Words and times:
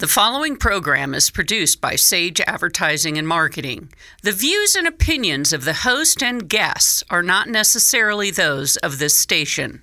The 0.00 0.08
following 0.08 0.56
program 0.56 1.14
is 1.14 1.30
produced 1.30 1.80
by 1.80 1.94
Sage 1.94 2.40
Advertising 2.40 3.16
and 3.16 3.28
Marketing. 3.28 3.90
The 4.24 4.32
views 4.32 4.74
and 4.74 4.88
opinions 4.88 5.52
of 5.52 5.64
the 5.64 5.72
host 5.72 6.20
and 6.20 6.48
guests 6.48 7.04
are 7.10 7.22
not 7.22 7.48
necessarily 7.48 8.32
those 8.32 8.76
of 8.78 8.98
this 8.98 9.16
station. 9.16 9.82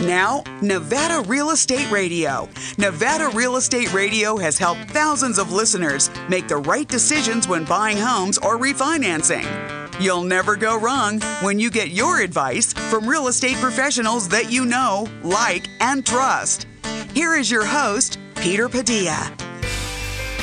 Now, 0.00 0.42
Nevada 0.62 1.22
Real 1.28 1.50
Estate 1.50 1.90
Radio. 1.90 2.48
Nevada 2.78 3.28
Real 3.34 3.56
Estate 3.56 3.92
Radio 3.92 4.38
has 4.38 4.56
helped 4.56 4.90
thousands 4.92 5.38
of 5.38 5.52
listeners 5.52 6.08
make 6.30 6.48
the 6.48 6.56
right 6.56 6.88
decisions 6.88 7.46
when 7.46 7.66
buying 7.66 7.98
homes 7.98 8.38
or 8.38 8.56
refinancing. 8.56 9.79
You'll 10.00 10.22
never 10.22 10.56
go 10.56 10.78
wrong 10.78 11.20
when 11.42 11.58
you 11.58 11.70
get 11.70 11.90
your 11.90 12.22
advice 12.22 12.72
from 12.72 13.06
real 13.06 13.28
estate 13.28 13.56
professionals 13.56 14.28
that 14.28 14.50
you 14.50 14.64
know, 14.64 15.06
like, 15.22 15.66
and 15.80 16.06
trust. 16.06 16.66
Here 17.12 17.34
is 17.36 17.50
your 17.50 17.66
host, 17.66 18.18
Peter 18.36 18.70
Padilla. 18.70 19.49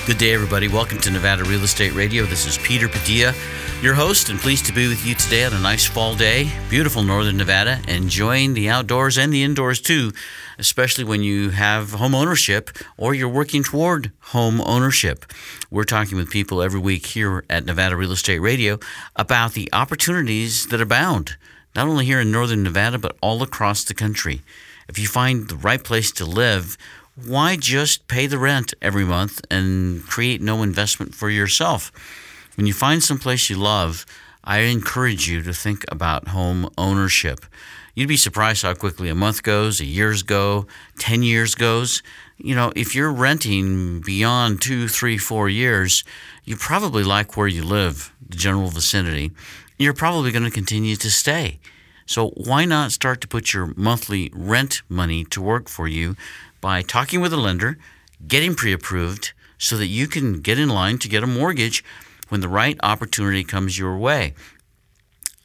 Good 0.07 0.19
day, 0.19 0.33
everybody. 0.33 0.69
Welcome 0.69 0.99
to 0.99 1.11
Nevada 1.11 1.43
Real 1.43 1.63
Estate 1.63 1.93
Radio. 1.93 2.23
This 2.23 2.45
is 2.45 2.57
Peter 2.59 2.87
Padilla, 2.87 3.33
your 3.81 3.93
host, 3.93 4.29
and 4.29 4.39
pleased 4.39 4.65
to 4.67 4.73
be 4.73 4.87
with 4.87 5.05
you 5.05 5.13
today 5.13 5.43
on 5.43 5.51
a 5.51 5.59
nice 5.59 5.85
fall 5.85 6.15
day. 6.15 6.49
Beautiful 6.69 7.03
northern 7.03 7.35
Nevada, 7.35 7.81
enjoying 7.89 8.53
the 8.53 8.69
outdoors 8.69 9.17
and 9.17 9.33
the 9.33 9.43
indoors 9.43 9.81
too, 9.81 10.13
especially 10.57 11.03
when 11.03 11.23
you 11.23 11.49
have 11.49 11.91
home 11.91 12.15
ownership 12.15 12.69
or 12.97 13.13
you're 13.13 13.27
working 13.27 13.63
toward 13.63 14.13
home 14.19 14.61
ownership. 14.61 15.25
We're 15.69 15.83
talking 15.83 16.17
with 16.17 16.29
people 16.29 16.61
every 16.61 16.79
week 16.79 17.07
here 17.07 17.43
at 17.49 17.65
Nevada 17.65 17.97
Real 17.97 18.13
Estate 18.13 18.39
Radio 18.39 18.79
about 19.17 19.55
the 19.55 19.67
opportunities 19.73 20.67
that 20.67 20.79
abound, 20.79 21.35
not 21.75 21.89
only 21.89 22.05
here 22.05 22.21
in 22.21 22.31
northern 22.31 22.63
Nevada, 22.63 22.97
but 22.97 23.17
all 23.21 23.43
across 23.43 23.83
the 23.83 23.93
country. 23.93 24.41
If 24.87 24.97
you 24.97 25.07
find 25.09 25.49
the 25.49 25.57
right 25.57 25.83
place 25.83 26.13
to 26.13 26.23
live, 26.23 26.77
why 27.25 27.55
just 27.55 28.07
pay 28.07 28.27
the 28.27 28.37
rent 28.37 28.73
every 28.81 29.03
month 29.03 29.41
and 29.49 30.05
create 30.05 30.41
no 30.41 30.61
investment 30.61 31.15
for 31.15 31.29
yourself? 31.29 31.91
When 32.55 32.67
you 32.67 32.73
find 32.73 33.03
some 33.03 33.17
place 33.17 33.49
you 33.49 33.57
love, 33.57 34.05
I 34.43 34.59
encourage 34.59 35.27
you 35.27 35.41
to 35.41 35.53
think 35.53 35.83
about 35.89 36.29
home 36.29 36.69
ownership. 36.77 37.45
You'd 37.95 38.07
be 38.07 38.17
surprised 38.17 38.61
how 38.61 38.75
quickly 38.75 39.09
a 39.09 39.15
month 39.15 39.41
goes, 39.41 39.79
a 39.79 39.85
year's 39.85 40.21
go, 40.21 40.67
10 40.99 41.23
years 41.23 41.55
goes. 41.55 42.03
You 42.37 42.53
know, 42.53 42.71
if 42.75 42.93
you're 42.93 43.11
renting 43.11 44.01
beyond 44.01 44.61
two, 44.61 44.87
three, 44.87 45.17
four 45.17 45.49
years, 45.49 46.03
you 46.43 46.55
probably 46.55 47.03
like 47.03 47.35
where 47.35 47.47
you 47.47 47.63
live, 47.63 48.13
the 48.29 48.37
general 48.37 48.69
vicinity. 48.69 49.31
You're 49.79 49.95
probably 49.95 50.31
going 50.31 50.43
to 50.43 50.51
continue 50.51 50.95
to 50.97 51.09
stay. 51.09 51.59
So 52.05 52.29
why 52.29 52.63
not 52.63 52.93
start 52.93 53.19
to 53.21 53.27
put 53.27 53.53
your 53.53 53.73
monthly 53.75 54.31
rent 54.33 54.81
money 54.87 55.25
to 55.25 55.41
work 55.41 55.67
for 55.67 55.87
you 55.87 56.15
by 56.61 56.81
talking 56.81 57.21
with 57.21 57.33
a 57.33 57.37
lender, 57.37 57.77
getting 58.27 58.55
pre 58.55 58.73
approved 58.73 59.33
so 59.57 59.77
that 59.77 59.87
you 59.87 60.07
can 60.07 60.41
get 60.41 60.59
in 60.59 60.69
line 60.69 60.97
to 60.99 61.09
get 61.09 61.23
a 61.23 61.27
mortgage 61.27 61.83
when 62.29 62.41
the 62.41 62.47
right 62.47 62.77
opportunity 62.83 63.43
comes 63.43 63.77
your 63.77 63.97
way. 63.97 64.33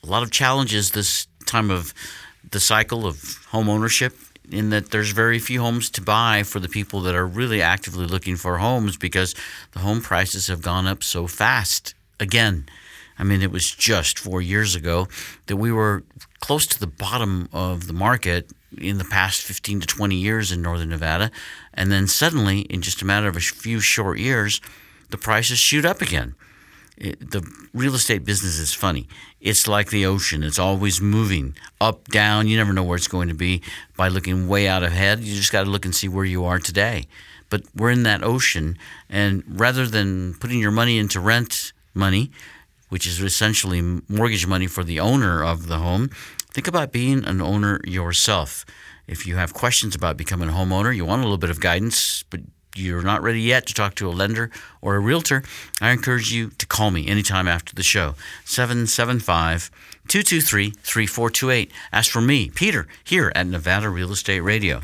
A 0.02 0.06
lot 0.06 0.22
of 0.22 0.30
challenges 0.30 0.90
this 0.90 1.26
time 1.46 1.70
of 1.70 1.94
the 2.50 2.60
cycle 2.60 3.06
of 3.06 3.38
home 3.50 3.68
ownership 3.68 4.16
in 4.50 4.70
that 4.70 4.90
there's 4.90 5.12
very 5.12 5.38
few 5.38 5.60
homes 5.60 5.88
to 5.90 6.02
buy 6.02 6.42
for 6.42 6.60
the 6.60 6.68
people 6.68 7.00
that 7.02 7.14
are 7.14 7.26
really 7.26 7.62
actively 7.62 8.06
looking 8.06 8.36
for 8.36 8.58
homes 8.58 8.96
because 8.96 9.34
the 9.72 9.78
home 9.78 10.00
prices 10.00 10.48
have 10.48 10.60
gone 10.60 10.86
up 10.86 11.02
so 11.02 11.26
fast 11.26 11.94
again. 12.20 12.66
I 13.18 13.24
mean, 13.24 13.42
it 13.42 13.52
was 13.52 13.70
just 13.70 14.18
four 14.18 14.42
years 14.42 14.74
ago 14.74 15.08
that 15.46 15.56
we 15.56 15.70
were 15.70 16.02
close 16.40 16.66
to 16.66 16.80
the 16.80 16.86
bottom 16.86 17.48
of 17.52 17.86
the 17.86 17.92
market 17.92 18.50
in 18.78 18.98
the 18.98 19.04
past 19.04 19.42
15 19.42 19.80
to 19.80 19.86
20 19.86 20.16
years 20.16 20.52
in 20.52 20.62
northern 20.62 20.90
Nevada. 20.90 21.30
And 21.74 21.90
then 21.90 22.06
suddenly, 22.06 22.60
in 22.62 22.82
just 22.82 23.02
a 23.02 23.04
matter 23.04 23.28
of 23.28 23.36
a 23.36 23.40
few 23.40 23.80
short 23.80 24.18
years, 24.18 24.60
the 25.10 25.18
prices 25.18 25.58
shoot 25.58 25.84
up 25.84 26.00
again. 26.00 26.34
It, 26.96 27.30
the 27.30 27.42
real 27.72 27.94
estate 27.94 28.24
business 28.24 28.58
is 28.58 28.74
funny. 28.74 29.08
It's 29.40 29.66
like 29.66 29.90
the 29.90 30.06
ocean. 30.06 30.42
It's 30.42 30.58
always 30.58 31.00
moving 31.00 31.56
up, 31.80 32.08
down. 32.08 32.48
You 32.48 32.56
never 32.56 32.72
know 32.72 32.84
where 32.84 32.96
it's 32.96 33.08
going 33.08 33.28
to 33.28 33.34
be 33.34 33.62
by 33.96 34.08
looking 34.08 34.46
way 34.46 34.68
out 34.68 34.82
ahead. 34.82 35.20
You 35.20 35.34
just 35.34 35.52
got 35.52 35.64
to 35.64 35.70
look 35.70 35.84
and 35.84 35.94
see 35.94 36.08
where 36.08 36.24
you 36.24 36.44
are 36.44 36.58
today. 36.58 37.06
But 37.50 37.62
we're 37.74 37.90
in 37.90 38.04
that 38.04 38.22
ocean, 38.22 38.78
and 39.10 39.42
rather 39.46 39.86
than 39.86 40.34
putting 40.34 40.58
your 40.58 40.70
money 40.70 40.96
into 40.96 41.20
rent 41.20 41.72
money, 41.92 42.30
which 42.88 43.06
is 43.06 43.20
essentially 43.20 44.00
mortgage 44.08 44.46
money 44.46 44.66
for 44.66 44.84
the 44.84 45.00
owner 45.00 45.44
of 45.44 45.66
the 45.66 45.78
home, 45.78 46.10
think 46.52 46.68
about 46.68 46.92
being 46.92 47.24
an 47.24 47.40
owner 47.40 47.80
yourself. 47.84 48.64
If 49.06 49.26
you 49.26 49.36
have 49.36 49.52
questions 49.52 49.94
about 49.94 50.16
becoming 50.16 50.48
a 50.48 50.52
homeowner, 50.52 50.94
you 50.94 51.04
want 51.04 51.20
a 51.20 51.24
little 51.24 51.38
bit 51.38 51.50
of 51.50 51.60
guidance, 51.60 52.24
but 52.30 52.40
you're 52.74 53.02
not 53.02 53.22
ready 53.22 53.40
yet 53.40 53.66
to 53.66 53.74
talk 53.74 53.94
to 53.96 54.08
a 54.08 54.10
lender 54.10 54.50
or 54.80 54.94
a 54.96 55.00
realtor, 55.00 55.42
I 55.80 55.90
encourage 55.90 56.32
you 56.32 56.50
to 56.58 56.66
call 56.66 56.90
me 56.90 57.06
anytime 57.06 57.46
after 57.48 57.74
the 57.74 57.82
show. 57.82 58.14
775 58.44 59.70
223 60.08 60.70
3428. 60.70 61.72
Ask 61.92 62.10
for 62.10 62.20
me, 62.20 62.50
Peter, 62.50 62.86
here 63.04 63.32
at 63.34 63.46
Nevada 63.46 63.88
Real 63.88 64.12
Estate 64.12 64.40
Radio. 64.40 64.80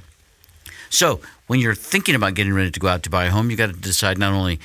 So, 0.91 1.21
when 1.47 1.61
you're 1.61 1.75
thinking 1.75 2.15
about 2.15 2.35
getting 2.35 2.53
ready 2.53 2.71
to 2.71 2.81
go 2.81 2.89
out 2.89 3.03
to 3.05 3.11
buy 3.11 3.25
a 3.27 3.31
home, 3.31 3.51
you 3.51 3.57
got 3.57 3.69
to 3.69 3.73
decide 3.73 4.19
not 4.19 4.33
only 4.33 4.61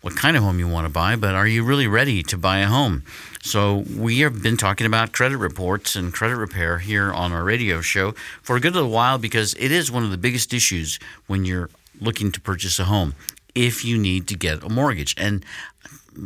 what 0.00 0.16
kind 0.16 0.36
of 0.36 0.42
home 0.42 0.58
you 0.58 0.68
want 0.68 0.86
to 0.86 0.92
buy, 0.92 1.16
but 1.16 1.34
are 1.34 1.46
you 1.46 1.64
really 1.64 1.86
ready 1.86 2.22
to 2.22 2.38
buy 2.38 2.58
a 2.58 2.66
home? 2.66 3.02
So, 3.42 3.84
we 3.96 4.20
have 4.20 4.42
been 4.42 4.56
talking 4.56 4.86
about 4.86 5.12
credit 5.12 5.38
reports 5.38 5.96
and 5.96 6.12
credit 6.12 6.36
repair 6.36 6.78
here 6.78 7.12
on 7.12 7.32
our 7.32 7.44
radio 7.44 7.80
show 7.80 8.12
for 8.42 8.56
a 8.56 8.60
good 8.60 8.74
little 8.74 8.90
while 8.90 9.18
because 9.18 9.54
it 9.54 9.70
is 9.72 9.90
one 9.90 10.04
of 10.04 10.10
the 10.10 10.18
biggest 10.18 10.52
issues 10.52 10.98
when 11.26 11.44
you're 11.44 11.70
looking 12.00 12.32
to 12.32 12.40
purchase 12.40 12.78
a 12.78 12.84
home 12.84 13.14
if 13.54 13.84
you 13.84 13.98
need 13.98 14.28
to 14.28 14.36
get 14.36 14.62
a 14.62 14.68
mortgage. 14.68 15.14
And 15.18 15.44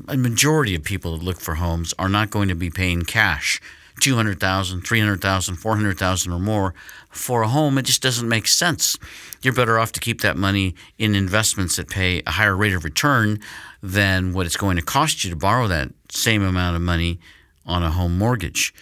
a 0.08 0.16
majority 0.16 0.74
of 0.74 0.84
people 0.84 1.16
that 1.16 1.24
look 1.24 1.40
for 1.40 1.56
homes 1.56 1.94
are 1.98 2.08
not 2.08 2.30
going 2.30 2.48
to 2.48 2.54
be 2.54 2.70
paying 2.70 3.02
cash. 3.02 3.60
200,000, 4.02 4.80
300,000, 4.80 5.54
400,000 5.54 6.32
or 6.32 6.40
more 6.40 6.74
for 7.08 7.42
a 7.42 7.48
home, 7.48 7.78
it 7.78 7.84
just 7.84 8.02
doesn't 8.02 8.28
make 8.28 8.48
sense. 8.48 8.98
You're 9.42 9.54
better 9.54 9.78
off 9.78 9.92
to 9.92 10.00
keep 10.00 10.22
that 10.22 10.36
money 10.36 10.74
in 10.98 11.14
investments 11.14 11.76
that 11.76 11.88
pay 11.88 12.20
a 12.26 12.32
higher 12.32 12.56
rate 12.56 12.74
of 12.74 12.82
return 12.82 13.38
than 13.80 14.32
what 14.32 14.44
it's 14.44 14.56
going 14.56 14.76
to 14.76 14.82
cost 14.82 15.22
you 15.22 15.30
to 15.30 15.36
borrow 15.36 15.68
that 15.68 15.90
same 16.10 16.42
amount 16.42 16.74
of 16.74 16.82
money 16.82 17.20
on 17.64 17.84
a 17.84 17.90
home 17.90 18.18
mortgage. 18.18 18.74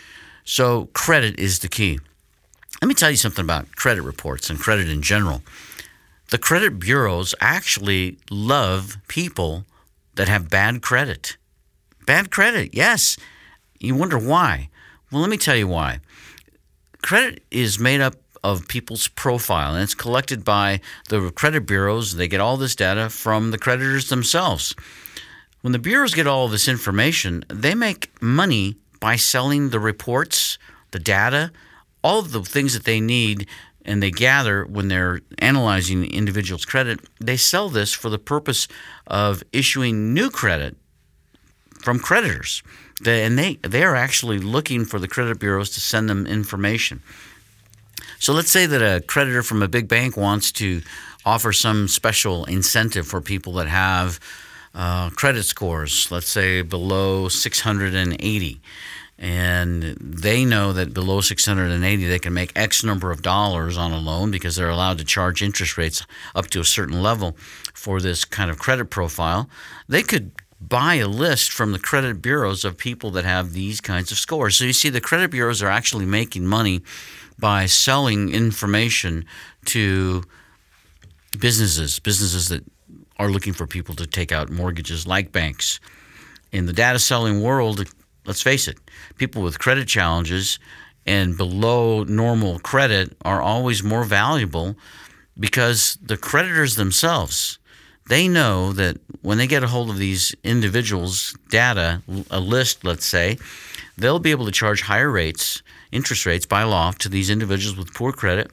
So, 0.45 0.87
credit 0.95 1.39
is 1.39 1.59
the 1.59 1.69
key. 1.69 1.99
Let 2.81 2.89
me 2.89 2.95
tell 2.95 3.11
you 3.11 3.17
something 3.19 3.45
about 3.45 3.77
credit 3.77 4.03
reports 4.03 4.49
and 4.49 4.59
credit 4.59 4.89
in 4.89 5.03
general. 5.03 5.43
The 6.31 6.39
credit 6.39 6.79
bureaus 6.79 7.35
actually 7.43 8.17
love 8.31 8.97
people 9.07 9.67
that 10.15 10.29
have 10.29 10.49
bad 10.49 10.81
credit. 10.81 11.37
Bad 12.07 12.31
credit, 12.31 12.71
yes. 12.73 13.19
You 13.79 13.95
wonder 13.95 14.19
why. 14.19 14.70
Well, 15.11 15.21
let 15.21 15.31
me 15.31 15.37
tell 15.37 15.57
you 15.57 15.67
why. 15.67 16.01
Credit 17.03 17.43
is 17.51 17.79
made 17.79 18.01
up 18.01 18.15
of 18.43 18.69
people's 18.69 19.09
profile 19.09 19.75
and 19.75 19.83
it's 19.83 19.95
collected 19.95 20.45
by 20.45 20.81
the 21.09 21.31
credit 21.31 21.67
bureaus. 21.67 22.15
They 22.15 22.29
get 22.29 22.41
all 22.41 22.57
this 22.57 22.77
data 22.77 23.11
from 23.11 23.51
the 23.51 23.59
creditors 23.59 24.09
themselves. 24.09 24.75
When 25.63 25.73
the 25.73 25.79
bureaus 25.79 26.15
get 26.15 26.27
all 26.27 26.49
this 26.49 26.69
information, 26.69 27.45
they 27.49 27.75
make 27.75 28.11
money 28.23 28.77
by 28.99 29.17
selling 29.17 29.71
the 29.71 29.81
reports, 29.81 30.59
the 30.93 30.99
data, 30.99 31.53
all 32.03 32.21
of 32.21 32.33
the 32.33 32.43
things 32.43 32.73
that 32.75 32.85
they 32.85 33.01
need 33.01 33.47
and 33.85 34.03
they 34.03 34.11
gather 34.11 34.65
when 34.65 34.89
they're 34.89 35.21
analyzing 35.39 36.01
the 36.01 36.15
individual's 36.15 36.65
credit. 36.65 37.01
They 37.19 37.37
sell 37.37 37.69
this 37.69 37.93
for 37.93 38.11
the 38.11 38.19
purpose 38.19 38.69
of 39.07 39.43
issuing 39.53 40.15
new 40.15 40.31
credit 40.31 40.77
from 41.81 41.99
creditors. 41.99 42.63
They, 43.01 43.25
and 43.25 43.39
they, 43.39 43.55
they 43.57 43.83
are 43.83 43.97
actually 43.97 44.39
looking 44.39 44.85
for 44.85 44.99
the 44.99 45.09
credit 45.09 45.39
bureaus 45.39 45.71
to 45.71 45.81
send 45.81 46.09
them 46.09 46.27
information. 46.27 47.03
So 48.19 48.33
let's 48.35 48.51
say 48.51 48.67
that 48.67 48.83
a 48.83 49.01
creditor 49.01 49.43
from 49.43 49.63
a 49.63 49.69
big 49.69 49.89
bank 49.89 50.17
wants 50.17 50.53
to 50.53 50.83
offer 51.25 51.53
some 51.53 51.89
special 51.89 52.45
incentive 52.45 53.07
for 53.07 53.21
people 53.21 53.55
that 53.55 53.69
have 53.69 54.21
uh, 54.75 55.11
credit 55.11 55.45
scores, 55.45 56.11
let's 56.11 56.29
say 56.29 56.63
below 56.63 57.29
680. 57.29 58.61
And 59.19 59.83
they 60.01 60.47
know 60.47 60.73
that 60.73 60.95
below 60.95 61.21
680, 61.21 62.07
they 62.07 62.19
can 62.19 62.33
make 62.33 62.53
X 62.57 62.83
number 62.83 63.11
of 63.11 63.21
dollars 63.21 63.77
on 63.77 63.93
a 63.93 63.99
loan 63.99 64.31
because 64.31 64.57
they're 64.57 64.71
allowed 64.71 64.97
to 64.99 65.05
charge 65.05 65.43
interest 65.43 65.77
rates 65.77 66.07
up 66.35 66.47
to 66.49 66.61
a 66.61 66.65
certain 66.65 67.03
level 67.03 67.37
for 67.75 68.01
this 68.01 68.25
kind 68.25 68.51
of 68.51 68.59
credit 68.59 68.87
profile. 68.87 69.49
They 69.89 70.03
could 70.03 70.33
buy 70.61 70.97
a 70.97 71.09
list 71.09 71.53
from 71.53 71.73
the 71.73 71.79
credit 71.79 72.21
bureaus 72.21 72.65
of 72.65 72.77
people 72.77 73.11
that 73.13 73.25
have 73.25 73.53
these 73.53 73.81
kinds 73.81 74.13
of 74.13 74.19
scores. 74.19 74.57
So 74.57 74.65
you 74.65 74.73
see, 74.73 74.91
the 74.91 75.01
credit 75.01 75.31
bureaus 75.31 75.63
are 75.63 75.71
actually 75.71 76.07
making 76.07 76.47
money 76.47 76.83
by 77.39 77.67
selling 77.67 78.29
information 78.29 79.25
to 79.67 80.23
businesses, 81.39 81.99
businesses 81.99 82.49
that 82.49 82.65
are 83.19 83.31
looking 83.31 83.53
for 83.53 83.67
people 83.67 83.95
to 83.95 84.07
take 84.07 84.33
out 84.33 84.51
mortgages 84.51 85.07
like 85.07 85.33
banks. 85.33 85.81
In 86.53 86.67
the 86.67 86.73
data 86.73 86.99
selling 86.99 87.43
world, 87.43 87.85
let's 88.27 88.43
face 88.43 88.69
it, 88.69 88.79
people 89.17 89.43
with 89.43 89.59
credit 89.59 89.89
challenges, 89.89 90.59
and 91.07 91.37
below 91.37 92.05
normal 92.05 92.59
credit 92.59 93.17
are 93.25 93.41
always 93.41 93.83
more 93.83 94.05
valuable 94.05 94.77
because 95.39 95.97
the 96.03 96.17
creditors 96.17 96.75
themselves 96.75 97.60
they 98.11 98.27
know 98.29 98.73
that 98.73 98.99
when 99.23 99.39
they 99.39 99.47
get 99.47 99.63
a 99.63 99.69
hold 99.69 99.89
of 99.89 99.99
these 99.99 100.35
individuals 100.45 101.35
data 101.49 102.03
a 102.31 102.41
list 102.41 102.85
let's 102.85 103.07
say 103.07 103.39
they'll 103.97 104.19
be 104.19 104.33
able 104.33 104.45
to 104.45 104.53
charge 104.53 104.83
higher 104.83 105.11
rates 105.11 105.63
interest 105.93 106.27
rates 106.27 106.47
by 106.47 106.63
law 106.63 106.91
to 106.93 107.09
these 107.09 107.31
individuals 107.31 107.77
with 107.79 107.95
poor 107.95 108.13
credit 108.13 108.51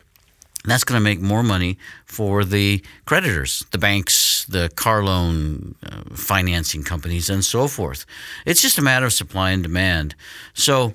that's 0.67 0.83
going 0.83 0.99
to 0.99 1.03
make 1.03 1.21
more 1.21 1.43
money 1.43 1.77
for 2.05 2.43
the 2.43 2.83
creditors, 3.05 3.65
the 3.71 3.77
banks, 3.77 4.45
the 4.49 4.69
car 4.75 5.01
loan 5.01 5.75
uh, 5.81 6.01
financing 6.13 6.83
companies, 6.83 7.29
and 7.29 7.45
so 7.45 7.69
forth. 7.69 8.05
It's 8.45 8.61
just 8.61 8.77
a 8.77 8.81
matter 8.81 9.05
of 9.05 9.13
supply 9.13 9.51
and 9.51 9.63
demand. 9.63 10.13
So 10.53 10.93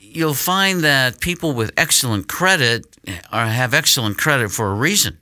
you'll 0.00 0.34
find 0.34 0.82
that 0.82 1.20
people 1.20 1.52
with 1.52 1.70
excellent 1.76 2.26
credit 2.26 2.84
are, 3.30 3.46
have 3.46 3.74
excellent 3.74 4.18
credit 4.18 4.50
for 4.50 4.72
a 4.72 4.74
reason. 4.74 5.18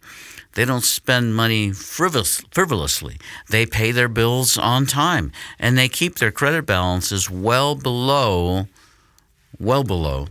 They 0.55 0.65
don't 0.65 0.85
spend 0.85 1.35
money 1.35 1.73
frivolous, 1.73 2.43
frivolously. 2.51 3.19
They 3.51 3.67
pay 3.67 3.93
their 3.93 4.09
bills 4.09 4.59
on 4.59 4.87
time, 4.87 5.31
and 5.59 5.79
they 5.79 5.89
keep 5.89 6.17
their 6.17 6.33
credit 6.33 6.67
balances 6.67 7.31
well 7.31 7.75
below, 7.75 8.67
well 9.59 9.85
below 9.85 10.29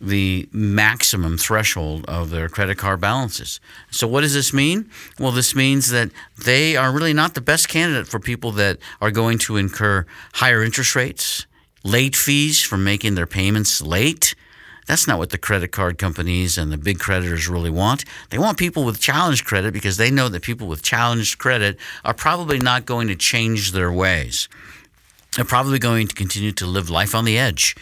the 0.00 0.48
maximum 0.52 1.36
threshold 1.36 2.04
of 2.06 2.30
their 2.30 2.48
credit 2.48 2.78
card 2.78 3.00
balances. 3.00 3.60
So, 3.90 4.06
what 4.06 4.20
does 4.20 4.34
this 4.34 4.52
mean? 4.52 4.90
Well, 5.18 5.32
this 5.32 5.54
means 5.54 5.90
that 5.90 6.10
they 6.44 6.76
are 6.76 6.92
really 6.92 7.12
not 7.12 7.34
the 7.34 7.40
best 7.40 7.68
candidate 7.68 8.06
for 8.06 8.20
people 8.20 8.52
that 8.52 8.78
are 9.00 9.10
going 9.10 9.38
to 9.38 9.56
incur 9.56 10.06
higher 10.34 10.62
interest 10.62 10.94
rates, 10.94 11.46
late 11.82 12.14
fees 12.14 12.62
for 12.62 12.76
making 12.76 13.16
their 13.16 13.26
payments 13.26 13.82
late. 13.82 14.34
That's 14.88 15.06
not 15.06 15.18
what 15.18 15.30
the 15.30 15.38
credit 15.38 15.70
card 15.70 15.98
companies 15.98 16.56
and 16.56 16.72
the 16.72 16.78
big 16.78 16.98
creditors 16.98 17.46
really 17.46 17.70
want. 17.70 18.06
They 18.30 18.38
want 18.38 18.56
people 18.56 18.84
with 18.84 19.00
challenged 19.00 19.44
credit 19.44 19.74
because 19.74 19.98
they 19.98 20.10
know 20.10 20.30
that 20.30 20.42
people 20.42 20.66
with 20.66 20.82
challenged 20.82 21.38
credit 21.38 21.76
are 22.06 22.14
probably 22.14 22.58
not 22.58 22.86
going 22.86 23.08
to 23.08 23.14
change 23.14 23.72
their 23.72 23.92
ways. 23.92 24.48
They're 25.36 25.44
probably 25.44 25.78
going 25.78 26.08
to 26.08 26.14
continue 26.14 26.52
to 26.52 26.66
live 26.66 26.88
life 26.88 27.14
on 27.14 27.26
the 27.26 27.38
edge 27.38 27.76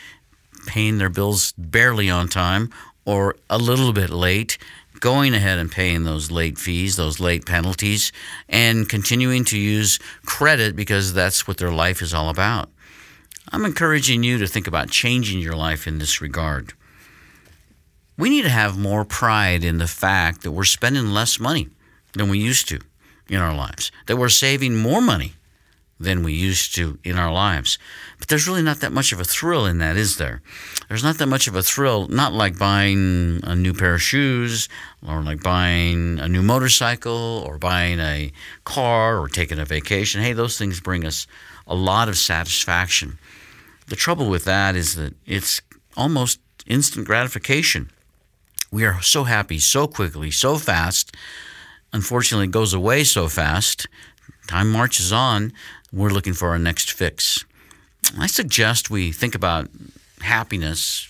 paying 0.67 0.99
their 0.99 1.09
bills 1.09 1.55
barely 1.57 2.11
on 2.11 2.29
time 2.29 2.71
or 3.05 3.37
a 3.49 3.57
little 3.57 3.93
bit 3.93 4.11
late, 4.11 4.59
going 4.99 5.33
ahead 5.33 5.59
and 5.59 5.71
paying 5.71 6.03
those 6.03 6.31
late 6.33 6.59
fees, 6.59 6.97
those 6.97 7.21
late 7.21 7.47
penalties, 7.47 8.11
and 8.49 8.89
continuing 8.89 9.45
to 9.45 9.57
use 9.57 10.01
credit 10.25 10.75
because 10.75 11.15
that's 11.15 11.47
what 11.47 11.59
their 11.59 11.71
life 11.71 12.03
is 12.03 12.13
all 12.13 12.29
about. 12.29 12.69
I'm 13.53 13.65
encouraging 13.65 14.25
you 14.25 14.39
to 14.39 14.47
think 14.49 14.67
about 14.67 14.91
changing 14.91 15.39
your 15.39 15.55
life 15.55 15.87
in 15.87 15.99
this 15.99 16.21
regard. 16.21 16.73
We 18.19 18.31
need 18.31 18.43
to 18.43 18.49
have 18.49 18.79
more 18.79 19.05
pride 19.05 19.63
in 19.65 19.79
the 19.79 19.87
fact 19.87 20.43
that 20.43 20.53
we're 20.53 20.65
spending 20.65 21.11
less 21.11 21.39
money 21.39 21.69
than 22.15 22.29
we 22.29 22.39
used 22.39 22.69
to 22.69 22.81
in 23.29 23.39
our 23.39 23.55
lives, 23.55 23.93
that 24.07 24.17
we're 24.17 24.29
saving 24.29 24.77
more 24.77 25.03
money 25.03 25.35
than 25.99 26.23
we 26.23 26.33
used 26.33 26.75
to 26.75 26.99
in 27.05 27.19
our 27.19 27.33
lives. 27.33 27.79
But 28.19 28.29
there's 28.29 28.47
really 28.47 28.63
not 28.63 28.81
that 28.81 28.93
much 28.93 29.13
of 29.13 29.21
a 29.21 29.25
thrill 29.25 29.65
in 29.67 29.79
that, 29.79 29.97
is 29.97 30.19
there? 30.19 30.43
There's 30.89 31.03
not 31.03 31.19
that 31.19 31.27
much 31.27 31.49
of 31.49 31.57
a 31.57 31.63
thrill, 31.63 32.07
not 32.09 32.33
like 32.33 32.59
buying 32.59 33.41
a 33.43 33.55
new 33.55 33.73
pair 33.73 33.95
of 33.95 34.03
shoes 34.03 34.69
or 35.07 35.23
like 35.23 35.43
buying 35.43 36.19
a 36.19 36.29
new 36.29 36.43
motorcycle 36.43 37.45
or 37.47 37.59
buying 37.59 37.99
a 37.99 38.33
car 38.65 39.19
or 39.19 39.29
taking 39.29 39.59
a 39.59 39.65
vacation. 39.65 40.21
Hey, 40.23 40.33
those 40.33 40.59
things 40.59 40.81
bring 40.81 41.05
us 41.05 41.27
a 41.67 41.75
lot 41.75 42.09
of 42.09 42.19
satisfaction. 42.19 43.19
The 43.89 43.97
trouble 43.97 44.29
with 44.29 44.45
that 44.45 44.77
is 44.77 44.97
that 44.97 45.15
it's 45.27 45.63
almost 45.97 46.41
instant 46.67 47.07
gratification. 47.07 47.91
We 48.77 48.85
are 48.85 49.01
so 49.01 49.25
happy 49.25 49.59
so 49.59 49.87
quickly, 49.87 50.31
so 50.31 50.59
fast. 50.59 51.17
Unfortunately, 51.95 52.45
it 52.45 52.51
goes 52.51 52.75
away 52.75 53.05
so 53.05 53.27
fast. 53.27 53.87
Time 54.49 54.71
marches 54.71 55.15
on 55.15 55.55
we're 55.95 56.11
looking 56.11 56.35
for 56.35 56.51
our 56.51 56.59
next 56.59 56.93
fix. 56.93 57.43
I 58.19 58.27
suggest 58.27 58.91
we 58.91 59.13
think 59.13 59.35
about 59.35 59.71
happiness 60.21 61.09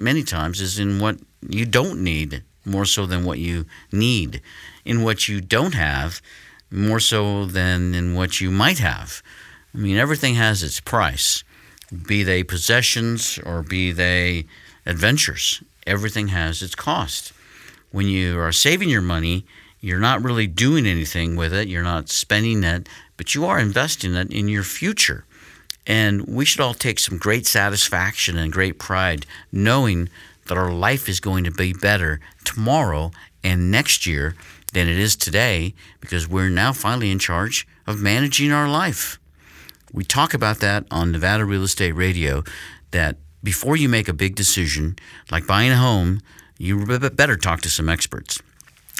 many 0.00 0.24
times 0.24 0.60
is 0.60 0.80
in 0.80 0.98
what 0.98 1.20
you 1.48 1.64
don't 1.64 2.02
need 2.02 2.42
more 2.64 2.86
so 2.86 3.06
than 3.06 3.22
what 3.22 3.38
you 3.38 3.66
need, 3.92 4.42
in 4.84 5.04
what 5.04 5.28
you 5.28 5.40
don't 5.40 5.74
have 5.74 6.20
more 6.72 6.98
so 6.98 7.44
than 7.44 7.94
in 7.94 8.16
what 8.16 8.40
you 8.40 8.50
might 8.50 8.80
have. 8.80 9.22
I 9.72 9.78
mean, 9.78 9.96
everything 9.96 10.34
has 10.34 10.64
its 10.64 10.80
price, 10.80 11.44
be 12.08 12.24
they 12.24 12.42
possessions 12.42 13.38
or 13.46 13.62
be 13.62 13.92
they 13.92 14.46
adventures. 14.84 15.62
Everything 15.90 16.28
has 16.28 16.62
its 16.62 16.74
cost. 16.74 17.32
When 17.90 18.06
you 18.06 18.38
are 18.38 18.52
saving 18.52 18.88
your 18.88 19.02
money, 19.02 19.44
you're 19.80 19.98
not 19.98 20.22
really 20.22 20.46
doing 20.46 20.86
anything 20.86 21.36
with 21.36 21.52
it. 21.52 21.68
You're 21.68 21.82
not 21.82 22.08
spending 22.08 22.64
it 22.64 22.88
but 23.20 23.34
you 23.34 23.44
are 23.44 23.58
investing 23.58 24.14
it 24.14 24.32
in 24.32 24.48
your 24.48 24.62
future. 24.62 25.26
And 25.86 26.26
we 26.26 26.46
should 26.46 26.62
all 26.62 26.72
take 26.72 26.98
some 26.98 27.18
great 27.18 27.46
satisfaction 27.46 28.38
and 28.38 28.50
great 28.50 28.78
pride 28.78 29.26
knowing 29.52 30.08
that 30.46 30.56
our 30.56 30.72
life 30.72 31.06
is 31.06 31.20
going 31.20 31.44
to 31.44 31.50
be 31.50 31.74
better 31.74 32.18
tomorrow 32.46 33.10
and 33.44 33.70
next 33.70 34.06
year 34.06 34.36
than 34.72 34.88
it 34.88 34.96
is 34.96 35.16
today 35.16 35.74
because 36.00 36.26
we're 36.26 36.48
now 36.48 36.72
finally 36.72 37.10
in 37.10 37.18
charge 37.18 37.68
of 37.86 38.00
managing 38.00 38.52
our 38.52 38.70
life. 38.70 39.20
We 39.92 40.02
talk 40.02 40.32
about 40.32 40.60
that 40.60 40.86
on 40.90 41.12
Nevada 41.12 41.44
Real 41.44 41.64
Estate 41.64 41.92
Radio 41.92 42.42
that 42.92 43.16
before 43.42 43.76
you 43.76 43.88
make 43.88 44.08
a 44.08 44.12
big 44.12 44.34
decision 44.34 44.96
like 45.30 45.46
buying 45.46 45.70
a 45.70 45.76
home, 45.76 46.20
you 46.58 46.84
better 46.86 47.36
talk 47.36 47.60
to 47.62 47.70
some 47.70 47.88
experts. 47.88 48.40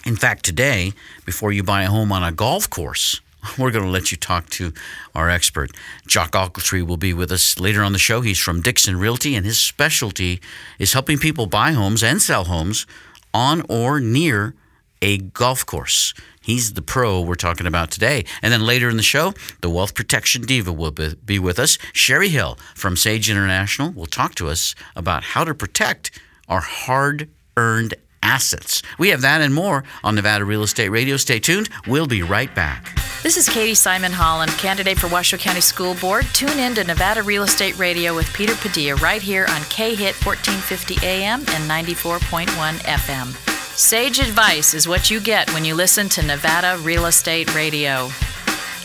In 0.06 0.16
fact, 0.16 0.44
today, 0.44 0.92
before 1.26 1.52
you 1.52 1.62
buy 1.62 1.82
a 1.82 1.90
home 1.90 2.10
on 2.10 2.22
a 2.22 2.32
golf 2.32 2.70
course, 2.70 3.20
we're 3.58 3.70
going 3.70 3.84
to 3.84 3.90
let 3.90 4.10
you 4.10 4.16
talk 4.16 4.48
to 4.50 4.72
our 5.14 5.28
expert. 5.28 5.70
Jock 6.06 6.32
Ochiltree 6.32 6.87
will 6.87 6.96
be 6.96 7.12
with 7.12 7.31
us 7.31 7.58
later 7.58 7.82
on 7.82 7.92
the 7.92 7.98
show. 7.98 8.20
He's 8.20 8.38
from 8.38 8.62
Dickson 8.62 8.98
Realty, 8.98 9.34
and 9.34 9.44
his 9.44 9.58
specialty 9.58 10.40
is 10.78 10.92
helping 10.92 11.19
people 11.19 11.46
buy 11.46 11.72
homes 11.72 12.02
and 12.02 12.20
sell 12.20 12.44
homes 12.44 12.87
on 13.32 13.62
or 13.69 14.00
near 14.00 14.54
a 15.02 15.19
golf 15.19 15.64
course. 15.64 16.14
He's 16.42 16.72
the 16.72 16.82
pro 16.82 17.20
we're 17.20 17.34
talking 17.34 17.66
about 17.66 17.90
today. 17.90 18.25
And 18.40 18.52
then 18.52 18.64
later 18.64 18.88
in 18.88 18.96
the 18.96 19.02
show, 19.02 19.34
the 19.60 19.69
Wealth 19.69 19.94
Protection 19.94 20.42
Diva 20.42 20.72
will 20.72 20.90
be 20.90 21.38
with 21.38 21.58
us. 21.58 21.76
Sherry 21.92 22.31
Hill 22.31 22.58
from 22.75 22.96
Sage 22.96 23.28
International 23.28 23.90
will 23.90 24.06
talk 24.06 24.34
to 24.37 24.48
us 24.48 24.75
about 24.96 25.22
how 25.22 25.44
to 25.44 25.54
protect 25.54 26.19
our 26.48 26.60
hard 26.60 27.28
earned 27.56 27.94
assets. 28.22 28.82
We 28.98 29.10
have 29.10 29.20
that 29.20 29.42
and 29.42 29.52
more 29.52 29.84
on 30.02 30.14
Nevada 30.14 30.44
Real 30.44 30.62
Estate 30.62 30.88
Radio. 30.88 31.19
Stay 31.19 31.40
tuned. 31.40 31.69
We'll 31.87 32.06
be 32.06 32.23
right 32.23 32.54
back. 32.54 32.99
This 33.23 33.37
is 33.37 33.47
Katy 33.47 33.75
Simon 33.75 34.12
Holland, 34.12 34.50
candidate 34.52 34.99
for 34.99 35.09
Washoe 35.09 35.37
County 35.37 35.61
School 35.61 35.94
Board. 35.97 36.25
Tune 36.32 36.59
in 36.59 36.75
to 36.76 36.85
Nevada 36.85 37.23
Real 37.23 37.42
Estate 37.42 37.78
Radio 37.78 38.14
with 38.14 38.32
Peter 38.32 38.54
Padilla 38.54 38.97
right 38.97 39.20
here 39.20 39.44
on 39.50 39.61
KHIT 39.64 40.16
1450 40.25 41.06
AM 41.06 41.40
and 41.40 41.70
94.1 41.70 42.47
FM. 42.78 43.60
Sage 43.75 44.19
advice 44.19 44.75
is 44.75 44.87
what 44.87 45.11
you 45.11 45.21
get 45.21 45.50
when 45.55 45.65
you 45.65 45.75
listen 45.75 46.09
to 46.11 46.23
Nevada 46.23 46.77
Real 46.83 47.07
Estate 47.07 47.55
Radio. 47.55 48.09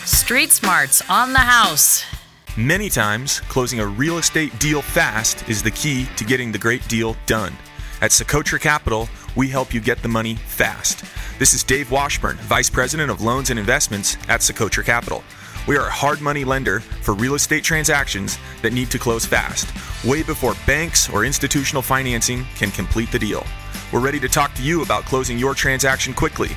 Street 0.04 0.50
Smarts 0.50 1.02
on 1.10 1.32
the 1.32 1.38
house. 1.38 2.04
Many 2.56 2.88
times, 2.88 3.40
closing 3.40 3.80
a 3.80 3.86
real 3.86 4.16
estate 4.16 4.58
deal 4.58 4.80
fast 4.80 5.46
is 5.48 5.62
the 5.62 5.70
key 5.70 6.06
to 6.16 6.24
getting 6.24 6.50
the 6.50 6.58
great 6.58 6.86
deal 6.88 7.14
done. 7.26 7.52
At 8.00 8.12
Socotra 8.12 8.58
Capital, 8.60 9.08
we 9.34 9.48
help 9.48 9.74
you 9.74 9.80
get 9.80 10.00
the 10.02 10.08
money 10.08 10.36
fast. 10.36 11.04
This 11.38 11.52
is 11.52 11.62
Dave 11.62 11.90
Washburn, 11.90 12.36
Vice 12.36 12.70
President 12.70 13.10
of 13.10 13.20
Loans 13.20 13.50
and 13.50 13.58
Investments 13.58 14.16
at 14.28 14.40
Socotra 14.40 14.84
Capital. 14.84 15.22
We 15.68 15.76
are 15.76 15.88
a 15.88 15.90
hard 15.90 16.20
money 16.22 16.44
lender 16.44 16.80
for 16.80 17.12
real 17.12 17.34
estate 17.34 17.64
transactions 17.64 18.38
that 18.62 18.72
need 18.72 18.90
to 18.92 18.98
close 18.98 19.26
fast, 19.26 19.68
way 20.04 20.22
before 20.22 20.54
banks 20.66 21.10
or 21.10 21.24
institutional 21.24 21.82
financing 21.82 22.46
can 22.54 22.70
complete 22.70 23.10
the 23.10 23.18
deal. 23.18 23.44
We're 23.92 24.00
ready 24.00 24.18
to 24.20 24.28
talk 24.28 24.54
to 24.54 24.62
you 24.62 24.82
about 24.82 25.04
closing 25.04 25.38
your 25.38 25.54
transaction 25.54 26.12
quickly, 26.12 26.50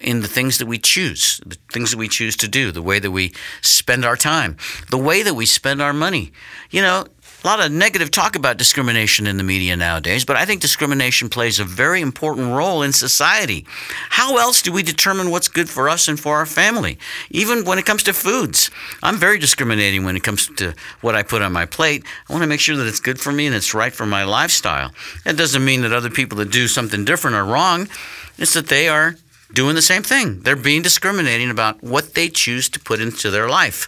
in 0.00 0.20
the 0.20 0.28
things 0.28 0.58
that 0.58 0.66
we 0.66 0.78
choose, 0.78 1.40
the 1.44 1.56
things 1.72 1.90
that 1.90 1.98
we 1.98 2.08
choose 2.08 2.36
to 2.36 2.48
do, 2.48 2.72
the 2.72 2.82
way 2.82 2.98
that 2.98 3.10
we 3.10 3.32
spend 3.60 4.04
our 4.04 4.16
time, 4.16 4.56
the 4.90 4.98
way 4.98 5.22
that 5.22 5.34
we 5.34 5.46
spend 5.46 5.80
our 5.80 5.92
money. 5.92 6.32
You 6.70 6.82
know, 6.82 7.06
a 7.42 7.46
lot 7.46 7.60
of 7.60 7.72
negative 7.72 8.10
talk 8.10 8.36
about 8.36 8.58
discrimination 8.58 9.26
in 9.26 9.38
the 9.38 9.42
media 9.42 9.74
nowadays, 9.74 10.24
but 10.24 10.36
I 10.36 10.44
think 10.44 10.60
discrimination 10.60 11.30
plays 11.30 11.58
a 11.58 11.64
very 11.64 12.02
important 12.02 12.54
role 12.54 12.82
in 12.82 12.92
society. 12.92 13.66
How 14.10 14.36
else 14.36 14.60
do 14.60 14.72
we 14.72 14.82
determine 14.82 15.30
what's 15.30 15.48
good 15.48 15.68
for 15.68 15.88
us 15.88 16.06
and 16.06 16.20
for 16.20 16.36
our 16.36 16.44
family? 16.44 16.98
Even 17.30 17.64
when 17.64 17.78
it 17.78 17.86
comes 17.86 18.02
to 18.04 18.12
foods, 18.12 18.70
I'm 19.02 19.16
very 19.16 19.38
discriminating 19.38 20.04
when 20.04 20.16
it 20.16 20.22
comes 20.22 20.48
to 20.56 20.74
what 21.00 21.14
I 21.14 21.22
put 21.22 21.40
on 21.40 21.52
my 21.52 21.64
plate. 21.64 22.04
I 22.28 22.32
want 22.32 22.42
to 22.42 22.48
make 22.48 22.60
sure 22.60 22.76
that 22.76 22.86
it's 22.86 23.00
good 23.00 23.18
for 23.18 23.32
me 23.32 23.46
and 23.46 23.54
it's 23.54 23.74
right 23.74 23.92
for 23.92 24.04
my 24.04 24.24
lifestyle. 24.24 24.92
That 25.24 25.38
doesn't 25.38 25.64
mean 25.64 25.80
that 25.82 25.92
other 25.92 26.10
people 26.10 26.36
that 26.38 26.50
do 26.50 26.68
something 26.68 27.06
different 27.06 27.36
are 27.36 27.44
wrong. 27.44 27.88
It's 28.36 28.54
that 28.54 28.68
they 28.68 28.88
are 28.88 29.16
doing 29.52 29.74
the 29.74 29.82
same 29.82 30.02
thing. 30.02 30.40
They're 30.40 30.56
being 30.56 30.82
discriminating 30.82 31.50
about 31.50 31.82
what 31.82 32.14
they 32.14 32.28
choose 32.28 32.68
to 32.70 32.80
put 32.80 33.00
into 33.00 33.30
their 33.30 33.48
life. 33.48 33.86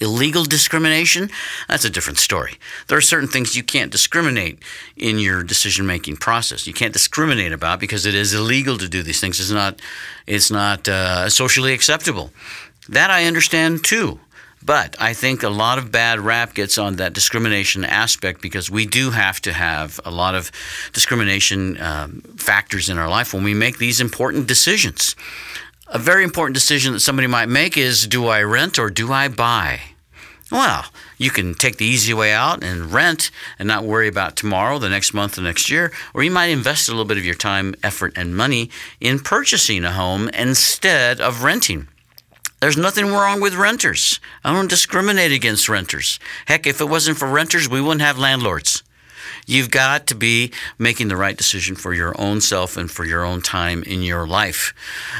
Illegal 0.00 0.44
discrimination, 0.44 1.30
that's 1.68 1.84
a 1.84 1.90
different 1.90 2.18
story. 2.18 2.58
There 2.88 2.98
are 2.98 3.02
certain 3.02 3.28
things 3.28 3.56
you 3.56 3.62
can't 3.62 3.92
discriminate 3.92 4.58
in 4.96 5.18
your 5.18 5.42
decision 5.42 5.86
making 5.86 6.16
process. 6.16 6.66
You 6.66 6.74
can't 6.74 6.92
discriminate 6.92 7.52
about 7.52 7.80
because 7.80 8.04
it 8.04 8.14
is 8.14 8.34
illegal 8.34 8.76
to 8.78 8.88
do 8.88 9.02
these 9.02 9.20
things. 9.20 9.38
It's 9.38 9.50
not, 9.50 9.80
it's 10.26 10.50
not 10.50 10.88
uh, 10.88 11.30
socially 11.30 11.72
acceptable. 11.72 12.32
That 12.88 13.10
I 13.10 13.24
understand 13.24 13.84
too. 13.84 14.18
But 14.64 14.96
I 14.98 15.12
think 15.12 15.42
a 15.42 15.50
lot 15.50 15.78
of 15.78 15.92
bad 15.92 16.20
rap 16.20 16.54
gets 16.54 16.78
on 16.78 16.96
that 16.96 17.12
discrimination 17.12 17.84
aspect 17.84 18.40
because 18.40 18.70
we 18.70 18.86
do 18.86 19.10
have 19.10 19.40
to 19.42 19.52
have 19.52 20.00
a 20.04 20.10
lot 20.10 20.34
of 20.34 20.50
discrimination 20.92 21.80
um, 21.80 22.22
factors 22.36 22.88
in 22.88 22.96
our 22.96 23.08
life 23.08 23.34
when 23.34 23.44
we 23.44 23.52
make 23.52 23.76
these 23.76 24.00
important 24.00 24.46
decisions. 24.46 25.14
A 25.88 25.98
very 25.98 26.24
important 26.24 26.54
decision 26.54 26.94
that 26.94 27.00
somebody 27.00 27.28
might 27.28 27.48
make 27.48 27.76
is 27.76 28.06
do 28.06 28.26
I 28.28 28.42
rent 28.42 28.78
or 28.78 28.88
do 28.88 29.12
I 29.12 29.28
buy? 29.28 29.80
Well, 30.50 30.86
you 31.18 31.30
can 31.30 31.54
take 31.54 31.76
the 31.76 31.84
easy 31.84 32.14
way 32.14 32.32
out 32.32 32.62
and 32.62 32.92
rent 32.92 33.30
and 33.58 33.66
not 33.66 33.84
worry 33.84 34.08
about 34.08 34.36
tomorrow, 34.36 34.78
the 34.78 34.88
next 34.88 35.12
month, 35.12 35.34
the 35.34 35.42
next 35.42 35.70
year, 35.70 35.92
or 36.14 36.22
you 36.22 36.30
might 36.30 36.46
invest 36.46 36.88
a 36.88 36.92
little 36.92 37.04
bit 37.04 37.18
of 37.18 37.24
your 37.24 37.34
time, 37.34 37.74
effort, 37.82 38.12
and 38.16 38.36
money 38.36 38.70
in 39.00 39.18
purchasing 39.18 39.84
a 39.84 39.92
home 39.92 40.28
instead 40.30 41.20
of 41.20 41.42
renting. 41.42 41.88
There's 42.64 42.78
nothing 42.78 43.08
wrong 43.08 43.42
with 43.42 43.56
renters. 43.56 44.20
I 44.42 44.50
don't 44.50 44.70
discriminate 44.70 45.32
against 45.32 45.68
renters. 45.68 46.18
Heck, 46.46 46.66
if 46.66 46.80
it 46.80 46.86
wasn't 46.86 47.18
for 47.18 47.28
renters, 47.28 47.68
we 47.68 47.78
wouldn't 47.78 48.00
have 48.00 48.18
landlords. 48.18 48.82
You've 49.46 49.70
got 49.70 50.06
to 50.06 50.14
be 50.14 50.50
making 50.78 51.08
the 51.08 51.16
right 51.18 51.36
decision 51.36 51.76
for 51.76 51.92
your 51.92 52.18
own 52.18 52.40
self 52.40 52.78
and 52.78 52.90
for 52.90 53.04
your 53.04 53.22
own 53.22 53.42
time 53.42 53.82
in 53.82 54.00
your 54.00 54.26
life. 54.26 54.72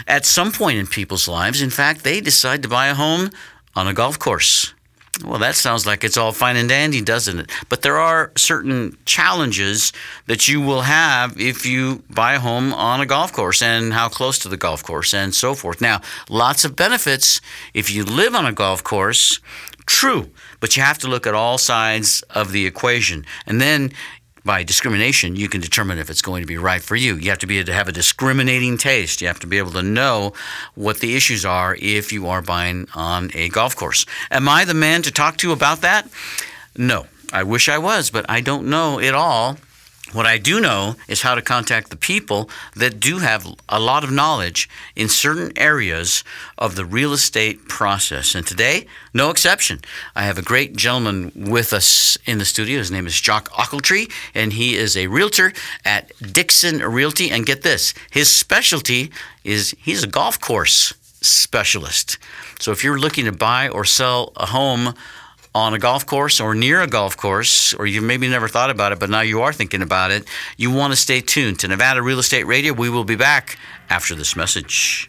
At 0.07 0.25
some 0.25 0.53
point 0.53 0.79
in 0.79 0.87
people's 0.87 1.29
lives, 1.29 1.61
in 1.61 1.69
fact, 1.69 2.03
they 2.03 2.23
decide 2.23 2.63
to 2.63 2.69
buy 2.71 2.87
a 2.87 2.95
home 2.95 3.29
on 3.77 3.87
a 3.87 3.93
golf 3.93 4.19
course. 4.19 4.74
Well, 5.23 5.39
that 5.39 5.55
sounds 5.55 5.87
like 5.87 6.03
it's 6.03 6.17
all 6.17 6.33
fine 6.33 6.57
and 6.57 6.69
dandy, 6.69 7.01
doesn't 7.01 7.39
it? 7.39 7.51
But 7.69 7.83
there 7.83 7.99
are 7.99 8.33
certain 8.37 8.97
challenges 9.05 9.93
that 10.27 10.49
you 10.49 10.61
will 10.61 10.83
have 10.83 11.39
if 11.39 11.67
you 11.67 12.03
buy 12.11 12.35
a 12.35 12.41
home 12.41 12.73
on 12.73 13.01
a 13.01 13.07
golf 13.07 13.33
course 13.33 13.63
and 13.63 13.93
how 13.93 14.09
close 14.09 14.39
to 14.41 14.49
the 14.49 14.57
golf 14.57 14.83
course 14.83 15.15
and 15.15 15.35
so 15.35 15.55
forth. 15.55 15.81
Now, 15.81 16.01
lots 16.29 16.65
of 16.65 16.75
benefits 16.75 17.41
if 17.75 17.91
you 17.91 18.05
live 18.05 18.35
on 18.35 18.47
a 18.47 18.53
golf 18.53 18.83
course, 18.83 19.41
true, 19.87 20.31
but 20.61 20.77
you 20.77 20.83
have 20.83 20.99
to 20.99 21.09
look 21.09 21.27
at 21.27 21.35
all 21.35 21.59
sides 21.59 22.23
of 22.31 22.53
the 22.53 22.67
equation. 22.67 23.25
And 23.47 23.61
then 23.61 23.93
by 24.45 24.63
discrimination, 24.63 25.37
you 25.37 25.49
can 25.49 25.61
determine 25.61 25.99
if 25.99 26.11
it's 26.11 26.23
going 26.23 26.43
to 26.43 26.47
be 26.47 26.59
right 26.59 26.83
for 26.83 26.97
you. 26.97 27.17
You 27.17 27.31
have 27.31 27.39
to 27.39 27.47
be 27.47 27.59
able 27.59 27.67
to 27.67 27.75
have 27.75 27.89
a 27.89 27.93
discriminating 27.93 28.77
taste. 28.77 29.21
You 29.21 29.27
have 29.29 29.41
to 29.41 29.47
be 29.47 29.59
able 29.59 29.73
to 29.73 29.83
know 29.83 30.35
what 30.75 31.01
the 31.01 31.17
issues 31.17 31.45
are 31.45 31.77
if 31.81 32.13
you 32.13 32.27
are 32.27 32.43
buying 32.43 32.87
on 32.95 33.31
a 33.35 33.49
golf 33.49 33.75
course. 33.75 34.05
Am 34.31 34.49
I 34.49 34.65
the 34.65 34.75
man 34.75 35.03
to 35.03 35.11
talk 35.11 35.39
to 35.39 35.53
about 35.53 35.81
that? 35.81 36.09
No. 36.77 37.07
I 37.33 37.43
wish 37.43 37.69
I 37.69 37.79
was, 37.79 38.11
but 38.11 38.27
I 38.29 38.41
don't 38.41 38.71
know 38.71 39.01
it 39.01 39.15
all 39.15 39.57
what 40.13 40.27
I 40.27 40.39
do 40.39 40.61
know 40.61 40.97
is 41.09 41.23
how 41.23 41.35
to 41.35 41.43
contact 41.43 41.91
the 41.91 41.97
people 41.97 42.49
that 42.77 43.01
do 43.01 43.19
have 43.19 43.47
a 43.69 43.81
lot 43.81 44.05
of 44.05 44.13
knowledge 44.13 44.69
in 44.95 45.09
certain 45.09 45.51
areas 45.57 46.23
of 46.59 46.77
the 46.77 46.85
real 46.85 47.13
estate 47.13 47.69
process. 47.69 48.35
And 48.35 48.47
today, 48.47 48.87
no 49.13 49.31
exception. 49.31 49.81
I 50.15 50.25
have 50.25 50.39
a 50.39 50.43
great 50.43 50.77
gentleman 50.77 51.33
with 51.35 51.73
us 51.73 52.19
in 52.27 52.39
the 52.39 52.45
studio. 52.45 52.79
His 52.79 52.91
name 52.91 53.07
is 53.07 53.21
Jock 53.21 53.49
Ochiltree, 53.51 54.11
and 54.35 54.53
he 54.53 54.77
is 54.77 54.97
a 54.97 55.07
realtor 55.07 55.53
at 55.85 56.13
Dickson 56.21 56.79
Realty. 56.79 57.31
And 57.31 57.47
get 57.47 57.63
this 57.63 57.95
his 58.11 58.29
specialty 58.29 59.11
is 59.43 59.75
he's 59.79 60.05
a 60.05 60.09
golf 60.09 60.39
course 60.39 60.93
specialist. 61.23 62.19
So 62.61 62.71
if 62.73 62.85
you're 62.85 62.99
looking 62.99 63.25
to 63.25 63.33
buy 63.33 63.69
or 63.69 63.85
sell 63.85 64.33
a 64.37 64.47
home, 64.47 64.95
on 65.55 65.73
a 65.73 65.79
golf 65.79 66.05
course 66.05 66.41
or 66.41 66.55
near 66.55 66.81
a 66.81 66.87
golf 66.87 67.17
course, 67.17 67.75
or 67.75 67.87
you've 67.87 68.05
maybe 68.05 68.29
never 68.29 68.49
thought 68.49 68.71
about 68.71 68.93
it, 68.93 68.99
but 68.99 69.09
now 69.09 69.21
you 69.21 69.43
are 69.43 69.53
thinking 69.53 69.83
about 69.83 70.11
it, 70.11 70.27
you 70.57 70.71
want 70.71 70.93
to 70.93 70.97
stay 70.97 71.21
tuned 71.21 71.61
to 71.61 71.69
Nevada 71.69 72.03
Real 72.03 72.19
Estate 72.19 72.45
Radio. 72.45 72.73
We 72.73 72.91
will 72.91 73.05
be 73.05 73.17
back 73.17 73.57
after 73.89 74.15
this 74.15 74.35
message. 74.35 75.09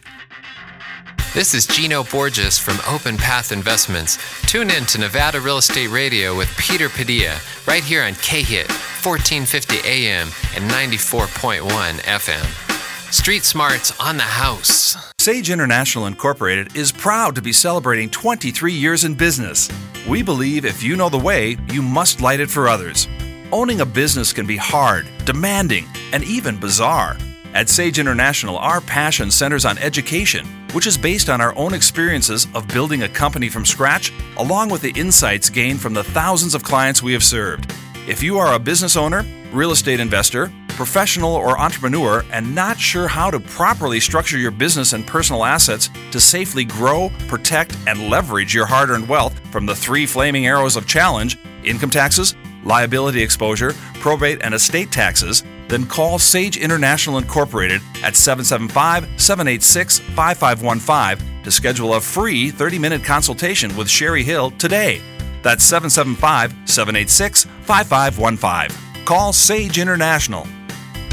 This 1.34 1.52
is 1.52 1.66
Gino 1.66 2.04
Borges 2.04 2.58
from 2.58 2.78
Open 2.88 3.16
Path 3.16 3.52
Investments. 3.52 4.18
Tune 4.42 4.70
in 4.70 4.86
to 4.86 4.98
Nevada 4.98 5.40
Real 5.40 5.58
Estate 5.58 5.88
Radio 5.88 6.36
with 6.36 6.48
Peter 6.56 6.88
Padilla 6.88 7.38
right 7.66 7.84
here 7.84 8.02
on 8.02 8.14
KHIT 8.14 8.70
1450 8.70 9.78
AM 9.86 10.28
and 10.54 10.70
94.1 10.70 11.60
FM. 12.00 12.65
Street 13.10 13.44
Smarts 13.44 13.98
on 14.00 14.16
the 14.16 14.22
house. 14.24 14.96
Sage 15.20 15.50
International 15.50 16.06
Incorporated 16.06 16.76
is 16.76 16.90
proud 16.90 17.36
to 17.36 17.42
be 17.42 17.52
celebrating 17.52 18.10
23 18.10 18.72
years 18.72 19.04
in 19.04 19.14
business. 19.14 19.70
We 20.08 20.22
believe 20.22 20.64
if 20.64 20.82
you 20.82 20.96
know 20.96 21.08
the 21.08 21.18
way, 21.18 21.56
you 21.68 21.82
must 21.82 22.20
light 22.20 22.40
it 22.40 22.50
for 22.50 22.68
others. 22.68 23.06
Owning 23.52 23.80
a 23.80 23.86
business 23.86 24.32
can 24.32 24.44
be 24.44 24.56
hard, 24.56 25.06
demanding, 25.24 25.86
and 26.12 26.24
even 26.24 26.58
bizarre. 26.58 27.16
At 27.54 27.68
Sage 27.68 28.00
International, 28.00 28.58
our 28.58 28.80
passion 28.80 29.30
centers 29.30 29.64
on 29.64 29.78
education, 29.78 30.44
which 30.72 30.86
is 30.86 30.98
based 30.98 31.30
on 31.30 31.40
our 31.40 31.56
own 31.56 31.74
experiences 31.74 32.48
of 32.54 32.68
building 32.68 33.04
a 33.04 33.08
company 33.08 33.48
from 33.48 33.64
scratch, 33.64 34.12
along 34.36 34.68
with 34.68 34.82
the 34.82 34.92
insights 34.98 35.48
gained 35.48 35.80
from 35.80 35.94
the 35.94 36.04
thousands 36.04 36.54
of 36.54 36.64
clients 36.64 37.02
we 37.02 37.12
have 37.12 37.24
served. 37.24 37.72
If 38.06 38.22
you 38.22 38.38
are 38.38 38.54
a 38.54 38.58
business 38.60 38.94
owner, 38.94 39.24
real 39.50 39.72
estate 39.72 39.98
investor, 39.98 40.52
professional, 40.68 41.34
or 41.34 41.58
entrepreneur 41.58 42.24
and 42.30 42.54
not 42.54 42.78
sure 42.78 43.08
how 43.08 43.32
to 43.32 43.40
properly 43.40 43.98
structure 43.98 44.38
your 44.38 44.52
business 44.52 44.92
and 44.92 45.04
personal 45.04 45.44
assets 45.44 45.90
to 46.12 46.20
safely 46.20 46.64
grow, 46.64 47.10
protect, 47.26 47.76
and 47.88 48.08
leverage 48.08 48.54
your 48.54 48.64
hard 48.64 48.90
earned 48.90 49.08
wealth 49.08 49.36
from 49.50 49.66
the 49.66 49.74
three 49.74 50.06
flaming 50.06 50.46
arrows 50.46 50.76
of 50.76 50.86
challenge 50.86 51.36
income 51.64 51.90
taxes, 51.90 52.36
liability 52.62 53.20
exposure, 53.20 53.72
probate, 53.94 54.40
and 54.40 54.54
estate 54.54 54.92
taxes, 54.92 55.42
then 55.66 55.84
call 55.84 56.20
Sage 56.20 56.56
International 56.56 57.18
Incorporated 57.18 57.82
at 58.04 58.14
775 58.14 59.20
786 59.20 59.98
5515 59.98 61.42
to 61.42 61.50
schedule 61.50 61.94
a 61.94 62.00
free 62.00 62.50
30 62.50 62.78
minute 62.78 63.02
consultation 63.02 63.76
with 63.76 63.90
Sherry 63.90 64.22
Hill 64.22 64.52
today. 64.52 65.02
That's 65.46 65.62
775 65.62 66.56
786 66.68 67.44
5515. 67.44 69.04
Call 69.04 69.32
Sage 69.32 69.78
International. 69.78 70.44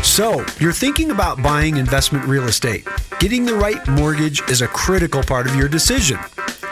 So, 0.01 0.43
you're 0.59 0.73
thinking 0.73 1.11
about 1.11 1.43
buying 1.43 1.77
investment 1.77 2.25
real 2.25 2.45
estate. 2.45 2.87
Getting 3.19 3.45
the 3.45 3.53
right 3.53 3.87
mortgage 3.87 4.41
is 4.49 4.63
a 4.63 4.67
critical 4.69 5.21
part 5.21 5.45
of 5.45 5.55
your 5.55 5.67
decision. 5.67 6.17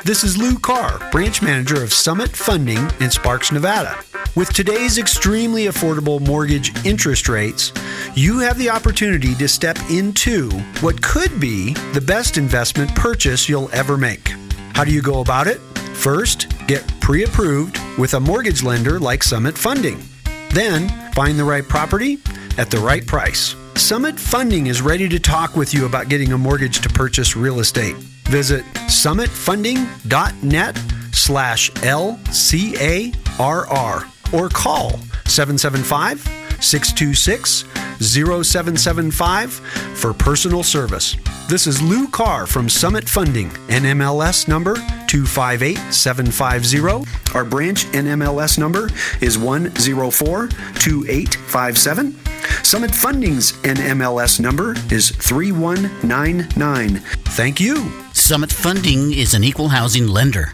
This 0.04 0.24
is 0.24 0.40
Lou 0.40 0.58
Carr, 0.58 1.08
branch 1.12 1.44
manager 1.44 1.84
of 1.84 1.94
Summit 1.94 2.32
Funding 2.32 2.90
in 3.00 3.12
Sparks, 3.12 3.52
Nevada. 3.52 3.96
With 4.36 4.52
today's 4.52 4.98
extremely 4.98 5.66
affordable 5.66 6.20
mortgage 6.20 6.74
interest 6.84 7.30
rates, 7.30 7.72
you 8.16 8.40
have 8.40 8.58
the 8.58 8.72
opportunity 8.72 9.36
to 9.36 9.48
step 9.48 9.78
into 9.92 10.50
what 10.80 11.04
could 11.04 11.40
be 11.40 11.74
the 11.94 12.02
best 12.02 12.40
investment 12.40 12.96
purchase 12.96 13.48
you'll 13.48 13.70
ever 13.72 14.00
make. 14.00 14.30
How 14.74 14.84
do 14.84 14.92
you 14.92 15.04
go 15.04 15.22
about 15.22 15.46
it? 15.46 15.62
First, 16.02 16.48
get 16.72 16.88
pre 17.02 17.24
approved 17.26 17.78
with 17.98 18.14
a 18.14 18.20
mortgage 18.20 18.64
lender 18.64 18.98
like 18.98 19.24
Summit 19.24 19.58
Funding. 19.58 20.02
Then, 20.52 20.88
find 21.12 21.38
the 21.38 21.44
right 21.44 21.68
property 21.68 22.20
at 22.58 22.72
the 22.72 22.78
right 22.78 23.06
price. 23.06 23.58
Summit 23.76 24.18
Funding 24.18 24.68
is 24.68 24.82
ready 24.82 25.10
to 25.10 25.20
talk 25.20 25.58
with 25.58 25.74
you 25.74 25.86
about 25.86 26.08
getting 26.08 26.32
a 26.32 26.38
mortgage 26.38 26.80
to 26.82 26.88
purchase 26.88 27.36
real 27.36 27.60
estate. 27.60 27.98
Visit 28.30 28.64
summitfunding.net 28.88 30.78
slash 31.12 31.72
LCARR 31.72 33.14
or 34.34 34.50
call 34.50 34.92
775 35.26 36.51
626 36.62 37.66
0775 38.02 39.54
for 39.96 40.14
personal 40.14 40.64
service. 40.64 41.16
This 41.48 41.68
is 41.68 41.80
Lou 41.82 42.08
Carr 42.08 42.48
from 42.48 42.70
Summit 42.70 43.10
Funding, 43.10 43.50
NMLS 43.68 44.48
number 44.48 44.76
258750. 45.08 47.36
Our 47.36 47.44
branch 47.44 47.84
NMLS 47.88 48.58
number 48.58 48.86
is 49.20 49.36
1042857. 49.38 52.16
Summit 52.66 52.92
Funding's 52.92 53.52
NMLS 53.64 54.40
number 54.40 54.76
is 54.90 55.10
3199. 55.12 57.02
Thank 57.36 57.60
you. 57.60 57.92
Summit 58.14 58.52
Funding 58.52 59.12
is 59.14 59.34
an 59.34 59.44
equal 59.44 59.68
housing 59.70 60.08
lender. 60.08 60.54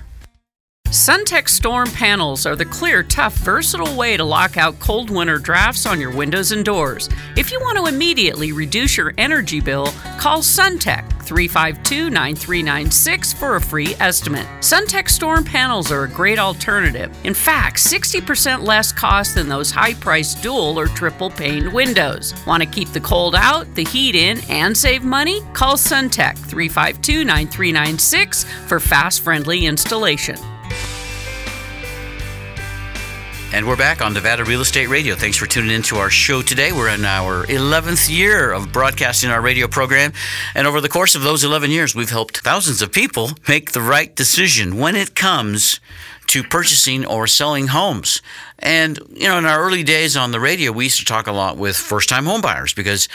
Suntech 0.87 1.49
Storm 1.49 1.89
panels 1.91 2.45
are 2.45 2.55
the 2.55 2.63
clear, 2.63 3.03
tough, 3.03 3.35
versatile 3.39 3.93
way 3.97 4.15
to 4.15 4.23
lock 4.23 4.55
out 4.55 4.79
cold 4.79 5.09
winter 5.09 5.37
drafts 5.37 5.85
on 5.85 5.99
your 5.99 6.15
windows 6.15 6.53
and 6.53 6.63
doors. 6.63 7.09
If 7.35 7.51
you 7.51 7.59
want 7.59 7.77
to 7.77 7.93
immediately 7.93 8.53
reduce 8.53 8.95
your 8.95 9.13
energy 9.17 9.59
bill, 9.59 9.87
call 10.17 10.39
Suntech 10.39 11.03
352 11.23 12.09
9396 12.09 13.33
for 13.33 13.57
a 13.57 13.61
free 13.61 13.95
estimate. 13.99 14.47
Suntech 14.61 15.09
Storm 15.09 15.43
panels 15.43 15.91
are 15.91 16.05
a 16.05 16.09
great 16.09 16.39
alternative. 16.39 17.13
In 17.25 17.33
fact, 17.33 17.79
60% 17.79 18.63
less 18.63 18.93
cost 18.93 19.35
than 19.35 19.49
those 19.49 19.69
high 19.69 19.93
priced 19.93 20.41
dual 20.41 20.79
or 20.79 20.87
triple 20.87 21.29
paned 21.29 21.73
windows. 21.73 22.33
Want 22.47 22.63
to 22.63 22.69
keep 22.69 22.87
the 22.93 23.01
cold 23.01 23.35
out, 23.35 23.67
the 23.75 23.83
heat 23.83 24.15
in, 24.15 24.39
and 24.49 24.75
save 24.75 25.03
money? 25.03 25.41
Call 25.51 25.75
Suntech 25.75 26.37
352 26.37 27.25
9396 27.25 28.45
for 28.67 28.79
fast, 28.79 29.19
friendly 29.19 29.65
installation. 29.65 30.37
And 33.57 33.65
we're 33.65 33.75
back 33.75 34.03
on 34.03 34.13
Nevada 34.13 34.45
Real 34.45 34.61
Estate 34.61 34.85
Radio. 34.85 35.15
Thanks 35.15 35.35
for 35.35 35.47
tuning 35.47 35.71
in 35.71 35.81
to 35.81 35.95
our 35.95 36.11
show 36.11 36.43
today. 36.43 36.71
We're 36.71 36.89
in 36.89 37.03
our 37.03 37.43
11th 37.47 38.07
year 38.07 38.51
of 38.51 38.71
broadcasting 38.71 39.31
our 39.31 39.41
radio 39.41 39.67
program. 39.67 40.13
And 40.53 40.67
over 40.67 40.79
the 40.79 40.89
course 40.89 41.15
of 41.15 41.23
those 41.23 41.43
11 41.43 41.71
years, 41.71 41.95
we've 41.95 42.11
helped 42.11 42.37
thousands 42.41 42.83
of 42.83 42.91
people 42.91 43.31
make 43.47 43.71
the 43.71 43.81
right 43.81 44.15
decision 44.15 44.77
when 44.77 44.95
it 44.95 45.15
comes 45.15 45.79
to 46.27 46.43
purchasing 46.43 47.05
or 47.05 47.25
selling 47.25 47.67
homes. 47.67 48.21
And, 48.59 48.99
you 49.13 49.27
know, 49.27 49.37
in 49.37 49.45
our 49.45 49.61
early 49.61 49.83
days 49.83 50.17
on 50.17 50.31
the 50.31 50.39
radio, 50.39 50.71
we 50.71 50.85
used 50.85 50.99
to 50.99 51.05
talk 51.05 51.27
a 51.27 51.31
lot 51.31 51.57
with 51.57 51.77
first 51.77 52.09
time 52.09 52.25
homebuyers 52.25 52.75
because 52.75 53.07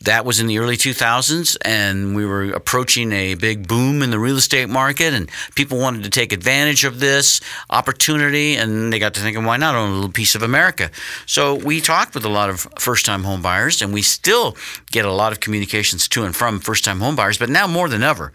that 0.00 0.24
was 0.24 0.38
in 0.38 0.46
the 0.46 0.58
early 0.58 0.76
2000s 0.76 1.56
and 1.62 2.14
we 2.14 2.26
were 2.26 2.44
approaching 2.52 3.12
a 3.12 3.34
big 3.34 3.66
boom 3.66 4.02
in 4.02 4.10
the 4.10 4.18
real 4.18 4.36
estate 4.36 4.68
market 4.68 5.14
and 5.14 5.30
people 5.54 5.78
wanted 5.78 6.04
to 6.04 6.10
take 6.10 6.32
advantage 6.32 6.84
of 6.84 7.00
this 7.00 7.40
opportunity 7.70 8.54
and 8.54 8.92
they 8.92 8.98
got 8.98 9.14
to 9.14 9.20
thinking, 9.20 9.44
why 9.44 9.56
not 9.56 9.74
own 9.74 9.90
a 9.90 9.94
little 9.94 10.10
piece 10.10 10.34
of 10.34 10.42
America? 10.42 10.90
So 11.26 11.54
we 11.54 11.80
talked 11.80 12.14
with 12.14 12.24
a 12.24 12.28
lot 12.28 12.50
of 12.50 12.66
first 12.78 13.06
time 13.06 13.22
homebuyers 13.22 13.80
and 13.82 13.92
we 13.92 14.02
still 14.02 14.56
get 14.90 15.04
a 15.04 15.12
lot 15.12 15.32
of 15.32 15.40
communications 15.40 16.08
to 16.08 16.24
and 16.24 16.34
from 16.34 16.60
first 16.60 16.84
time 16.84 17.00
homebuyers, 17.00 17.38
but 17.38 17.48
now 17.48 17.66
more 17.66 17.88
than 17.88 18.02
ever, 18.02 18.32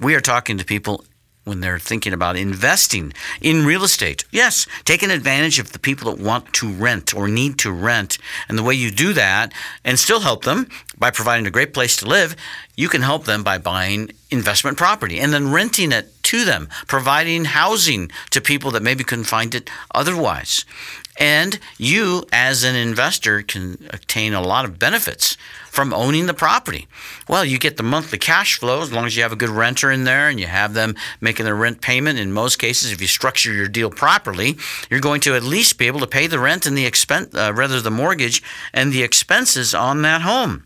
we 0.00 0.14
are 0.14 0.20
talking 0.20 0.58
to 0.58 0.64
people 0.64 1.04
when 1.44 1.60
they're 1.60 1.78
thinking 1.78 2.12
about 2.12 2.36
investing 2.36 3.12
in 3.40 3.66
real 3.66 3.84
estate. 3.84 4.24
Yes, 4.30 4.66
taking 4.84 5.10
advantage 5.10 5.58
of 5.58 5.72
the 5.72 5.78
people 5.78 6.12
that 6.12 6.22
want 6.22 6.52
to 6.54 6.70
rent 6.70 7.14
or 7.14 7.28
need 7.28 7.58
to 7.58 7.72
rent. 7.72 8.18
And 8.48 8.56
the 8.56 8.62
way 8.62 8.74
you 8.74 8.90
do 8.90 9.12
that 9.14 9.52
and 9.84 9.98
still 9.98 10.20
help 10.20 10.44
them 10.44 10.68
by 10.98 11.10
providing 11.10 11.46
a 11.46 11.50
great 11.50 11.74
place 11.74 11.96
to 11.96 12.06
live, 12.06 12.36
you 12.76 12.88
can 12.88 13.02
help 13.02 13.24
them 13.24 13.42
by 13.42 13.58
buying 13.58 14.12
investment 14.30 14.78
property 14.78 15.18
and 15.18 15.32
then 15.32 15.52
renting 15.52 15.92
it 15.92 16.10
to 16.22 16.44
them, 16.44 16.68
providing 16.86 17.44
housing 17.44 18.10
to 18.30 18.40
people 18.40 18.70
that 18.70 18.82
maybe 18.82 19.04
couldn't 19.04 19.24
find 19.24 19.54
it 19.54 19.68
otherwise. 19.94 20.64
And 21.18 21.58
you, 21.76 22.24
as 22.32 22.64
an 22.64 22.74
investor, 22.74 23.42
can 23.42 23.86
obtain 23.90 24.32
a 24.32 24.40
lot 24.40 24.64
of 24.64 24.78
benefits 24.78 25.36
from 25.66 25.92
owning 25.92 26.26
the 26.26 26.34
property. 26.34 26.88
Well, 27.28 27.44
you 27.44 27.58
get 27.58 27.76
the 27.76 27.82
monthly 27.82 28.18
cash 28.18 28.58
flow 28.58 28.80
as 28.82 28.92
long 28.92 29.04
as 29.04 29.16
you 29.16 29.22
have 29.22 29.32
a 29.32 29.36
good 29.36 29.50
renter 29.50 29.90
in 29.90 30.04
there 30.04 30.28
and 30.28 30.40
you 30.40 30.46
have 30.46 30.74
them 30.74 30.94
making 31.20 31.44
their 31.44 31.54
rent 31.54 31.80
payment. 31.80 32.18
In 32.18 32.32
most 32.32 32.56
cases, 32.56 32.92
if 32.92 33.00
you 33.00 33.06
structure 33.06 33.52
your 33.52 33.68
deal 33.68 33.90
properly, 33.90 34.56
you're 34.90 35.00
going 35.00 35.20
to 35.22 35.34
at 35.34 35.42
least 35.42 35.78
be 35.78 35.86
able 35.86 36.00
to 36.00 36.06
pay 36.06 36.26
the 36.26 36.38
rent 36.38 36.66
and 36.66 36.76
the 36.76 36.86
expense, 36.86 37.34
uh, 37.34 37.52
rather 37.54 37.80
the 37.80 37.90
mortgage 37.90 38.42
and 38.72 38.92
the 38.92 39.02
expenses 39.02 39.74
on 39.74 40.02
that 40.02 40.22
home. 40.22 40.64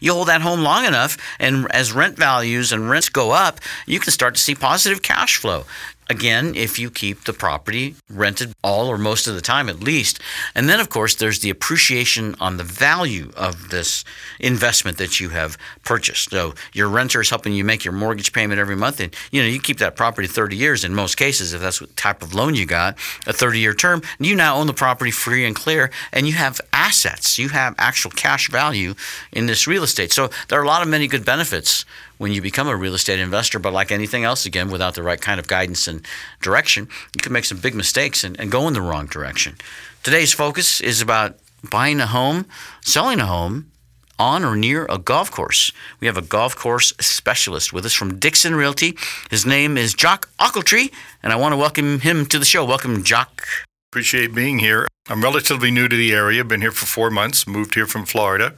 You 0.00 0.14
hold 0.14 0.28
that 0.28 0.40
home 0.40 0.62
long 0.62 0.84
enough, 0.84 1.16
and 1.38 1.70
as 1.70 1.92
rent 1.92 2.16
values 2.16 2.72
and 2.72 2.88
rents 2.88 3.08
go 3.08 3.32
up, 3.32 3.60
you 3.86 4.00
can 4.00 4.12
start 4.12 4.34
to 4.34 4.40
see 4.40 4.54
positive 4.54 5.02
cash 5.02 5.36
flow. 5.36 5.64
Again, 6.08 6.54
if 6.54 6.78
you 6.78 6.90
keep 6.90 7.24
the 7.24 7.32
property 7.32 7.96
rented 8.10 8.52
all 8.62 8.88
or 8.88 8.98
most 8.98 9.26
of 9.26 9.34
the 9.34 9.40
time 9.40 9.68
at 9.68 9.80
least. 9.80 10.20
And 10.54 10.68
then, 10.68 10.80
of 10.80 10.90
course, 10.90 11.14
there's 11.14 11.40
the 11.40 11.50
appreciation 11.50 12.34
on 12.40 12.56
the 12.56 12.64
value 12.64 13.32
of 13.36 13.70
this 13.70 14.04
investment 14.38 14.98
that 14.98 15.18
you 15.20 15.30
have 15.30 15.56
purchased. 15.84 16.30
So 16.30 16.54
your 16.72 16.88
renter 16.88 17.20
is 17.20 17.30
helping 17.30 17.54
you 17.54 17.64
make 17.64 17.84
your 17.84 17.92
mortgage 17.94 18.32
payment 18.32 18.60
every 18.60 18.76
month. 18.76 19.00
And, 19.00 19.14
you 19.30 19.40
know, 19.40 19.48
you 19.48 19.60
keep 19.60 19.78
that 19.78 19.96
property 19.96 20.28
30 20.28 20.56
years 20.56 20.84
in 20.84 20.94
most 20.94 21.16
cases, 21.16 21.52
if 21.52 21.60
that's 21.60 21.80
what 21.80 21.96
type 21.96 22.22
of 22.22 22.34
loan 22.34 22.54
you 22.54 22.66
got, 22.66 22.96
a 23.26 23.32
30 23.32 23.58
year 23.58 23.74
term. 23.74 24.02
You 24.18 24.36
now 24.36 24.56
own 24.56 24.66
the 24.66 24.74
property 24.74 25.10
free 25.10 25.44
and 25.44 25.56
clear, 25.56 25.90
and 26.12 26.26
you 26.26 26.34
have 26.34 26.60
assets. 26.72 27.38
You 27.38 27.48
have 27.50 27.74
actual 27.78 28.10
cash 28.10 28.50
value 28.50 28.94
in 29.32 29.46
this 29.46 29.66
real 29.66 29.82
estate. 29.82 30.12
So 30.12 30.30
there 30.48 30.60
are 30.60 30.64
a 30.64 30.66
lot 30.66 30.82
of 30.82 30.88
many 30.88 31.06
good 31.06 31.24
benefits 31.24 31.84
when 32.18 32.32
you 32.32 32.40
become 32.40 32.68
a 32.68 32.76
real 32.76 32.94
estate 32.94 33.20
investor. 33.20 33.58
But 33.58 33.72
like 33.72 33.92
anything 33.92 34.24
else, 34.24 34.46
again, 34.46 34.70
without 34.70 34.94
the 34.94 35.02
right 35.02 35.20
kind 35.20 35.40
of 35.40 35.48
guidance 35.48 35.88
and 35.88 36.06
direction, 36.40 36.88
you 37.14 37.20
can 37.20 37.32
make 37.32 37.44
some 37.44 37.58
big 37.58 37.74
mistakes 37.74 38.24
and, 38.24 38.38
and 38.40 38.50
go 38.50 38.66
in 38.68 38.74
the 38.74 38.82
wrong 38.82 39.06
direction. 39.06 39.56
Today's 40.02 40.32
focus 40.32 40.80
is 40.80 41.00
about 41.00 41.38
buying 41.70 42.00
a 42.00 42.06
home, 42.06 42.46
selling 42.82 43.20
a 43.20 43.26
home, 43.26 43.70
on 44.18 44.44
or 44.44 44.56
near 44.56 44.86
a 44.88 44.98
golf 44.98 45.30
course. 45.30 45.72
We 46.00 46.06
have 46.06 46.16
a 46.16 46.22
golf 46.22 46.54
course 46.54 46.92
specialist 47.00 47.72
with 47.72 47.84
us 47.84 47.92
from 47.92 48.18
Dickson 48.18 48.54
Realty. 48.54 48.96
His 49.30 49.44
name 49.44 49.76
is 49.76 49.94
Jock 49.94 50.28
Ochiltree, 50.38 50.92
and 51.22 51.32
I 51.32 51.36
want 51.36 51.52
to 51.52 51.56
welcome 51.56 52.00
him 52.00 52.26
to 52.26 52.38
the 52.38 52.44
show. 52.44 52.64
Welcome, 52.64 53.02
Jock. 53.02 53.46
Appreciate 53.90 54.34
being 54.34 54.58
here. 54.58 54.86
I'm 55.08 55.22
relatively 55.22 55.70
new 55.70 55.88
to 55.88 55.96
the 55.96 56.12
area, 56.12 56.44
been 56.44 56.60
here 56.60 56.72
for 56.72 56.86
four 56.86 57.10
months, 57.10 57.46
moved 57.46 57.74
here 57.74 57.86
from 57.86 58.06
Florida, 58.06 58.54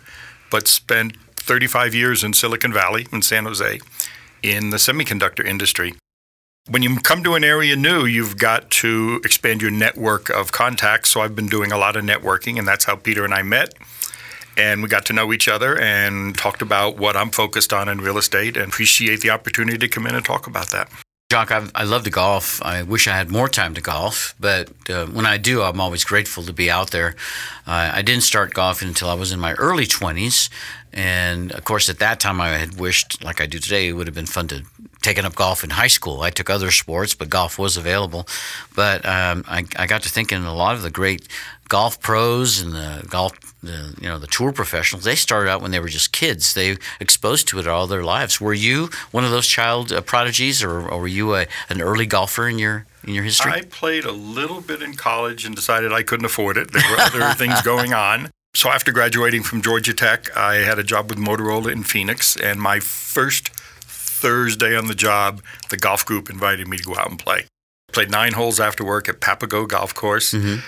but 0.51 0.69
spent 0.69 1.17
35 1.47 1.95
years 1.95 2.23
in 2.23 2.33
Silicon 2.33 2.73
Valley 2.73 3.07
in 3.13 3.23
San 3.23 3.45
Jose 3.45 3.79
in 4.43 4.71
the 4.71 4.77
semiconductor 4.77 5.45
industry. 5.45 5.95
When 6.69 6.83
you 6.83 6.99
come 6.99 7.23
to 7.23 7.35
an 7.35 7.45
area 7.45 7.77
new, 7.77 8.05
you've 8.05 8.39
got 8.39 8.71
to 8.83 9.21
expand 9.25 9.63
your 9.63 9.71
network 9.71 10.29
of 10.31 10.51
contacts. 10.51 11.11
So 11.11 11.21
I've 11.21 11.37
been 11.37 11.47
doing 11.47 11.71
a 11.71 11.79
lot 11.79 11.95
of 11.97 12.05
networking, 12.05 12.59
and 12.59 12.67
that's 12.67 12.85
how 12.85 12.97
Peter 12.97 13.25
and 13.25 13.33
I 13.33 13.43
met 13.43 13.75
and 14.57 14.83
we 14.83 14.89
got 14.89 15.07
to 15.07 15.13
know 15.13 15.33
each 15.33 15.49
other 15.49 15.79
and 15.79 16.37
talked 16.37 16.63
about 16.63 16.97
what 16.97 17.17
I'm 17.17 17.31
focused 17.31 17.73
on 17.73 17.89
in 17.89 17.99
real 17.99 18.19
estate 18.19 18.57
and 18.57 18.69
appreciate 18.69 19.21
the 19.21 19.31
opportunity 19.31 19.79
to 19.79 19.89
come 19.89 20.07
in 20.07 20.15
and 20.15 20.25
talk 20.25 20.47
about 20.47 20.71
that. 20.71 20.91
Jock, 21.29 21.51
I, 21.51 21.67
I 21.75 21.83
love 21.83 22.05
to 22.05 22.11
golf. 22.11 22.63
I 22.63 22.85
wish 22.85 23.09
I 23.09 23.17
had 23.17 23.31
more 23.31 23.49
time 23.49 23.75
to 23.75 23.81
golf, 23.81 24.37
but 24.39 24.71
uh, 24.89 25.07
when 25.07 25.27
I 25.27 25.39
do, 25.39 25.61
I'm 25.61 25.81
always 25.81 26.05
grateful 26.05 26.45
to 26.45 26.53
be 26.53 26.71
out 26.71 26.93
there. 26.93 27.17
Uh, 27.67 27.91
I 27.95 28.03
didn't 28.03 28.23
start 28.23 28.55
golfing 28.55 28.87
until 28.87 29.11
I 29.11 29.15
was 29.15 29.33
in 29.33 29.41
my 29.41 29.55
early 29.55 29.87
20s. 29.87 30.49
And 30.93 31.51
of 31.51 31.65
course, 31.65 31.89
at 31.89 31.99
that 31.99 32.21
time, 32.21 32.41
I 32.41 32.51
had 32.51 32.79
wished, 32.79 33.25
like 33.25 33.41
I 33.41 33.47
do 33.47 33.59
today, 33.59 33.89
it 33.89 33.95
would 33.95 34.07
have 34.07 34.15
been 34.15 34.27
fun 34.27 34.47
to 34.49 34.63
taken 35.07 35.25
up 35.25 35.37
golf 35.37 35.63
in 35.63 35.71
high 35.71 35.87
school. 35.87 36.23
I 36.23 36.31
took 36.31 36.51
other 36.51 36.73
sports, 36.73 37.15
but 37.15 37.31
golf 37.31 37.61
was 37.61 37.77
available. 37.77 38.27
But 38.75 39.07
um, 39.07 39.45
I, 39.47 39.65
I, 39.77 39.87
got 39.87 40.03
to 40.03 40.09
thinking 40.09 40.45
a 40.45 40.53
lot 40.53 40.75
of 40.75 40.83
the 40.83 40.91
great 40.91 41.29
golf 41.69 42.01
pros 42.01 42.61
and 42.61 42.73
the 42.73 43.07
golf, 43.09 43.33
the, 43.63 43.95
you 44.01 44.09
know, 44.09 44.19
the 44.19 44.27
tour 44.27 44.51
professionals. 44.51 45.05
They 45.05 45.15
started 45.15 45.49
out 45.49 45.63
when 45.63 45.71
they 45.71 45.79
were 45.79 45.89
just 45.89 46.13
kids. 46.13 46.55
They 46.55 46.77
exposed 46.99 47.47
to 47.49 47.61
it 47.61 47.69
all 47.69 47.87
their 47.87 48.03
lives. 48.03 48.41
Were 48.41 48.53
you 48.53 48.91
one 49.13 49.25
of 49.25 49.31
those 49.31 49.47
child 49.47 49.93
uh, 49.93 50.01
prodigies, 50.01 50.61
or, 50.65 50.89
or, 50.89 51.01
were 51.03 51.07
you 51.07 51.37
a, 51.37 51.47
an 51.69 51.81
early 51.81 52.07
golfer 52.07 52.49
in 52.49 52.59
your 52.59 52.85
in 53.05 53.15
your 53.15 53.23
history? 53.23 53.53
I 53.53 53.63
played 53.63 54.05
a 54.05 54.13
little 54.13 54.61
bit 54.61 54.83
in 54.83 54.95
college 54.95 55.45
and 55.47 55.55
decided 55.55 55.93
I 55.93 56.03
couldn't 56.03 56.27
afford 56.27 56.57
it. 56.57 56.73
There 56.73 56.83
were 56.91 56.99
other 56.99 57.33
things 57.39 57.63
going 57.63 57.95
on. 57.95 58.31
So 58.57 58.71
after 58.71 58.91
graduating 58.91 59.45
from 59.45 59.63
Georgia 59.63 59.95
Tech, 59.95 60.37
I 60.37 60.55
had 60.57 60.81
a 60.81 60.83
job 60.83 61.11
with 61.11 61.19
Motorola 61.19 61.71
in 61.71 61.85
Phoenix, 61.85 62.37
and 62.37 62.59
my 62.59 62.81
first 62.81 63.51
Thursday 64.17 64.77
on 64.77 64.87
the 64.87 64.95
job, 64.95 65.43
the 65.71 65.77
golf 65.77 66.05
group 66.05 66.31
invited 66.31 66.69
me 66.69 66.77
to 66.79 66.85
go 66.85 66.97
out 66.97 67.11
and 67.11 67.19
play. 67.19 67.47
Played 67.93 68.11
nine 68.11 68.33
holes 68.33 68.59
after 68.59 68.85
work 68.85 69.09
at 69.09 69.21
Papago 69.21 69.67
Golf 69.67 69.95
Course. 69.95 70.33
Mm-hmm 70.33 70.61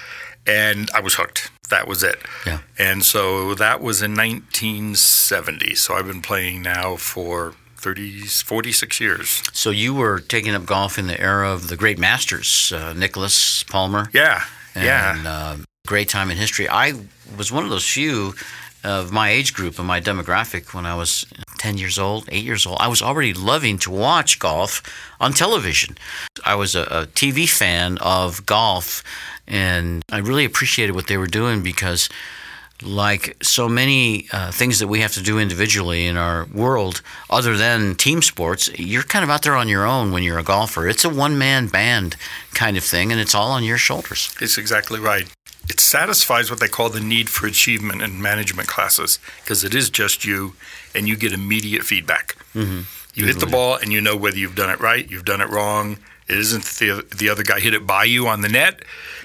and 0.48 0.90
I 0.94 1.00
was 1.00 1.14
hooked. 1.14 1.50
That 1.68 1.86
was 1.86 2.02
it. 2.02 2.18
Yeah. 2.46 2.60
And 2.78 3.04
so 3.04 3.54
that 3.54 3.82
was 3.82 4.00
in 4.00 4.12
1970. 4.12 5.74
So 5.74 5.94
I've 5.94 6.06
been 6.06 6.22
playing 6.22 6.62
now 6.62 6.96
for 6.96 7.52
30, 7.76 8.22
46 8.22 9.00
years. 9.00 9.42
So 9.52 9.70
you 9.70 9.94
were 9.94 10.18
taking 10.18 10.54
up 10.54 10.64
golf 10.64 10.98
in 10.98 11.06
the 11.06 11.20
era 11.20 11.52
of 11.52 11.68
the 11.68 11.76
great 11.76 11.98
masters, 11.98 12.72
uh, 12.74 12.94
Nicklaus 12.94 13.62
Palmer. 13.64 14.08
Yeah. 14.14 14.44
And, 14.74 14.84
yeah. 14.84 15.22
Uh, 15.26 15.56
great 15.86 16.08
time 16.08 16.30
in 16.30 16.38
history. 16.38 16.68
I 16.68 16.94
was 17.36 17.52
one 17.52 17.64
of 17.64 17.70
those 17.70 17.86
few 17.86 18.34
of 18.84 19.12
my 19.12 19.30
age 19.30 19.54
group 19.54 19.78
and 19.78 19.86
my 19.86 20.00
demographic 20.00 20.74
when 20.74 20.86
I 20.86 20.94
was 20.94 21.26
10 21.58 21.78
years 21.78 21.98
old, 21.98 22.28
8 22.30 22.44
years 22.44 22.66
old. 22.66 22.78
I 22.80 22.88
was 22.88 23.02
already 23.02 23.34
loving 23.34 23.78
to 23.78 23.90
watch 23.90 24.38
golf 24.38 24.82
on 25.20 25.32
television. 25.32 25.96
I 26.44 26.54
was 26.54 26.74
a, 26.74 26.82
a 26.82 27.06
TV 27.06 27.48
fan 27.48 27.98
of 27.98 28.46
golf 28.46 29.02
and 29.46 30.02
I 30.10 30.18
really 30.18 30.44
appreciated 30.44 30.94
what 30.94 31.06
they 31.06 31.16
were 31.16 31.26
doing 31.26 31.62
because 31.62 32.08
like 32.82 33.36
so 33.42 33.68
many 33.68 34.28
uh, 34.32 34.52
things 34.52 34.78
that 34.78 34.86
we 34.86 35.00
have 35.00 35.12
to 35.12 35.22
do 35.22 35.38
individually 35.38 36.06
in 36.06 36.16
our 36.16 36.46
world, 36.46 37.02
other 37.28 37.56
than 37.56 37.94
team 37.96 38.22
sports, 38.22 38.70
you're 38.78 39.02
kind 39.02 39.24
of 39.24 39.30
out 39.30 39.42
there 39.42 39.56
on 39.56 39.68
your 39.68 39.84
own 39.84 40.12
when 40.12 40.22
you're 40.22 40.38
a 40.38 40.44
golfer. 40.44 40.86
It's 40.86 41.04
a 41.04 41.08
one 41.08 41.38
man 41.38 41.66
band 41.66 42.16
kind 42.54 42.76
of 42.76 42.84
thing, 42.84 43.10
and 43.10 43.20
it's 43.20 43.34
all 43.34 43.50
on 43.50 43.64
your 43.64 43.78
shoulders. 43.78 44.34
It's 44.40 44.58
exactly 44.58 45.00
right. 45.00 45.26
It 45.70 45.80
satisfies 45.80 46.50
what 46.50 46.60
they 46.60 46.68
call 46.68 46.88
the 46.88 47.00
need 47.00 47.28
for 47.28 47.46
achievement 47.46 48.02
in 48.02 48.20
management 48.22 48.68
classes 48.68 49.18
because 49.42 49.64
it 49.64 49.74
is 49.74 49.90
just 49.90 50.24
you 50.24 50.54
and 50.94 51.06
you 51.06 51.16
get 51.16 51.32
immediate 51.32 51.82
feedback. 51.84 52.36
Mm-hmm. 52.54 52.80
You 53.14 53.26
hit 53.26 53.40
the 53.40 53.46
ball 53.46 53.76
and 53.76 53.92
you 53.92 54.00
know 54.00 54.16
whether 54.16 54.36
you've 54.38 54.54
done 54.54 54.70
it 54.70 54.80
right, 54.80 55.10
you've 55.10 55.24
done 55.24 55.40
it 55.40 55.48
wrong. 55.50 55.98
It 56.28 56.38
isn't 56.38 56.64
the, 56.64 57.06
the 57.16 57.28
other 57.30 57.42
guy 57.42 57.58
hit 57.58 57.74
it 57.74 57.86
by 57.86 58.04
you 58.04 58.26
on 58.28 58.42
the 58.42 58.48
net. 58.48 58.82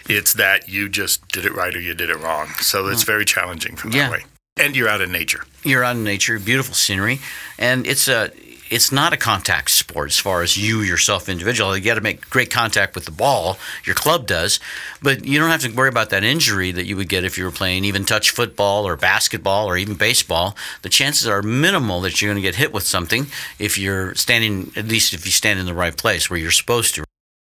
It's 0.09 0.33
that 0.33 0.67
you 0.69 0.89
just 0.89 1.27
did 1.29 1.45
it 1.45 1.53
right 1.53 1.75
or 1.75 1.79
you 1.79 1.93
did 1.93 2.09
it 2.09 2.17
wrong. 2.19 2.47
So 2.61 2.87
it's 2.87 3.03
very 3.03 3.25
challenging 3.25 3.75
from 3.75 3.91
that 3.91 3.97
Yeah. 3.97 4.09
way. 4.11 4.25
And 4.57 4.75
you're 4.75 4.87
out 4.89 5.01
in 5.01 5.11
nature. 5.11 5.45
You're 5.63 5.83
out 5.83 5.95
in 5.95 6.03
nature, 6.03 6.37
beautiful 6.39 6.75
scenery, 6.75 7.19
and 7.57 7.87
it's 7.87 8.07
a 8.07 8.31
it's 8.73 8.91
not 8.91 9.13
a 9.13 9.17
contact 9.17 9.69
sport 9.69 10.09
as 10.09 10.17
far 10.17 10.41
as 10.41 10.57
you 10.57 10.81
yourself 10.81 11.29
individual. 11.29 11.77
You 11.77 11.83
got 11.83 11.95
to 11.95 12.01
make 12.01 12.27
great 12.31 12.49
contact 12.49 12.95
with 12.95 13.05
the 13.05 13.11
ball. 13.11 13.59
Your 13.85 13.93
club 13.93 14.25
does, 14.25 14.59
but 14.99 15.25
you 15.25 15.37
don't 15.37 15.51
have 15.51 15.61
to 15.61 15.71
worry 15.71 15.89
about 15.89 16.09
that 16.09 16.23
injury 16.23 16.71
that 16.71 16.87
you 16.87 16.95
would 16.97 17.07
get 17.07 17.23
if 17.23 17.37
you 17.37 17.43
were 17.43 17.51
playing 17.51 17.85
even 17.85 18.03
touch 18.03 18.31
football 18.31 18.87
or 18.87 18.95
basketball 18.95 19.67
or 19.67 19.77
even 19.77 19.93
baseball. 19.93 20.55
The 20.81 20.89
chances 20.89 21.27
are 21.27 21.43
minimal 21.43 22.01
that 22.01 22.19
you're 22.19 22.31
going 22.31 22.41
to 22.41 22.47
get 22.47 22.55
hit 22.55 22.73
with 22.73 22.83
something 22.83 23.27
if 23.59 23.77
you're 23.77 24.15
standing, 24.15 24.71
at 24.75 24.87
least 24.87 25.13
if 25.13 25.23
you 25.25 25.31
stand 25.31 25.59
in 25.59 25.67
the 25.67 25.73
right 25.75 25.95
place 25.95 26.29
where 26.29 26.39
you're 26.39 26.51
supposed 26.51 26.95
to. 26.95 27.03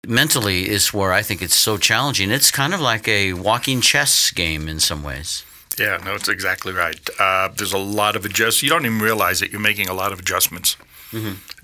Mentally 0.04 0.68
is 0.68 0.92
where 0.92 1.12
I 1.12 1.22
think 1.22 1.40
it's 1.40 1.54
so 1.54 1.78
challenging. 1.78 2.32
It's 2.32 2.50
kind 2.50 2.74
of 2.74 2.80
like 2.80 3.06
a 3.06 3.34
walking 3.34 3.80
chess 3.80 4.32
game 4.32 4.66
in 4.66 4.80
some 4.80 5.04
ways. 5.04 5.44
Yeah, 5.78 5.98
no, 6.04 6.16
it's 6.16 6.28
exactly 6.28 6.72
right. 6.72 6.98
Uh, 7.18 7.48
there's 7.56 7.72
a 7.72 7.78
lot 7.78 8.16
of 8.16 8.24
adjust. 8.24 8.62
You 8.62 8.68
don't 8.68 8.84
even 8.84 8.98
realize 8.98 9.38
that 9.38 9.52
you're 9.52 9.60
making 9.60 9.88
a 9.88 9.94
lot 9.94 10.12
of 10.12 10.18
adjustments 10.18 10.76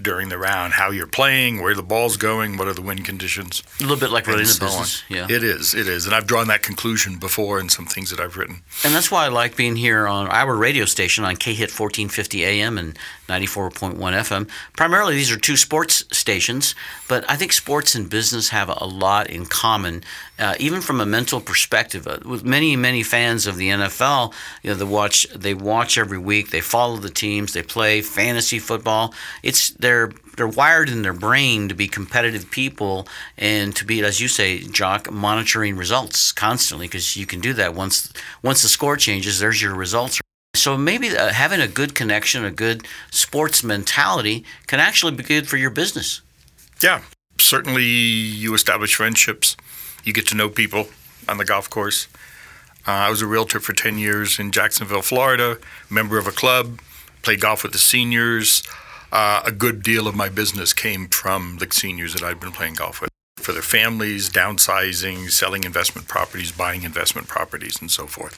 during 0.00 0.28
the 0.28 0.38
round. 0.38 0.74
How 0.74 0.90
you're 0.90 1.06
playing, 1.06 1.60
where 1.62 1.74
the 1.74 1.82
ball's 1.82 2.16
going, 2.16 2.56
what 2.56 2.68
are 2.68 2.74
the 2.74 2.82
wind 2.82 3.04
conditions, 3.04 3.62
A 3.80 3.82
little 3.82 3.96
bit 3.96 4.10
like 4.10 4.26
running 4.26 4.40
and 4.42 4.48
a 4.48 4.52
so 4.52 4.66
on. 4.66 4.70
business. 4.82 5.02
Yeah. 5.08 5.26
It 5.28 5.42
is. 5.42 5.74
It 5.74 5.88
is. 5.88 6.06
And 6.06 6.14
I've 6.14 6.26
drawn 6.26 6.48
that 6.48 6.62
conclusion 6.62 7.18
before 7.18 7.58
in 7.58 7.68
some 7.68 7.86
things 7.86 8.10
that 8.10 8.20
I've 8.20 8.36
written. 8.36 8.62
And 8.84 8.94
that's 8.94 9.10
why 9.10 9.24
I 9.24 9.28
like 9.28 9.56
being 9.56 9.76
here 9.76 10.06
on 10.06 10.28
our 10.28 10.54
radio 10.54 10.84
station 10.84 11.24
on 11.24 11.36
KHIT 11.36 11.70
1450 11.70 12.44
AM 12.44 12.78
and 12.78 12.98
94.1 13.28 13.96
FM. 13.98 14.48
Primarily, 14.76 15.14
these 15.14 15.30
are 15.30 15.38
two 15.38 15.56
sports 15.56 16.04
stations, 16.12 16.74
but 17.08 17.24
I 17.28 17.36
think 17.36 17.52
sports 17.52 17.94
and 17.94 18.08
business 18.08 18.48
have 18.50 18.68
a 18.68 18.84
lot 18.86 19.28
in 19.28 19.46
common, 19.46 20.02
uh, 20.38 20.54
even 20.58 20.80
from 20.80 21.00
a 21.00 21.06
mental 21.06 21.40
perspective. 21.40 22.06
Uh, 22.06 22.18
with 22.24 22.44
many, 22.44 22.76
many 22.76 23.02
fans 23.02 23.46
of 23.46 23.56
the 23.56 23.68
NFL, 23.68 24.32
you 24.62 24.70
know, 24.70 24.76
they 24.76 24.84
watch 24.84 25.26
they 25.34 25.54
watch 25.54 25.98
every 25.98 26.18
week. 26.18 26.50
They 26.50 26.60
follow 26.60 26.96
the 26.96 27.10
teams. 27.10 27.52
They 27.52 27.62
play 27.62 28.00
fantasy 28.00 28.58
football. 28.58 29.12
It's 29.42 29.70
they're 29.70 30.12
they're 30.36 30.48
wired 30.48 30.88
in 30.88 31.02
their 31.02 31.12
brain 31.12 31.68
to 31.68 31.74
be 31.74 31.88
competitive 31.88 32.50
people 32.50 33.08
and 33.36 33.74
to 33.76 33.84
be, 33.84 34.02
as 34.02 34.20
you 34.20 34.28
say, 34.28 34.60
Jock, 34.60 35.10
monitoring 35.10 35.76
results 35.76 36.32
constantly 36.32 36.86
because 36.86 37.16
you 37.16 37.26
can 37.26 37.40
do 37.40 37.52
that 37.54 37.74
once 37.74 38.12
once 38.42 38.62
the 38.62 38.68
score 38.68 38.96
changes. 38.96 39.40
There's 39.40 39.60
your 39.60 39.74
results. 39.74 40.20
So 40.54 40.76
maybe 40.76 41.16
uh, 41.16 41.28
having 41.28 41.60
a 41.60 41.68
good 41.68 41.94
connection, 41.94 42.44
a 42.44 42.50
good 42.50 42.86
sports 43.10 43.62
mentality, 43.62 44.44
can 44.66 44.80
actually 44.80 45.12
be 45.12 45.22
good 45.22 45.48
for 45.48 45.56
your 45.56 45.70
business. 45.70 46.22
Yeah, 46.80 47.02
certainly 47.38 47.84
you 47.84 48.54
establish 48.54 48.94
friendships. 48.94 49.56
You 50.04 50.12
get 50.12 50.26
to 50.28 50.34
know 50.34 50.48
people 50.48 50.88
on 51.28 51.38
the 51.38 51.44
golf 51.44 51.68
course. 51.68 52.08
Uh, 52.86 52.92
I 52.92 53.10
was 53.10 53.20
a 53.20 53.26
realtor 53.26 53.60
for 53.60 53.72
10 53.72 53.98
years 53.98 54.38
in 54.38 54.50
Jacksonville, 54.50 55.02
Florida, 55.02 55.58
member 55.90 56.16
of 56.16 56.26
a 56.26 56.30
club, 56.30 56.80
played 57.22 57.40
golf 57.40 57.62
with 57.62 57.72
the 57.72 57.78
seniors. 57.78 58.62
Uh, 59.10 59.42
a 59.44 59.52
good 59.52 59.82
deal 59.82 60.06
of 60.06 60.14
my 60.14 60.28
business 60.28 60.72
came 60.72 61.08
from 61.08 61.58
the 61.58 61.68
seniors 61.70 62.14
that 62.14 62.22
I'd 62.22 62.40
been 62.40 62.52
playing 62.52 62.74
golf 62.74 63.00
with. 63.00 63.10
For 63.38 63.52
their 63.52 63.62
families, 63.62 64.28
downsizing, 64.28 65.30
selling 65.30 65.64
investment 65.64 66.06
properties, 66.08 66.52
buying 66.52 66.82
investment 66.82 67.28
properties, 67.28 67.80
and 67.80 67.90
so 67.90 68.06
forth. 68.06 68.36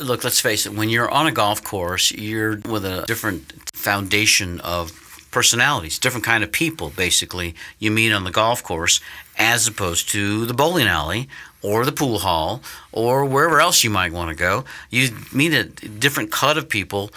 Look, 0.00 0.22
let's 0.22 0.40
face 0.40 0.66
it, 0.66 0.74
when 0.74 0.88
you're 0.88 1.10
on 1.10 1.26
a 1.26 1.32
golf 1.32 1.64
course, 1.64 2.12
you're 2.12 2.60
with 2.68 2.84
a 2.84 3.04
different 3.06 3.52
foundation 3.74 4.60
of 4.60 4.92
personalities, 5.30 5.98
different 5.98 6.24
kind 6.24 6.44
of 6.44 6.52
people, 6.52 6.90
basically, 6.90 7.54
you 7.78 7.90
meet 7.90 8.12
on 8.12 8.24
the 8.24 8.30
golf 8.30 8.62
course 8.62 9.00
as 9.38 9.66
opposed 9.66 10.08
to 10.10 10.44
the 10.46 10.54
bowling 10.54 10.86
alley 10.86 11.28
or 11.62 11.84
the 11.84 11.92
pool 11.92 12.18
hall 12.20 12.62
or 12.92 13.24
wherever 13.24 13.60
else 13.60 13.84
you 13.84 13.90
might 13.90 14.12
want 14.12 14.28
to 14.28 14.34
go. 14.34 14.64
You 14.90 15.10
meet 15.32 15.52
a 15.52 15.64
different 15.64 16.30
cut 16.30 16.58
of 16.58 16.68
people 16.68 17.10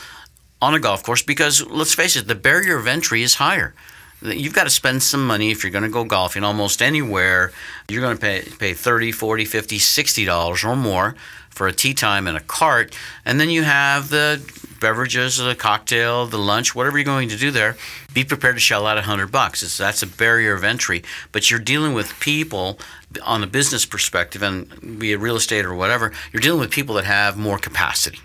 on 0.63 0.73
a 0.73 0.80
golf 0.80 1.04
course 1.04 1.21
because, 1.21 1.65
let's 1.67 1.93
face 1.93 2.15
it, 2.15 2.28
the 2.28 2.36
barrier 2.36 2.78
of 2.78 2.88
entry 2.88 3.21
is 3.21 3.36
higher. 3.36 3.73
You've 4.21 4.54
got 4.54 4.63
to 4.63 4.69
spend 4.69 5.04
some 5.04 5.28
money 5.28 5.52
if 5.52 5.63
you're 5.63 5.71
going 5.71 5.84
to 5.84 5.89
go 5.89 6.06
golfing 6.06 6.45
almost 6.45 6.82
anywhere. 6.82 7.52
You're 7.89 8.02
going 8.02 8.15
to 8.15 8.21
pay, 8.21 8.43
pay 8.58 8.73
30, 8.73 9.12
40, 9.12 9.43
50, 9.43 9.80
60 9.80 10.26
dollars 10.26 10.63
or 10.63 10.78
more 10.78 11.15
for 11.49 11.67
a 11.67 11.73
tee 11.73 11.93
time 11.93 12.26
and 12.26 12.38
a 12.38 12.39
cart. 12.39 12.97
And 13.26 13.39
then 13.39 13.49
you 13.49 13.63
have 13.63 14.10
the 14.10 14.41
beverages, 14.80 15.38
the 15.38 15.56
cocktail, 15.56 16.26
the 16.26 16.38
lunch, 16.38 16.73
whatever 16.73 16.97
you're 16.97 17.06
going 17.06 17.30
to 17.30 17.38
do 17.38 17.52
there. 17.52 17.76
Be 18.13 18.23
prepared 18.23 18.56
to 18.56 18.62
shell 18.62 18.88
out 18.88 18.97
a 18.97 19.02
hundred 19.02 19.28
bucks. 19.32 19.62
It's, 19.62 19.78
that's 19.78 20.02
a 20.02 20.08
barrier 20.08 20.54
of 20.54 20.63
entry. 20.63 21.04
But 21.34 21.52
you're 21.52 21.60
dealing 21.60 21.93
with 21.93 22.19
people 22.19 22.80
on 23.23 23.43
a 23.43 23.47
business 23.47 23.86
perspective, 23.86 24.41
and 24.41 24.99
be 24.99 25.12
it 25.12 25.17
real 25.17 25.36
estate 25.36 25.65
or 25.65 25.73
whatever. 25.73 26.13
You're 26.32 26.41
dealing 26.41 26.62
with 26.62 26.71
people 26.71 26.95
that 26.95 27.06
have 27.06 27.38
more 27.38 27.58
capacity. 27.58 28.19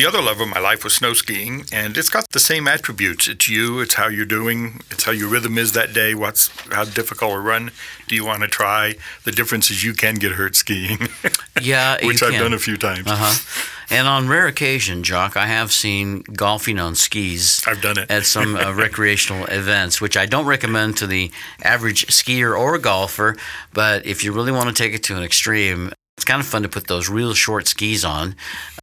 The 0.00 0.06
other 0.06 0.22
love 0.22 0.40
of 0.40 0.48
my 0.48 0.60
life 0.60 0.82
was 0.82 0.94
snow 0.94 1.12
skiing, 1.12 1.66
and 1.70 1.94
it's 1.94 2.08
got 2.08 2.30
the 2.30 2.40
same 2.40 2.66
attributes. 2.66 3.28
It's 3.28 3.50
you, 3.50 3.80
it's 3.80 3.92
how 3.92 4.08
you're 4.08 4.24
doing, 4.24 4.80
it's 4.90 5.04
how 5.04 5.12
your 5.12 5.28
rhythm 5.28 5.58
is 5.58 5.72
that 5.72 5.92
day, 5.92 6.14
what's 6.14 6.48
how 6.72 6.84
difficult 6.84 7.34
a 7.34 7.38
run 7.38 7.70
do 8.08 8.14
you 8.14 8.24
want 8.24 8.40
to 8.40 8.48
try. 8.48 8.94
The 9.24 9.30
difference 9.30 9.70
is 9.70 9.84
you 9.84 9.92
can 9.92 10.14
get 10.14 10.32
hurt 10.32 10.56
skiing. 10.56 11.08
Yeah, 11.60 11.98
which 12.06 12.22
I've 12.22 12.30
can. 12.30 12.40
done 12.40 12.52
a 12.54 12.58
few 12.58 12.78
times. 12.78 13.06
Uh 13.06 13.16
huh. 13.16 13.66
And 13.92 14.06
on 14.06 14.28
rare 14.28 14.46
occasion, 14.46 15.02
Jock, 15.02 15.36
I 15.36 15.46
have 15.46 15.72
seen 15.72 16.20
golfing 16.32 16.78
on 16.78 16.94
skis. 16.94 17.60
I've 17.66 17.82
done 17.82 17.98
it 17.98 18.08
at 18.08 18.24
some 18.24 18.54
uh, 18.54 18.72
recreational 18.72 19.46
events, 19.46 20.00
which 20.00 20.16
I 20.16 20.26
don't 20.26 20.46
recommend 20.46 20.96
to 20.98 21.08
the 21.08 21.32
average 21.64 22.06
skier 22.06 22.56
or 22.56 22.78
golfer. 22.78 23.36
But 23.72 24.06
if 24.06 24.22
you 24.22 24.32
really 24.32 24.52
want 24.52 24.68
to 24.68 24.80
take 24.80 24.94
it 24.94 25.02
to 25.04 25.16
an 25.16 25.24
extreme, 25.24 25.92
it's 26.20 26.26
kind 26.26 26.42
of 26.42 26.46
fun 26.46 26.62
to 26.64 26.68
put 26.68 26.86
those 26.86 27.08
real 27.08 27.32
short 27.32 27.66
skis 27.66 28.04
on 28.04 28.36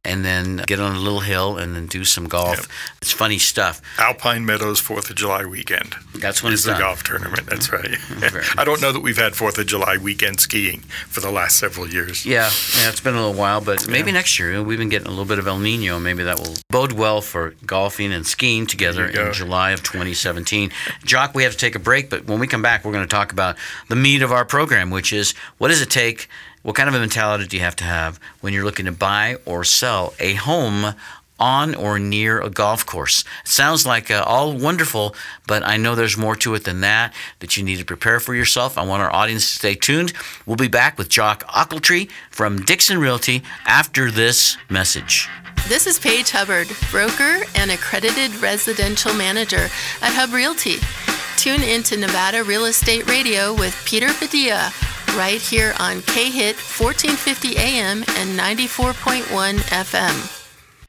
and 0.04 0.24
then 0.24 0.56
get 0.66 0.80
on 0.80 0.96
a 0.96 0.98
little 0.98 1.20
hill 1.20 1.56
and 1.56 1.76
then 1.76 1.86
do 1.86 2.04
some 2.04 2.26
golf. 2.26 2.56
Yep. 2.56 2.66
It's 3.00 3.12
funny 3.12 3.38
stuff. 3.38 3.80
Alpine 3.96 4.44
Meadows 4.44 4.80
Fourth 4.80 5.08
of 5.08 5.14
July 5.14 5.44
weekend. 5.44 5.94
That's 6.16 6.42
when 6.42 6.52
is 6.52 6.60
it's 6.60 6.66
the 6.66 6.72
done. 6.72 6.80
golf 6.80 7.04
tournament. 7.04 7.46
That's 7.46 7.68
mm-hmm. 7.68 7.76
right. 7.76 8.32
Mm-hmm. 8.32 8.58
I 8.60 8.64
don't 8.64 8.82
know 8.82 8.90
that 8.90 9.02
we've 9.02 9.16
had 9.16 9.36
Fourth 9.36 9.56
of 9.56 9.68
July 9.68 9.98
weekend 9.98 10.40
skiing 10.40 10.80
for 10.80 11.20
the 11.20 11.30
last 11.30 11.58
several 11.58 11.88
years. 11.88 12.26
Yeah, 12.26 12.50
yeah, 12.76 12.88
it's 12.88 13.00
been 13.00 13.14
a 13.14 13.20
little 13.20 13.38
while, 13.38 13.60
but 13.60 13.86
maybe 13.86 14.10
next 14.10 14.36
year 14.40 14.60
we've 14.60 14.78
been 14.78 14.88
getting 14.88 15.06
a 15.06 15.10
little 15.10 15.24
bit 15.24 15.38
of 15.38 15.46
El 15.46 15.60
Nino. 15.60 16.00
Maybe 16.00 16.24
that 16.24 16.40
will 16.40 16.56
bode 16.70 16.92
well 16.92 17.20
for 17.20 17.54
golfing 17.64 18.12
and 18.12 18.26
skiing 18.26 18.66
together 18.66 19.06
in. 19.06 19.32
July 19.32 19.70
of 19.70 19.84
2017. 19.84 20.72
Jock, 21.04 21.36
we 21.36 21.44
have 21.44 21.52
to 21.52 21.58
take 21.58 21.76
a 21.76 21.78
break, 21.78 22.10
but 22.10 22.26
when 22.26 22.40
we 22.40 22.48
come 22.48 22.62
back, 22.62 22.84
we're 22.84 22.92
going 22.92 23.06
to 23.06 23.08
talk 23.08 23.30
about 23.30 23.54
the 23.88 23.96
meat 23.96 24.22
of 24.22 24.32
our 24.32 24.44
program, 24.44 24.90
which 24.90 25.12
is 25.12 25.34
what 25.58 25.68
does 25.68 25.80
it 25.80 25.90
take? 25.90 26.28
What 26.68 26.76
kind 26.76 26.90
of 26.90 26.94
a 26.94 27.00
mentality 27.00 27.46
do 27.46 27.56
you 27.56 27.62
have 27.62 27.76
to 27.76 27.84
have 27.84 28.20
when 28.42 28.52
you're 28.52 28.66
looking 28.66 28.84
to 28.84 28.92
buy 28.92 29.38
or 29.46 29.64
sell 29.64 30.12
a 30.20 30.34
home? 30.34 30.94
On 31.40 31.74
or 31.76 31.98
near 32.00 32.40
a 32.40 32.50
golf 32.50 32.84
course. 32.84 33.20
It 33.42 33.48
sounds 33.48 33.86
like 33.86 34.10
uh, 34.10 34.24
all 34.26 34.52
wonderful, 34.52 35.14
but 35.46 35.62
I 35.62 35.76
know 35.76 35.94
there's 35.94 36.18
more 36.18 36.34
to 36.36 36.54
it 36.56 36.64
than 36.64 36.80
that, 36.80 37.14
that 37.38 37.56
you 37.56 37.62
need 37.62 37.78
to 37.78 37.84
prepare 37.84 38.18
for 38.18 38.34
yourself. 38.34 38.76
I 38.76 38.84
want 38.84 39.04
our 39.04 39.12
audience 39.12 39.46
to 39.46 39.52
stay 39.52 39.76
tuned. 39.76 40.12
We'll 40.46 40.56
be 40.56 40.66
back 40.66 40.98
with 40.98 41.08
Jock 41.08 41.44
Ochiltree 41.44 42.10
from 42.32 42.62
Dickson 42.62 42.98
Realty 42.98 43.44
after 43.64 44.10
this 44.10 44.58
message. 44.68 45.28
This 45.68 45.86
is 45.86 46.00
Paige 46.00 46.32
Hubbard, 46.32 46.68
broker 46.90 47.46
and 47.54 47.70
accredited 47.70 48.34
residential 48.42 49.14
manager 49.14 49.68
at 50.02 50.12
Hub 50.12 50.32
Realty. 50.32 50.78
Tune 51.36 51.62
in 51.62 51.84
to 51.84 51.96
Nevada 51.96 52.42
Real 52.42 52.64
Estate 52.64 53.08
Radio 53.08 53.54
with 53.54 53.80
Peter 53.86 54.12
Padilla 54.12 54.72
right 55.16 55.40
here 55.40 55.74
on 55.78 56.02
KHIT 56.02 56.56
1450 56.56 57.56
AM 57.56 57.98
and 58.16 58.38
94.1 58.38 59.58
FM. 59.70 60.37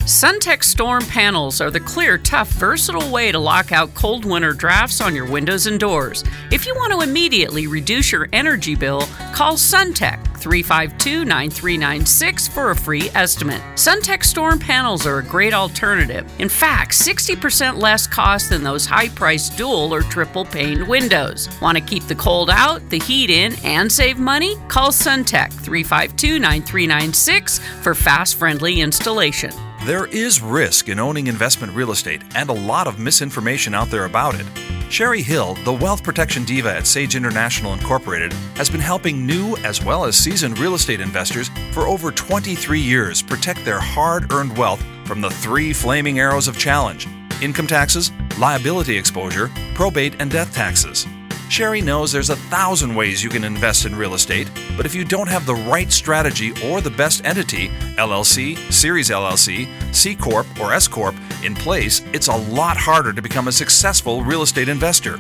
SunTech 0.10 0.64
Storm 0.64 1.04
panels 1.04 1.62
are 1.62 1.70
the 1.70 1.80
clear, 1.80 2.18
tough, 2.18 2.50
versatile 2.54 3.12
way 3.12 3.32
to 3.32 3.38
lock 3.38 3.72
out 3.72 3.94
cold 3.94 4.26
winter 4.26 4.54
drafts 4.54 5.02
on 5.02 5.14
your 5.14 5.30
windows 5.30 5.68
and 5.68 5.80
doors. 5.80 6.24
If 6.52 6.66
you 6.66 6.74
want 6.74 6.94
to 6.94 7.08
immediately 7.08 7.68
reduce 7.68 8.12
your 8.12 8.28
energy 8.34 8.74
bill, 8.74 9.02
call 9.34 9.54
SunTech 9.54 10.36
352 10.40 11.26
9396 11.26 12.48
for 12.48 12.72
a 12.72 12.76
free 12.76 13.12
estimate. 13.14 13.62
SunTech 13.76 14.24
Storm 14.24 14.58
panels 14.58 15.06
are 15.06 15.20
a 15.20 15.24
great 15.24 15.54
alternative. 15.54 16.28
In 16.40 16.50
fact, 16.50 16.94
60% 16.94 17.78
less 17.78 18.08
cost 18.08 18.50
than 18.50 18.64
those 18.64 18.88
high 18.88 19.10
priced 19.10 19.58
dual 19.60 19.94
or 19.94 20.02
triple 20.02 20.44
pane 20.44 20.88
windows. 20.88 21.50
Want 21.62 21.78
to 21.78 21.84
keep 21.84 22.06
the 22.06 22.16
cold 22.16 22.50
out, 22.50 22.82
the 22.90 22.98
heat 22.98 23.30
in, 23.30 23.54
and 23.64 23.92
save 23.92 24.18
money? 24.18 24.56
Call 24.70 24.90
SunTech 24.90 25.52
352 25.52 26.40
9396 26.40 27.60
for 27.84 27.94
fast, 27.94 28.38
friendly 28.38 28.82
installation. 28.82 29.52
There 29.86 30.08
is 30.08 30.42
risk 30.42 30.90
in 30.90 31.00
owning 31.00 31.28
investment 31.28 31.74
real 31.74 31.92
estate 31.92 32.22
and 32.36 32.50
a 32.50 32.54
lot 32.54 32.86
of 32.86 33.00
misinformation 33.00 33.74
out 33.74 33.90
there 33.90 34.04
about 34.04 34.36
it. 34.38 34.46
Sherry 34.92 35.22
Hill, 35.22 35.54
the 35.64 35.72
wealth 35.72 36.04
protection 36.04 36.44
diva 36.44 36.76
at 36.76 36.86
Sage 36.86 37.16
International 37.16 37.72
Incorporated, 37.72 38.34
has 38.56 38.70
been 38.70 38.82
helping 38.82 39.26
new 39.26 39.56
as 39.58 39.84
well 39.84 40.04
as 40.04 40.18
seasoned 40.18 40.60
real 40.60 40.76
estate 40.76 41.00
investors 41.00 41.50
for 41.72 41.88
over 41.88 42.12
23 42.12 42.78
years 42.78 43.22
protect 43.22 43.64
their 43.64 43.80
hard 43.80 44.34
earned 44.34 44.58
wealth 44.58 44.84
from 45.06 45.22
the 45.22 45.30
three 45.30 45.72
flaming 45.72 46.20
arrows 46.20 46.50
of 46.50 46.58
challenge 46.58 47.08
income 47.42 47.68
taxes, 47.68 48.12
liability 48.38 48.98
exposure, 48.98 49.50
probate, 49.76 50.14
and 50.20 50.30
death 50.30 50.54
taxes. 50.54 51.08
Sherry 51.50 51.82
knows 51.82 52.12
there's 52.12 52.30
a 52.30 52.36
thousand 52.36 52.94
ways 52.94 53.24
you 53.24 53.30
can 53.32 53.44
invest 53.44 53.86
in 53.86 53.96
real 53.96 54.14
estate, 54.14 54.48
but 54.78 54.86
if 54.86 54.94
you 54.94 55.04
don't 55.04 55.28
have 55.28 55.48
the 55.48 55.56
right 55.56 55.92
strategy 55.92 56.52
or 56.64 56.80
the 56.80 56.92
best 56.92 57.26
entity, 57.26 57.70
LLC, 57.98 58.56
Series 58.72 59.10
LLC, 59.10 59.68
C 59.94 60.16
Corp, 60.16 60.46
or 60.60 60.74
S 60.74 60.88
Corp, 60.88 61.16
in 61.44 61.56
place, 61.56 62.04
it's 62.14 62.28
a 62.28 62.36
lot 62.36 62.78
harder 62.78 63.14
to 63.14 63.22
become 63.22 63.48
a 63.48 63.52
successful 63.52 64.24
real 64.24 64.44
estate 64.44 64.70
investor. 64.70 65.20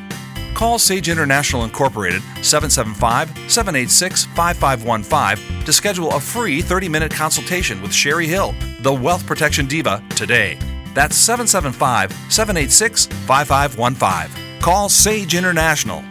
Call 0.53 0.77
Sage 0.77 1.09
International 1.09 1.63
Incorporated 1.63 2.21
775 2.43 3.29
786 3.49 4.25
5515 4.25 5.65
to 5.65 5.73
schedule 5.73 6.11
a 6.11 6.19
free 6.19 6.61
30 6.61 6.89
minute 6.89 7.11
consultation 7.11 7.81
with 7.81 7.91
Sherry 7.91 8.27
Hill, 8.27 8.53
the 8.81 8.93
Wealth 8.93 9.25
Protection 9.25 9.65
Diva, 9.65 10.03
today. 10.15 10.59
That's 10.93 11.15
775 11.15 12.11
786 12.31 13.07
5515. 13.07 14.48
Call 14.61 14.89
Sage 14.89 15.35
International. 15.35 16.03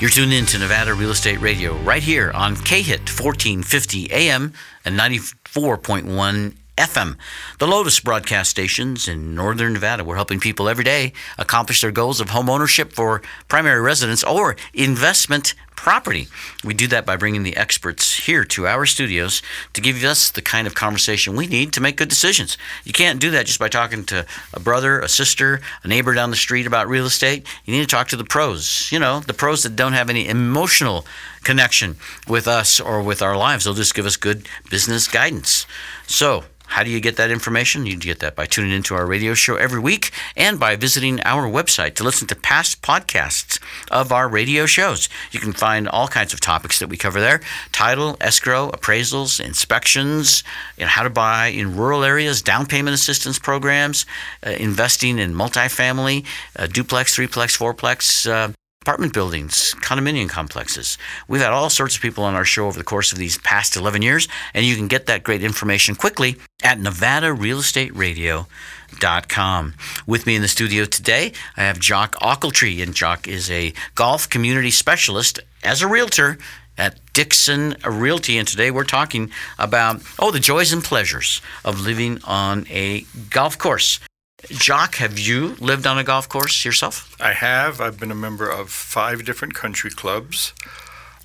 You're 0.00 0.10
tuned 0.10 0.32
in 0.32 0.46
to 0.46 0.58
Nevada 0.58 0.94
Real 0.94 1.10
Estate 1.10 1.40
Radio 1.40 1.76
right 1.78 2.02
here 2.02 2.30
on 2.30 2.54
KHIT 2.54 3.10
1450 3.10 4.12
AM 4.12 4.54
and 4.84 4.98
94.1 4.98 6.54
FM. 6.78 7.16
The 7.58 7.66
Lotus 7.66 8.00
broadcast 8.00 8.50
stations 8.50 9.08
in 9.08 9.34
northern 9.34 9.72
Nevada. 9.72 10.04
We're 10.04 10.14
helping 10.14 10.40
people 10.40 10.68
every 10.68 10.84
day 10.84 11.12
accomplish 11.36 11.80
their 11.80 11.90
goals 11.90 12.20
of 12.20 12.30
home 12.30 12.48
ownership 12.48 12.92
for 12.92 13.20
primary 13.48 13.80
residence 13.80 14.22
or 14.22 14.56
investment 14.72 15.54
property. 15.78 16.26
We 16.64 16.74
do 16.74 16.88
that 16.88 17.06
by 17.06 17.16
bringing 17.16 17.44
the 17.44 17.56
experts 17.56 18.26
here 18.26 18.44
to 18.44 18.66
our 18.66 18.84
studios 18.84 19.42
to 19.74 19.80
give 19.80 20.02
us 20.02 20.28
the 20.28 20.42
kind 20.42 20.66
of 20.66 20.74
conversation 20.74 21.36
we 21.36 21.46
need 21.46 21.72
to 21.72 21.80
make 21.80 21.96
good 21.96 22.08
decisions. 22.08 22.58
You 22.84 22.92
can't 22.92 23.20
do 23.20 23.30
that 23.30 23.46
just 23.46 23.60
by 23.60 23.68
talking 23.68 24.04
to 24.06 24.26
a 24.52 24.60
brother, 24.60 25.00
a 25.00 25.08
sister, 25.08 25.60
a 25.84 25.88
neighbor 25.88 26.14
down 26.14 26.30
the 26.30 26.36
street 26.36 26.66
about 26.66 26.88
real 26.88 27.06
estate. 27.06 27.46
You 27.64 27.74
need 27.74 27.82
to 27.82 27.86
talk 27.86 28.08
to 28.08 28.16
the 28.16 28.24
pros, 28.24 28.90
you 28.90 28.98
know, 28.98 29.20
the 29.20 29.34
pros 29.34 29.62
that 29.62 29.76
don't 29.76 29.92
have 29.92 30.10
any 30.10 30.26
emotional 30.26 31.06
connection 31.44 31.96
with 32.26 32.46
us 32.46 32.80
or 32.80 33.02
with 33.02 33.22
our 33.22 33.36
lives. 33.36 33.64
They'll 33.64 33.74
just 33.74 33.94
give 33.94 34.06
us 34.06 34.16
good 34.16 34.48
business 34.70 35.08
guidance. 35.08 35.66
So, 36.06 36.44
how 36.68 36.82
do 36.82 36.90
you 36.90 37.00
get 37.00 37.16
that 37.16 37.30
information? 37.30 37.86
You 37.86 37.96
get 37.96 38.20
that 38.20 38.36
by 38.36 38.44
tuning 38.44 38.72
into 38.72 38.94
our 38.94 39.06
radio 39.06 39.32
show 39.32 39.56
every 39.56 39.80
week 39.80 40.10
and 40.36 40.60
by 40.60 40.76
visiting 40.76 41.18
our 41.22 41.48
website 41.48 41.94
to 41.94 42.04
listen 42.04 42.28
to 42.28 42.36
past 42.36 42.82
podcasts 42.82 43.58
of 43.90 44.12
our 44.12 44.28
radio 44.28 44.66
shows. 44.66 45.08
You 45.32 45.40
can 45.40 45.54
find 45.54 45.88
all 45.88 46.08
kinds 46.08 46.34
of 46.34 46.40
topics 46.40 46.78
that 46.78 46.88
we 46.88 46.98
cover 46.98 47.20
there 47.20 47.40
title, 47.72 48.18
escrow, 48.20 48.70
appraisals, 48.70 49.40
inspections, 49.40 50.44
you 50.76 50.84
know, 50.84 50.88
how 50.88 51.04
to 51.04 51.10
buy 51.10 51.46
in 51.46 51.74
rural 51.74 52.04
areas, 52.04 52.42
down 52.42 52.66
payment 52.66 52.94
assistance 52.94 53.38
programs, 53.38 54.04
uh, 54.46 54.50
investing 54.50 55.18
in 55.18 55.32
multifamily, 55.32 56.26
uh, 56.56 56.66
duplex, 56.66 57.16
threeplex, 57.16 57.56
fourplex. 57.56 58.30
Uh, 58.30 58.52
apartment 58.88 59.12
buildings, 59.12 59.74
condominium 59.82 60.30
complexes. 60.30 60.96
We've 61.28 61.42
had 61.42 61.52
all 61.52 61.68
sorts 61.68 61.96
of 61.96 62.00
people 62.00 62.24
on 62.24 62.34
our 62.34 62.46
show 62.46 62.66
over 62.66 62.78
the 62.78 62.84
course 62.84 63.12
of 63.12 63.18
these 63.18 63.36
past 63.36 63.76
11 63.76 64.00
years, 64.00 64.28
and 64.54 64.64
you 64.64 64.76
can 64.76 64.88
get 64.88 65.04
that 65.04 65.22
great 65.22 65.44
information 65.44 65.94
quickly 65.94 66.38
at 66.62 66.78
nevadarealestateradio.com. 66.78 69.74
With 70.06 70.26
me 70.26 70.36
in 70.36 70.40
the 70.40 70.48
studio 70.48 70.86
today, 70.86 71.32
I 71.54 71.64
have 71.64 71.78
Jock 71.78 72.14
Ochiltree, 72.14 72.82
and 72.82 72.94
Jock 72.94 73.28
is 73.28 73.50
a 73.50 73.74
golf 73.94 74.30
community 74.30 74.70
specialist 74.70 75.38
as 75.62 75.82
a 75.82 75.86
realtor 75.86 76.38
at 76.78 76.98
Dickson 77.12 77.76
Realty. 77.84 78.38
And 78.38 78.48
today 78.48 78.70
we're 78.70 78.84
talking 78.84 79.30
about, 79.58 80.00
oh, 80.18 80.30
the 80.30 80.40
joys 80.40 80.72
and 80.72 80.82
pleasures 80.82 81.42
of 81.62 81.82
living 81.82 82.20
on 82.24 82.66
a 82.70 83.04
golf 83.28 83.58
course. 83.58 84.00
Jock, 84.50 84.96
have 84.96 85.18
you 85.18 85.56
lived 85.60 85.86
on 85.86 85.98
a 85.98 86.04
golf 86.04 86.28
course 86.28 86.64
yourself? 86.64 87.14
I 87.20 87.32
have. 87.32 87.80
I've 87.80 88.00
been 88.00 88.10
a 88.10 88.14
member 88.16 88.48
of 88.48 88.70
five 88.70 89.24
different 89.24 89.54
country 89.54 89.90
clubs 89.90 90.54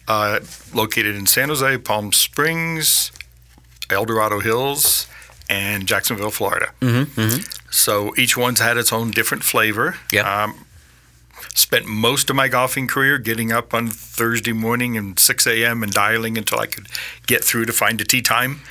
uh, 0.07 0.39
located 0.73 1.15
in 1.15 1.25
San 1.25 1.49
Jose, 1.49 1.77
Palm 1.79 2.11
Springs, 2.11 3.11
El 3.89 4.05
Dorado 4.05 4.39
Hills, 4.39 5.07
and 5.49 5.87
Jacksonville, 5.87 6.31
Florida. 6.31 6.71
Mm-hmm, 6.81 7.19
mm-hmm. 7.19 7.41
So 7.71 8.13
each 8.17 8.37
one's 8.37 8.59
had 8.59 8.77
its 8.77 8.91
own 8.91 9.11
different 9.11 9.43
flavor. 9.43 9.95
Yeah. 10.11 10.43
Um, 10.43 10.65
spent 11.55 11.85
most 11.85 12.29
of 12.29 12.35
my 12.35 12.47
golfing 12.47 12.87
career 12.87 13.17
getting 13.17 13.51
up 13.51 13.73
on 13.73 13.87
Thursday 13.87 14.53
morning 14.53 14.97
and 14.97 15.17
6 15.17 15.47
a.m. 15.47 15.83
and 15.83 15.91
dialing 15.91 16.37
until 16.37 16.59
I 16.59 16.67
could 16.67 16.87
get 17.27 17.43
through 17.43 17.65
to 17.65 17.73
find 17.73 17.99
a 18.01 18.03
tee 18.03 18.21
time. 18.21 18.61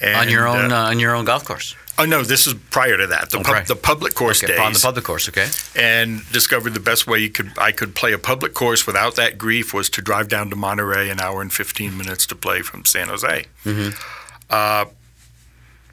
And, 0.00 0.16
on 0.16 0.28
your 0.28 0.48
own, 0.48 0.72
uh, 0.72 0.76
uh, 0.76 0.88
on 0.88 0.98
your 0.98 1.14
own 1.14 1.24
golf 1.24 1.44
course. 1.44 1.76
Oh 1.98 2.04
no, 2.06 2.22
this 2.22 2.46
is 2.46 2.54
prior 2.70 2.96
to 2.96 3.06
that. 3.08 3.30
The, 3.30 3.38
Oh, 3.38 3.42
pub- 3.42 3.66
the 3.66 3.76
public 3.76 4.14
course 4.14 4.42
Okay, 4.42 4.54
days. 4.54 4.60
on 4.60 4.72
the 4.72 4.78
public 4.78 5.04
course. 5.04 5.28
Okay. 5.28 5.48
and 5.76 6.22
discovered 6.32 6.72
the 6.74 6.80
best 6.80 7.06
way 7.06 7.18
you 7.18 7.28
could 7.30 7.52
I 7.58 7.70
could 7.72 7.94
play 7.94 8.12
a 8.12 8.18
public 8.18 8.54
course 8.54 8.86
without 8.86 9.14
that 9.16 9.36
grief 9.38 9.74
was 9.74 9.90
to 9.90 10.02
drive 10.02 10.28
down 10.28 10.48
to 10.50 10.56
Monterey 10.56 11.10
an 11.10 11.20
hour 11.20 11.42
and 11.42 11.52
15 11.52 11.96
minutes 11.96 12.26
to 12.26 12.34
play 12.34 12.62
from 12.62 12.84
San 12.86 13.08
Jose. 13.08 13.46
Mm-hmm. 13.64 13.90
Uh, 14.50 14.86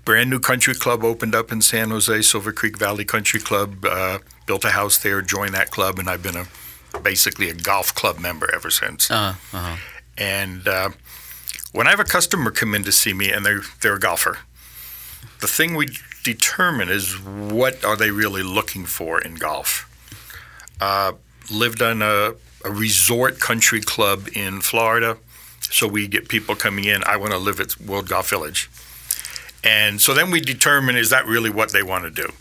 brand 0.05 0.29
new 0.29 0.39
country 0.39 0.73
club 0.73 1.03
opened 1.03 1.35
up 1.35 1.51
in 1.51 1.61
San 1.61 1.89
Jose, 1.91 2.21
Silver 2.23 2.51
Creek 2.51 2.77
Valley 2.77 3.05
Country 3.05 3.39
Club. 3.39 3.85
Uh, 3.85 4.19
built 4.45 4.65
a 4.65 4.71
house 4.71 4.97
there, 4.97 5.21
joined 5.21 5.53
that 5.53 5.69
club, 5.69 5.99
and 5.99 6.09
I've 6.09 6.23
been 6.23 6.37
a 6.37 6.45
basically 7.03 7.49
a 7.49 7.53
golf 7.53 7.93
club 7.93 8.17
member 8.19 8.49
ever 8.53 8.71
since. 8.71 9.11
Uh, 9.11 9.35
uh-huh. 9.53 9.75
And 10.17 10.67
uh, 10.67 10.89
when 11.71 11.85
I 11.87 11.91
have 11.91 11.99
a 11.99 12.03
customer 12.05 12.49
come 12.51 12.73
in 12.73 12.83
to 12.83 12.91
see 12.91 13.13
me 13.13 13.31
and 13.31 13.45
they're 13.45 13.61
they're 13.81 13.95
a 13.95 13.99
golfer, 13.99 14.39
the 15.39 15.47
thing 15.47 15.75
we 15.75 15.87
determine 16.23 16.89
is 16.89 17.19
what 17.19 17.83
are 17.83 17.95
they 17.95 18.11
really 18.11 18.43
looking 18.43 18.85
for 18.85 19.21
in 19.21 19.35
golf. 19.35 19.85
Uh, 20.81 21.13
lived 21.51 21.81
on 21.81 22.01
a, 22.01 22.33
a 22.63 22.71
resort 22.71 23.39
country 23.39 23.81
club 23.81 24.27
in 24.33 24.61
Florida, 24.61 25.17
so 25.61 25.87
we 25.87 26.07
get 26.07 26.27
people 26.27 26.55
coming 26.55 26.85
in. 26.85 27.03
I 27.05 27.17
want 27.17 27.31
to 27.31 27.37
live 27.37 27.59
at 27.59 27.79
World 27.79 28.07
Golf 28.07 28.29
Village, 28.29 28.69
and 29.63 29.99
so 29.99 30.13
then 30.13 30.31
we 30.31 30.39
determine 30.39 30.95
is 30.95 31.09
that 31.09 31.25
really 31.25 31.49
what 31.49 31.71
they 31.71 31.83
want 31.83 32.03
to 32.03 32.09
do. 32.09 32.31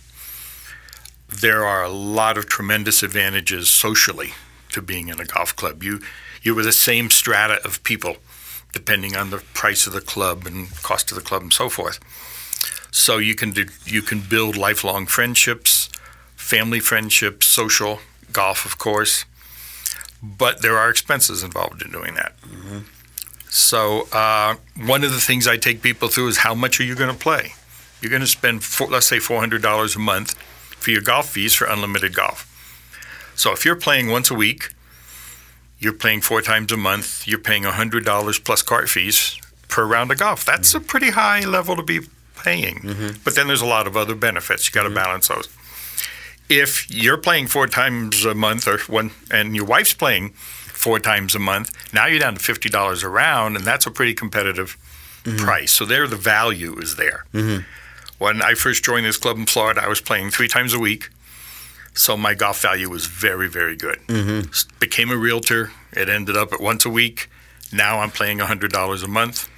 There 1.28 1.64
are 1.64 1.82
a 1.82 1.90
lot 1.90 2.38
of 2.38 2.46
tremendous 2.46 3.02
advantages 3.02 3.68
socially 3.68 4.32
to 4.72 4.82
being 4.82 5.08
in 5.08 5.20
a 5.20 5.24
golf 5.24 5.54
club. 5.54 5.82
You 5.82 6.00
you 6.42 6.54
were 6.54 6.62
the 6.62 6.72
same 6.72 7.10
strata 7.10 7.60
of 7.64 7.82
people, 7.82 8.16
depending 8.72 9.16
on 9.16 9.30
the 9.30 9.38
price 9.38 9.86
of 9.86 9.92
the 9.92 10.00
club 10.00 10.46
and 10.46 10.70
cost 10.82 11.10
of 11.10 11.16
the 11.16 11.24
club 11.24 11.42
and 11.42 11.52
so 11.52 11.68
forth. 11.68 11.98
So 12.90 13.18
you 13.18 13.34
can 13.34 13.50
do, 13.52 13.66
you 13.84 14.02
can 14.02 14.20
build 14.20 14.56
lifelong 14.56 15.06
friendships, 15.06 15.88
family 16.36 16.80
friendships, 16.80 17.46
social 17.46 18.00
golf, 18.32 18.64
of 18.64 18.78
course. 18.78 19.24
But 20.22 20.62
there 20.62 20.76
are 20.76 20.90
expenses 20.90 21.42
involved 21.42 21.82
in 21.82 21.92
doing 21.92 22.14
that. 22.14 22.34
So 23.50 24.08
uh, 24.12 24.56
one 24.76 25.04
of 25.04 25.12
the 25.12 25.20
things 25.20 25.46
I 25.46 25.56
take 25.56 25.80
people 25.80 26.08
through 26.08 26.28
is 26.28 26.38
how 26.38 26.54
much 26.54 26.80
are 26.80 26.84
you 26.84 26.94
going 26.94 27.12
to 27.12 27.18
play? 27.18 27.52
You're 28.00 28.10
going 28.10 28.22
to 28.22 28.26
spend, 28.28 28.62
four, 28.62 28.88
let's 28.88 29.06
say, 29.06 29.18
four 29.18 29.40
hundred 29.40 29.62
dollars 29.62 29.96
a 29.96 29.98
month 29.98 30.34
for 30.34 30.90
your 30.90 31.00
golf 31.00 31.30
fees 31.30 31.54
for 31.54 31.66
unlimited 31.66 32.14
golf. 32.14 32.44
So 33.34 33.52
if 33.52 33.64
you're 33.64 33.76
playing 33.76 34.08
once 34.10 34.30
a 34.30 34.34
week, 34.34 34.74
you're 35.78 35.92
playing 35.92 36.22
four 36.22 36.42
times 36.42 36.72
a 36.72 36.76
month. 36.76 37.26
You're 37.26 37.38
paying 37.38 37.62
hundred 37.62 38.04
dollars 38.04 38.38
plus 38.38 38.62
cart 38.62 38.88
fees 38.88 39.40
per 39.68 39.84
round 39.84 40.10
of 40.10 40.18
golf. 40.18 40.44
That's 40.44 40.74
a 40.74 40.80
pretty 40.80 41.10
high 41.10 41.40
level 41.44 41.76
to 41.76 41.82
be 41.82 42.00
paying. 42.42 42.76
Mm-hmm. 42.80 43.20
But 43.24 43.34
then 43.34 43.46
there's 43.46 43.62
a 43.62 43.66
lot 43.66 43.86
of 43.86 43.96
other 43.96 44.14
benefits. 44.14 44.66
You 44.66 44.72
got 44.72 44.82
to 44.82 44.88
mm-hmm. 44.88 44.96
balance 44.96 45.28
those. 45.28 45.48
if 46.48 46.90
you're 46.90 47.18
playing 47.18 47.46
four 47.48 47.66
times 47.66 48.24
a 48.24 48.34
month, 48.34 48.66
or 48.66 48.78
one, 48.86 49.10
and 49.30 49.54
your 49.54 49.66
wife's 49.66 49.94
playing 49.94 50.30
four 50.30 50.98
times 50.98 51.34
a 51.34 51.38
month, 51.38 51.72
now 51.92 52.06
you're 52.06 52.20
down 52.20 52.34
to 52.34 52.40
fifty 52.40 52.68
dollars 52.68 53.02
a 53.02 53.08
round, 53.08 53.56
and 53.56 53.64
that's 53.64 53.86
a 53.86 53.90
pretty 53.90 54.14
competitive 54.14 54.76
mm-hmm. 55.24 55.44
price. 55.44 55.72
So 55.72 55.84
there, 55.84 56.06
the 56.06 56.16
value 56.16 56.78
is 56.78 56.96
there. 56.96 57.24
When 58.18 58.42
I 58.42 58.54
first 58.54 58.82
joined 58.84 59.06
this 59.06 59.16
club 59.16 59.36
in 59.36 59.46
Florida, 59.46 59.80
I 59.82 59.88
was 59.88 60.00
playing 60.00 60.30
three 60.30 60.48
times 60.48 60.74
a 60.74 60.78
week. 60.78 61.10
So 61.94 62.16
my 62.16 62.34
golf 62.34 62.62
value 62.62 62.88
was 62.88 63.06
very, 63.06 63.48
very 63.48 63.76
good. 63.76 63.98
S- 64.08 64.66
Became 64.80 65.10
a 65.10 65.16
realtor. 65.16 65.72
It 65.92 66.08
ended 66.08 66.36
up 66.36 66.52
at 66.52 66.60
once 66.60 66.84
a 66.84 66.90
week. 66.90 67.28
Now 67.72 68.00
I'm 68.00 68.10
playing 68.10 68.38
$100 68.38 69.04
a 69.04 69.08
month. 69.08 69.48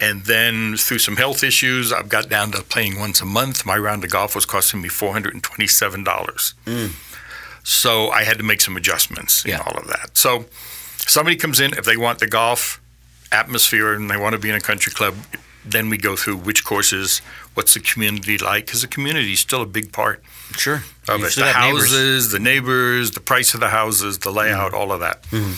And 0.00 0.22
then 0.24 0.76
through 0.76 0.98
some 1.00 1.16
health 1.16 1.44
issues, 1.44 1.92
I've 1.92 2.08
got 2.08 2.28
down 2.30 2.52
to 2.52 2.62
playing 2.62 2.98
once 2.98 3.20
a 3.20 3.26
month. 3.26 3.66
My 3.66 3.76
round 3.76 4.02
of 4.04 4.10
golf 4.10 4.34
was 4.34 4.46
costing 4.46 4.80
me 4.80 4.88
$427. 4.88 6.04
Mm. 6.64 6.92
So 7.62 8.08
I 8.10 8.24
had 8.24 8.38
to 8.38 8.44
make 8.44 8.60
some 8.60 8.76
adjustments 8.76 9.44
in 9.44 9.50
Yeah. 9.52 9.62
all 9.66 9.76
of 9.76 9.86
that. 9.88 10.16
So 10.16 10.46
somebody 11.06 11.36
comes 11.36 11.60
in, 11.60 11.74
if 11.74 11.84
they 11.84 11.96
want 11.96 12.18
the 12.18 12.26
golf 12.26 12.80
atmosphere 13.30 13.92
and 13.92 14.10
they 14.10 14.16
want 14.16 14.32
to 14.32 14.38
be 14.38 14.48
in 14.48 14.54
a 14.56 14.60
country 14.60 14.92
club, 14.92 15.14
then 15.64 15.90
we 15.90 15.98
go 15.98 16.16
through 16.16 16.36
which 16.38 16.64
courses, 16.64 17.20
what's 17.52 17.74
the 17.74 17.80
community 17.80 18.38
like, 18.38 18.64
because 18.66 18.80
the 18.80 18.88
community 18.88 19.34
is 19.34 19.40
still 19.40 19.60
a 19.60 19.66
big 19.66 19.92
part 19.92 20.22
Sure. 20.56 20.82
of 21.06 21.20
You 21.20 21.26
it. 21.26 21.34
The 21.34 21.40
got 21.42 21.60
neighbors. 21.60 21.82
houses, 21.90 22.30
the 22.32 22.38
neighbors, 22.40 23.10
the 23.10 23.20
price 23.20 23.52
of 23.52 23.60
the 23.60 23.68
houses, 23.68 24.18
the 24.20 24.30
layout, 24.32 24.72
mm. 24.72 24.78
all 24.78 24.90
of 24.92 25.00
that. 25.00 25.22
Mm-hmm. 25.24 25.52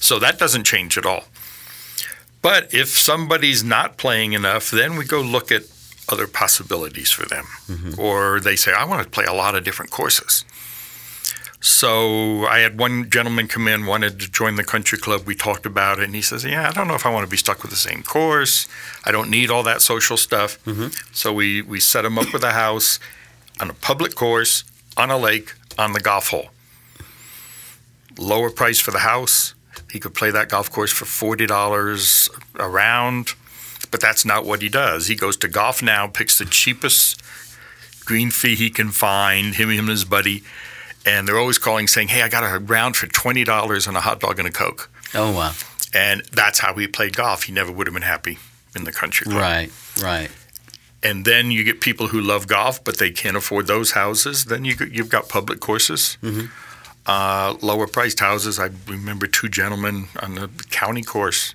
So 0.00 0.18
that 0.18 0.38
doesn't 0.40 0.64
change 0.64 0.98
at 0.98 1.06
all. 1.06 1.24
But 2.44 2.74
if 2.74 2.88
somebody's 2.88 3.64
not 3.64 3.96
playing 3.96 4.34
enough, 4.34 4.70
then 4.70 4.96
we 4.96 5.06
go 5.06 5.22
look 5.22 5.50
at 5.50 5.62
other 6.10 6.26
possibilities 6.26 7.10
for 7.10 7.24
them. 7.24 7.46
Mm-hmm. 7.66 7.98
Or 7.98 8.38
they 8.38 8.54
say, 8.54 8.74
I 8.74 8.84
want 8.84 9.02
to 9.02 9.08
play 9.08 9.24
a 9.24 9.32
lot 9.32 9.54
of 9.54 9.64
different 9.64 9.90
courses. 9.90 10.44
So 11.60 12.44
I 12.44 12.58
had 12.58 12.78
one 12.78 13.08
gentleman 13.08 13.48
come 13.48 13.66
in, 13.66 13.86
wanted 13.86 14.20
to 14.20 14.30
join 14.30 14.56
the 14.56 14.62
country 14.62 14.98
club. 14.98 15.22
We 15.26 15.34
talked 15.34 15.64
about 15.64 15.98
it, 15.98 16.04
and 16.04 16.14
he 16.14 16.20
says, 16.20 16.44
"Yeah, 16.44 16.68
I 16.68 16.72
don't 16.72 16.86
know 16.86 16.94
if 16.94 17.06
I 17.06 17.10
want 17.10 17.24
to 17.24 17.30
be 17.30 17.38
stuck 17.38 17.62
with 17.62 17.70
the 17.70 17.78
same 17.78 18.02
course. 18.02 18.68
I 19.06 19.10
don't 19.10 19.30
need 19.30 19.48
all 19.50 19.62
that 19.62 19.80
social 19.80 20.18
stuff." 20.18 20.62
Mm-hmm. 20.66 20.88
So 21.12 21.32
we 21.32 21.62
we 21.62 21.80
set 21.80 22.04
him 22.04 22.18
up 22.18 22.34
with 22.34 22.44
a 22.44 22.52
house 22.52 23.00
on 23.62 23.70
a 23.70 23.72
public 23.72 24.14
course 24.14 24.64
on 24.98 25.10
a 25.10 25.16
lake 25.16 25.54
on 25.78 25.94
the 25.94 26.00
golf 26.00 26.28
hole. 26.28 26.50
Lower 28.18 28.50
price 28.50 28.78
for 28.78 28.90
the 28.90 28.98
house. 28.98 29.53
He 29.94 30.00
could 30.00 30.12
play 30.12 30.30
that 30.30 30.50
golf 30.50 30.70
course 30.70 30.92
for 30.92 31.06
forty 31.06 31.46
dollars 31.46 32.28
a 32.58 32.68
round, 32.68 33.34
but 33.90 34.00
that's 34.00 34.24
not 34.24 34.44
what 34.44 34.60
he 34.60 34.68
does. 34.68 35.06
He 35.06 35.14
goes 35.14 35.36
to 35.38 35.48
Golf 35.48 35.82
Now, 35.82 36.08
picks 36.08 36.36
the 36.36 36.44
cheapest 36.44 37.22
green 38.04 38.30
fee 38.30 38.56
he 38.56 38.68
can 38.68 38.90
find. 38.90 39.54
Him, 39.54 39.70
him 39.70 39.78
and 39.80 39.88
his 39.88 40.04
buddy 40.04 40.42
and 41.06 41.28
they're 41.28 41.38
always 41.38 41.58
calling 41.58 41.86
saying, 41.86 42.08
"Hey, 42.08 42.22
I 42.22 42.28
got 42.28 42.42
a 42.42 42.58
round 42.58 42.96
for 42.96 43.06
twenty 43.06 43.44
dollars 43.44 43.86
and 43.86 43.96
a 43.96 44.00
hot 44.00 44.20
dog 44.20 44.38
and 44.38 44.48
a 44.48 44.50
coke." 44.50 44.90
Oh 45.14 45.32
wow. 45.32 45.52
And 45.92 46.22
that's 46.32 46.58
how 46.58 46.74
he 46.74 46.88
played 46.88 47.16
golf. 47.16 47.44
He 47.44 47.52
never 47.52 47.70
would 47.70 47.86
have 47.86 47.94
been 47.94 48.02
happy 48.02 48.38
in 48.74 48.84
the 48.84 48.92
country 48.92 49.26
club. 49.26 49.40
Right. 49.40 49.72
Right. 50.02 50.30
And 51.02 51.24
then 51.24 51.50
you 51.50 51.62
get 51.62 51.80
people 51.80 52.08
who 52.08 52.20
love 52.20 52.48
golf, 52.48 52.82
but 52.82 52.98
they 52.98 53.10
can't 53.10 53.36
afford 53.36 53.66
those 53.66 53.92
houses. 53.92 54.46
Then 54.46 54.64
you 54.64 54.74
you've 54.90 55.10
got 55.10 55.28
public 55.28 55.60
courses, 55.60 56.16
mm-hmm. 56.22 56.46
Uh, 57.06 57.56
lower 57.60 57.86
priced 57.86 58.20
houses. 58.20 58.58
I 58.58 58.70
remember 58.86 59.26
two 59.26 59.48
gentlemen 59.48 60.08
on 60.20 60.34
the 60.36 60.48
county 60.70 61.02
course 61.02 61.54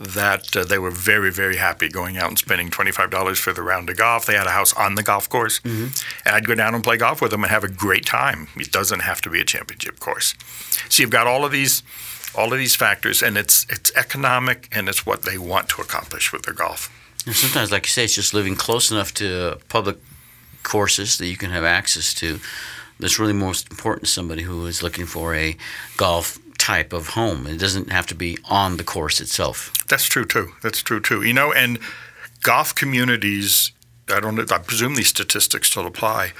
that 0.00 0.56
uh, 0.56 0.64
they 0.64 0.78
were 0.78 0.90
very 0.90 1.30
very 1.30 1.56
happy 1.56 1.88
going 1.88 2.16
out 2.16 2.28
and 2.28 2.38
spending 2.38 2.68
twenty 2.70 2.90
five 2.90 3.10
dollars 3.10 3.38
for 3.38 3.52
the 3.52 3.62
round 3.62 3.88
of 3.88 3.96
golf. 3.96 4.26
They 4.26 4.34
had 4.34 4.46
a 4.46 4.50
house 4.50 4.72
on 4.74 4.96
the 4.96 5.02
golf 5.04 5.28
course, 5.28 5.60
and 5.64 5.92
I'd 6.26 6.46
go 6.46 6.54
down 6.56 6.74
and 6.74 6.82
play 6.82 6.96
golf 6.96 7.22
with 7.22 7.30
them 7.30 7.44
and 7.44 7.50
have 7.50 7.62
a 7.64 7.68
great 7.68 8.04
time. 8.04 8.48
It 8.56 8.72
doesn't 8.72 9.00
have 9.00 9.20
to 9.22 9.30
be 9.30 9.40
a 9.40 9.44
championship 9.44 10.00
course. 10.00 10.34
So 10.88 11.02
you've 11.02 11.10
got 11.10 11.26
all 11.28 11.44
of 11.44 11.52
these 11.52 11.82
all 12.36 12.52
of 12.52 12.58
these 12.58 12.74
factors, 12.74 13.22
and 13.22 13.36
it's 13.38 13.64
it's 13.70 13.92
economic 13.94 14.68
and 14.72 14.88
it's 14.88 15.06
what 15.06 15.22
they 15.22 15.38
want 15.38 15.68
to 15.70 15.82
accomplish 15.82 16.32
with 16.32 16.42
their 16.42 16.54
golf. 16.54 16.90
And 17.26 17.34
sometimes, 17.34 17.70
like 17.70 17.84
you 17.84 17.90
say, 17.90 18.04
it's 18.04 18.16
just 18.16 18.34
living 18.34 18.56
close 18.56 18.90
enough 18.90 19.14
to 19.14 19.58
public 19.68 19.96
courses 20.64 21.18
that 21.18 21.26
you 21.26 21.36
can 21.36 21.50
have 21.50 21.64
access 21.64 22.12
to. 22.14 22.40
That's 23.04 23.18
really 23.18 23.34
most 23.34 23.70
important 23.70 24.06
to 24.06 24.10
somebody 24.10 24.44
who 24.44 24.64
is 24.64 24.82
looking 24.82 25.04
for 25.04 25.34
a 25.34 25.58
golf 25.98 26.38
type 26.56 26.94
of 26.94 27.08
home. 27.08 27.46
It 27.46 27.58
doesn't 27.58 27.92
have 27.92 28.06
to 28.06 28.14
be 28.14 28.38
on 28.48 28.78
the 28.78 28.82
course 28.82 29.20
itself. 29.20 29.74
That's 29.88 30.06
true 30.06 30.24
too. 30.24 30.52
That's 30.62 30.82
true 30.82 31.00
too. 31.00 31.22
You 31.22 31.34
know, 31.34 31.52
and 31.52 31.78
golf 32.40 32.74
communities. 32.74 33.72
I 34.08 34.20
don't. 34.20 34.36
know 34.36 34.46
I 34.50 34.56
presume 34.56 34.94
these 34.94 35.08
statistics 35.08 35.70
still 35.70 35.86
apply. 35.86 36.32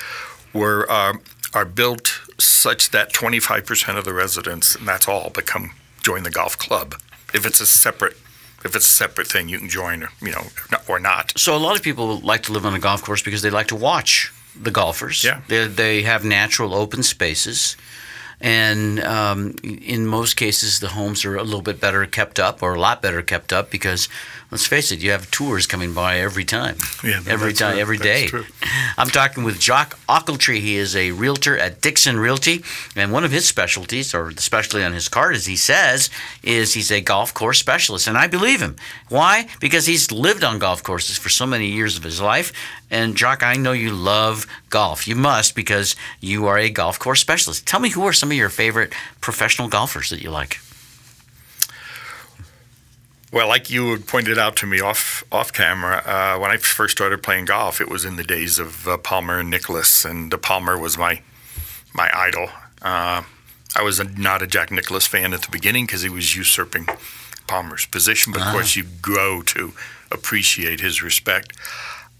Were 0.55 0.91
uh, 0.91 1.19
are 1.53 1.67
built 1.67 2.23
such 2.39 2.93
that 2.93 3.13
25% 3.13 3.99
of 3.99 4.07
the 4.07 4.15
residents, 4.15 4.75
and 4.75 4.89
that's 4.89 5.07
all, 5.07 5.29
become 5.29 5.73
join 6.03 6.23
the 6.23 6.31
golf 6.31 6.57
club. 6.57 6.95
If 7.35 7.45
it's 7.45 7.61
a 7.61 7.67
separate, 7.67 8.17
if 8.65 8.75
it's 8.75 8.89
a 8.89 8.93
separate 9.05 9.27
thing, 9.27 9.51
you 9.51 9.59
can 9.59 9.69
join. 9.69 10.09
You 10.23 10.33
know, 10.33 10.47
or 10.89 10.99
not. 10.99 11.39
So 11.39 11.55
a 11.55 11.59
lot 11.59 11.77
of 11.77 11.83
people 11.83 12.21
like 12.21 12.43
to 12.45 12.53
live 12.53 12.65
on 12.65 12.73
a 12.73 12.79
golf 12.79 13.03
course 13.03 13.23
because 13.23 13.43
they 13.43 13.51
like 13.51 13.67
to 13.67 13.77
watch 13.77 14.33
the 14.55 14.71
golfers. 14.71 15.25
Yeah. 15.25 15.41
They, 15.49 15.67
they 15.67 16.03
have 16.03 16.25
natural 16.25 16.75
open 16.75 17.03
spaces. 17.03 17.77
And 18.41 19.01
um, 19.01 19.55
in 19.63 20.07
most 20.07 20.35
cases, 20.37 20.81
the 20.81 20.89
homes 20.89 21.25
are 21.25 21.37
a 21.37 21.43
little 21.43 21.63
bit 21.63 21.81
better 21.81 22.05
kept 22.05 22.39
up, 22.39 22.63
or 22.63 22.75
a 22.75 22.81
lot 22.81 23.01
better 23.01 23.23
kept 23.23 23.53
up, 23.53 23.71
because 23.71 24.09
let's 24.55 24.69
face 24.69 24.93
it, 24.93 25.03
you 25.03 25.11
have 25.11 25.29
tours 25.33 25.67
coming 25.67 25.93
by 25.93 26.21
every 26.21 26.45
time, 26.45 26.77
Yeah, 27.03 27.21
every 27.27 27.53
time, 27.53 27.73
true. 27.73 27.81
every 27.81 27.99
true. 27.99 28.45
I'm 28.97 29.09
talking 29.09 29.43
with 29.43 29.59
Jock 29.59 29.99
Ochiltree. 30.09 30.61
He 30.61 30.77
is 30.77 30.95
a 30.95 31.11
realtor 31.11 31.59
at 31.59 31.81
Dickson 31.81 32.21
Realty, 32.21 32.63
and 32.95 33.11
one 33.11 33.25
of 33.25 33.33
his 33.33 33.49
specialties, 33.49 34.15
or 34.15 34.33
the 34.33 34.41
specialty 34.41 34.85
on 34.85 34.93
his 34.93 35.09
card, 35.09 35.35
as 35.35 35.47
he 35.47 35.57
says, 35.57 36.09
is 36.45 36.75
he's 36.75 36.93
a 36.93 37.01
golf 37.01 37.35
course 37.35 37.59
specialist, 37.59 38.07
and 38.07 38.17
I 38.17 38.29
believe 38.29 38.61
him. 38.63 38.77
Why? 39.09 39.49
Because 39.59 39.87
he's 39.87 40.13
lived 40.13 40.45
on 40.45 40.61
golf 40.61 40.85
courses 40.85 41.19
for 41.19 41.31
so 41.31 41.47
many 41.47 41.67
years 41.67 41.97
of 41.97 42.05
his 42.05 42.21
life. 42.21 42.53
And 42.93 43.17
Jock, 43.17 43.43
I 43.43 43.57
know 43.57 43.73
you 43.73 43.91
love 43.91 44.47
golf. 44.71 45.09
You 45.09 45.17
must 45.17 45.57
because 45.57 45.97
you 46.21 46.47
are 46.47 46.59
a 46.59 46.71
golf 46.71 47.01
course 47.01 47.21
specialist. 47.21 47.67
Tell 47.67 47.81
me 47.81 47.89
who 47.91 48.05
are 48.05 48.13
some 48.13 48.31
of 48.31 48.37
your 48.37 48.51
favorite 48.51 48.93
professional 49.21 49.67
golfers 49.67 50.11
that 50.11 50.23
you 50.23 50.31
like? 50.31 50.61
Well, 53.35 53.49
like 53.49 53.69
you 53.69 53.99
pointed 53.99 54.39
out 54.39 54.55
to 54.59 54.67
me 54.67 54.79
off 54.81 55.25
off 55.33 55.53
camera, 55.53 55.97
uh, 56.07 56.39
when 56.39 56.53
I 56.53 56.57
first 56.57 56.93
started 56.97 57.21
playing 57.21 57.47
golf, 57.47 57.81
it 57.81 57.89
was 57.89 58.05
in 58.05 58.15
the 58.15 58.23
days 58.23 58.61
of 58.61 58.87
uh, 58.87 58.97
Palmer 58.97 59.41
and 59.41 59.51
Nicklaus, 59.51 60.05
and 60.05 60.33
uh, 60.33 60.39
Palmer 60.39 60.79
was 60.79 60.97
my 60.97 61.21
my 61.93 62.09
idol. 62.15 62.49
Uh, 62.81 63.23
I 63.75 63.83
was 63.83 63.99
a, 63.99 64.05
not 64.05 64.41
a 64.41 64.47
Jack 64.47 64.71
Nicklaus 64.71 65.09
fan 65.09 65.35
at 65.35 65.43
the 65.43 65.51
beginning 65.51 65.85
because 65.85 66.03
he 66.03 66.09
was 66.09 66.37
usurping 66.37 66.87
Palmer's 67.49 67.87
position, 67.87 68.33
but 68.33 68.41
of 68.41 68.53
course 68.53 68.77
you 68.77 68.85
grow 69.03 69.43
to 69.43 69.73
appreciate 70.13 70.79
his 70.79 71.03
respect. 71.03 71.55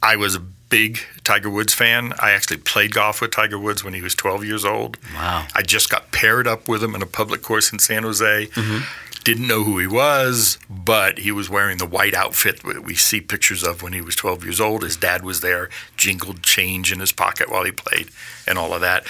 I 0.03 0.17
was 0.17 0.35
a 0.35 0.41
big 0.69 0.99
Tiger 1.23 1.49
Woods 1.49 1.73
fan. 1.73 2.13
I 2.19 2.33
actually 2.33 2.57
played 2.57 2.93
golf 2.93 3.21
with 3.21 3.31
Tiger 3.31 3.59
Woods 3.59 3.85
when 3.85 3.95
he 3.95 4.03
was 4.03 4.15
12 4.17 4.45
years 4.45 4.65
old. 4.65 4.97
Wow. 5.15 5.47
I 5.55 5.63
just 5.63 5.89
got 5.89 6.11
paired 6.11 6.49
up 6.49 6.67
with 6.67 6.83
him 6.83 6.97
in 6.97 7.03
a 7.03 7.07
public 7.07 7.43
course 7.43 7.73
in 7.73 7.79
San 7.79 8.03
Jose. 8.03 8.49
Didn't 9.25 9.47
know 9.47 9.65
who 9.65 9.79
he 9.79 9.87
was, 9.87 10.59
but 10.69 11.19
he 11.19 11.33
was 11.33 11.49
wearing 11.49 11.79
the 11.79 11.87
white 11.87 12.13
outfit 12.13 12.63
that 12.63 12.85
we 12.85 12.95
see 12.95 13.23
pictures 13.23 13.63
of 13.63 13.83
when 13.83 13.95
he 13.95 14.03
was 14.03 14.15
12 14.15 14.45
years 14.45 14.61
old. 14.61 14.83
His 14.83 14.97
dad 14.97 15.25
was 15.25 15.41
there, 15.41 15.71
jingled 15.97 16.43
change 16.43 16.93
in 16.93 17.01
his 17.01 17.11
pocket 17.11 17.51
while 17.51 17.65
he 17.65 17.73
played, 17.73 18.11
and 18.47 18.59
all 18.59 18.75
of 18.75 18.83
that. 18.83 19.07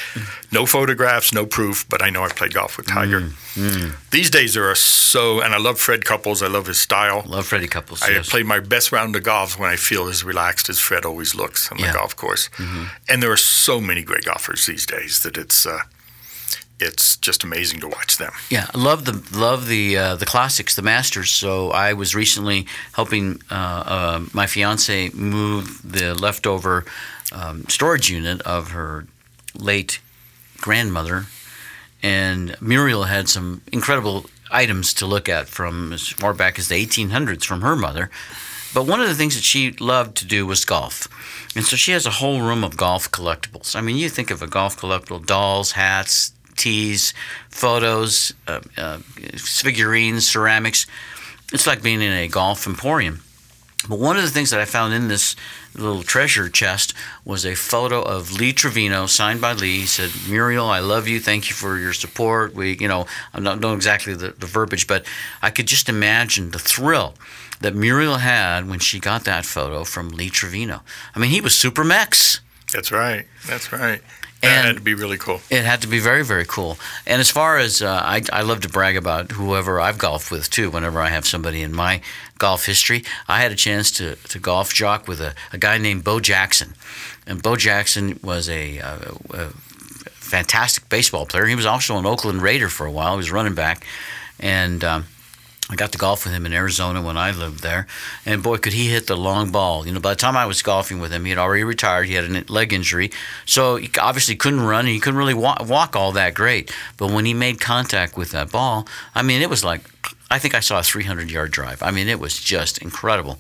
No 0.53 0.67
photographs, 0.67 1.33
no 1.33 1.47
proof, 1.47 1.85
but 1.89 2.01
I 2.01 2.11
know 2.11 2.23
I 2.23 2.29
played 2.29 2.55
golf 2.55 2.77
with 2.77 2.87
Tiger. 2.87 3.23
Mm, 3.23 3.33
mm. 3.57 4.11
These 4.11 4.31
days 4.31 4.55
there 4.55 4.71
are 4.71 4.77
so, 4.77 5.41
and 5.41 5.53
I 5.53 5.59
love 5.59 5.81
Fred 5.81 6.05
Couples. 6.05 6.43
I 6.43 6.47
love 6.47 6.67
his 6.67 6.79
style. 6.79 7.25
Love 7.27 7.47
Freddie 7.47 7.67
Couples. 7.67 8.01
I 8.03 8.11
yes. 8.11 8.31
play 8.31 8.45
my 8.45 8.61
best 8.61 8.93
round 8.93 9.17
of 9.17 9.25
golf 9.25 9.59
when 9.59 9.69
I 9.69 9.75
feel 9.77 10.07
as 10.07 10.23
relaxed 10.23 10.69
as 10.69 10.79
Fred 10.79 11.05
always 11.05 11.35
looks 11.35 11.73
on 11.73 11.79
Yeah. 11.79 11.89
the 11.91 11.99
golf 11.99 12.15
course. 12.15 12.49
Mm-hmm. 12.57 12.85
And 13.09 13.21
there 13.21 13.33
are 13.33 13.37
so 13.37 13.81
many 13.81 14.05
great 14.05 14.25
golfers 14.27 14.67
these 14.67 14.87
days 14.87 15.25
that 15.25 15.37
it's 15.37 15.67
uh, 15.67 15.81
it's 16.85 17.17
just 17.17 17.43
amazing 17.45 17.81
to 17.81 17.89
watch 17.89 18.19
them. 18.19 18.33
Yeah, 18.51 18.67
I 18.75 18.79
love 18.79 19.05
the 19.05 19.39
love 19.39 19.67
the 19.67 19.97
uh, 19.97 20.17
the 20.17 20.27
classics, 20.27 20.77
the 20.77 20.83
masters. 20.83 21.31
So 21.31 21.71
I 21.71 21.93
was 21.95 22.15
recently 22.15 22.67
helping 22.93 23.41
uh, 23.51 23.83
uh, 23.87 24.25
my 24.33 24.47
fiance 24.47 25.11
move 25.11 25.81
the 25.83 26.15
leftover 26.15 26.85
um, 27.33 27.65
storage 27.69 28.11
unit 28.11 28.41
of 28.43 28.71
her 28.71 29.07
late 29.59 30.01
grandmother, 30.59 31.27
and 32.03 32.57
Muriel 32.61 33.05
had 33.05 33.29
some 33.29 33.63
incredible 33.73 34.27
items 34.51 34.95
to 34.95 35.07
look 35.07 35.29
at 35.29 35.49
from 35.49 35.93
as 35.93 36.09
far 36.09 36.35
back 36.35 36.59
as 36.59 36.69
the 36.69 36.87
1800s 36.87 37.45
from 37.45 37.63
her 37.63 37.75
mother. 37.75 38.11
But 38.75 38.87
one 38.87 39.01
of 39.01 39.09
the 39.09 39.15
things 39.15 39.37
that 39.37 39.45
she 39.45 39.71
loved 39.73 40.17
to 40.17 40.27
do 40.27 40.47
was 40.47 40.65
golf. 40.65 41.07
And 41.55 41.65
so 41.65 41.77
she 41.77 41.93
has 41.93 42.07
a 42.07 42.11
whole 42.11 42.41
room 42.41 42.65
of 42.65 42.77
golf 42.77 43.09
collectibles. 43.11 43.77
I 43.77 43.81
mean, 43.81 43.97
you 43.97 44.09
think 44.09 44.33
of 44.33 44.43
a 44.43 44.49
golf 44.49 44.77
collectible 44.77 45.25
dolls, 45.25 45.73
hats, 45.73 46.33
tees, 46.57 47.15
photos, 47.49 48.33
uh, 48.47 48.61
uh, 48.77 48.99
figurines, 49.37 50.29
ceramics. 50.29 50.87
It's 51.53 51.67
like 51.67 51.83
being 51.83 52.03
in 52.03 52.13
a 52.13 52.29
golf 52.29 52.67
emporium. 52.67 53.21
But 53.89 53.99
one 53.99 54.17
of 54.17 54.23
the 54.23 54.31
things 54.31 54.51
that 54.51 54.61
I 54.61 54.65
found 54.65 54.95
in 54.95 55.09
this 55.09 55.37
little 55.75 56.03
treasure 56.03 56.49
chest 56.49 56.95
was 57.25 57.45
a 57.45 57.55
photo 57.55 58.01
of 58.01 58.33
Lee 58.33 58.53
Trevino 58.53 59.07
signed 59.07 59.41
by 59.41 59.53
Lee. 59.53 59.81
He 59.81 59.87
said, 59.87 60.11
"Muriel, 60.29 60.67
I 60.67 60.79
love 60.79 61.07
you. 61.07 61.21
Thank 61.21 61.51
you 61.51 61.55
for 61.55 61.79
your 61.79 61.93
support." 61.93 62.55
We, 62.55 62.77
you 62.79 62.89
know, 62.89 63.07
I 63.35 63.41
don't 63.41 63.61
know 63.61 63.75
exactly 63.75 64.15
the, 64.15 64.31
the 64.31 64.47
verbiage, 64.47 64.87
but 64.87 65.05
I 65.43 65.51
could 65.51 65.67
just 65.67 65.89
imagine 65.89 66.51
the 66.51 66.59
thrill 66.59 67.15
that 67.61 67.75
Muriel 67.75 68.17
had 68.17 68.69
when 68.69 68.79
she 68.79 68.99
got 68.99 69.25
that 69.25 69.45
photo 69.45 69.85
from 69.85 70.09
Lee 70.11 70.31
Trevino. 70.31 70.83
I 71.15 71.19
mean, 71.19 71.31
he 71.31 71.41
was 71.41 71.55
super 71.55 71.85
mex. 71.85 72.41
That's 72.73 72.91
right. 72.91 73.27
That's 73.47 73.73
right. 73.73 74.01
That 74.45 74.65
had 74.67 74.77
to 74.77 74.83
be 74.83 74.95
really 74.95 75.19
cool. 75.19 75.41
It 75.51 75.65
had 75.65 75.83
to 75.83 75.89
be 75.89 75.99
very, 75.99 76.25
very 76.25 76.45
cool. 76.47 76.79
And 77.07 77.21
as 77.21 77.31
far 77.31 77.59
as 77.59 77.83
uh, 77.83 78.01
I, 78.03 78.23
I 78.33 78.43
love 78.43 78.61
to 78.61 78.69
brag 78.69 78.97
about 78.97 79.33
whoever 79.33 79.81
I've 79.81 79.99
golfed 79.99 80.31
with 80.31 80.51
too. 80.51 80.71
Whenever 80.71 81.01
I 81.01 81.09
have 81.09 81.27
somebody 81.27 81.63
in 81.63 81.73
my 81.73 82.01
golf 82.39 82.67
history, 82.67 83.05
I 83.29 83.41
had 83.41 83.53
a 83.53 83.57
chance 83.57 83.91
to, 83.93 84.17
to 84.17 84.39
golf 84.39 84.73
jock 84.73 85.09
with 85.09 85.21
a, 85.21 85.35
a 85.53 85.59
guy 85.59 85.79
named 85.79 86.05
Bo 86.05 86.21
Jackson, 86.21 86.75
and 87.27 87.43
Bo 87.43 87.57
Jackson 87.57 88.19
was 88.23 88.49
a, 88.49 88.79
a, 88.79 88.99
a 89.31 89.51
fantastic 90.05 90.89
baseball 90.89 91.27
player. 91.27 91.47
He 91.47 91.55
was 91.55 91.67
also 91.67 91.99
an 91.99 92.07
Oakland 92.07 92.43
Raider 92.43 92.69
for 92.69 92.87
a 92.87 92.93
while. 92.93 93.13
He 93.13 93.19
was 93.19 93.31
running 93.31 93.55
back, 93.55 93.87
and 94.41 94.83
um, 94.83 95.05
I 95.71 95.77
got 95.77 95.93
to 95.93 95.99
golf 95.99 96.25
with 96.25 96.35
him 96.35 96.45
in 96.45 96.53
Arizona 96.53 97.01
when 97.01 97.17
I 97.17 97.31
lived 97.31 97.63
there, 97.63 97.87
and 98.27 98.43
boy, 98.43 98.59
could 98.59 98.75
he 98.75 98.89
hit 98.89 99.07
the 99.07 99.17
long 99.17 99.51
ball! 99.51 99.87
You 99.87 99.93
know, 99.93 100.01
by 100.01 100.11
the 100.11 100.21
time 100.21 100.37
I 100.37 100.45
was 100.45 100.61
golfing 100.61 101.01
with 101.01 101.11
him, 101.11 101.25
he 101.25 101.31
had 101.31 101.39
already 101.39 101.65
retired. 101.65 102.07
He 102.07 102.15
had 102.15 102.25
a 102.25 102.53
leg 102.53 102.75
injury, 102.75 103.11
so 103.47 103.77
he 103.77 103.91
obviously 103.99 104.37
couldn't 104.37 104.61
run, 104.61 104.81
and 104.81 104.95
he 104.95 105.01
couldn't 105.01 105.19
really 105.19 105.33
walk, 105.33 105.67
walk 105.67 105.97
all 105.97 106.13
that 106.13 106.35
great. 106.35 106.71
But 106.99 107.11
when 107.11 107.25
he 107.25 107.33
made 107.33 107.61
contact 107.61 108.15
with 108.15 108.31
that 108.33 108.53
ball, 108.53 108.87
I 109.15 109.23
mean, 109.23 109.41
it 109.41 109.49
was 109.49 109.65
like 109.65 109.83
I 110.31 110.39
think 110.39 110.55
I 110.55 110.61
saw 110.61 110.81
a 110.81 110.83
300 110.83 111.31
yard 111.31 111.51
drive. 111.51 111.83
I 111.83 111.91
mean, 111.91 112.09
it 112.09 112.21
was 112.21 112.39
just 112.39 112.79
incredible. 112.79 113.39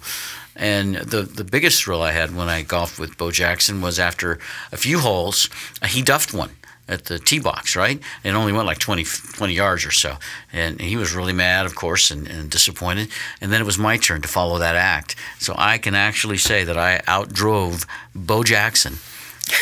And 0.57 0.95
the 0.97 1.23
the 1.23 1.45
biggest 1.45 1.83
thrill 1.83 2.01
I 2.01 2.13
had 2.13 2.35
when 2.35 2.49
I 2.49 2.63
golfed 2.63 2.99
with 2.99 3.19
Bo 3.19 3.33
Jackson 3.33 3.83
was 3.83 3.99
after 3.99 4.39
a 4.73 4.79
few 4.79 5.01
holes, 5.01 5.51
he 5.87 6.01
duffed 6.01 6.33
one 6.33 6.53
at 6.89 7.07
the 7.07 7.19
tee 7.19 7.39
box, 7.39 7.77
right? 7.77 8.01
It 8.23 8.31
only 8.31 8.53
went 8.53 8.67
like 8.67 8.79
20, 8.79 9.05
20 9.05 9.55
yards 9.55 9.87
or 9.87 9.91
so. 9.91 10.17
And 10.53 10.81
he 10.81 10.97
was 10.97 11.15
really 11.15 11.33
mad, 11.33 11.67
of 11.67 11.75
course, 11.75 12.11
and, 12.11 12.29
and, 12.29 12.51
disappointed. 12.51 13.09
And 13.41 13.53
then 13.53 13.61
it 13.61 13.65
was 13.65 13.79
my 13.79 13.97
turn 13.97 14.21
to 14.23 14.29
follow 14.29 14.59
that 14.59 14.77
act. 14.77 15.17
So 15.39 15.55
I 15.57 15.79
can 15.79 15.95
actually 15.95 16.39
say 16.39 16.65
that 16.65 16.77
I 16.77 16.99
outdrove 17.07 17.87
Bo 18.15 18.43
Jackson 18.43 18.99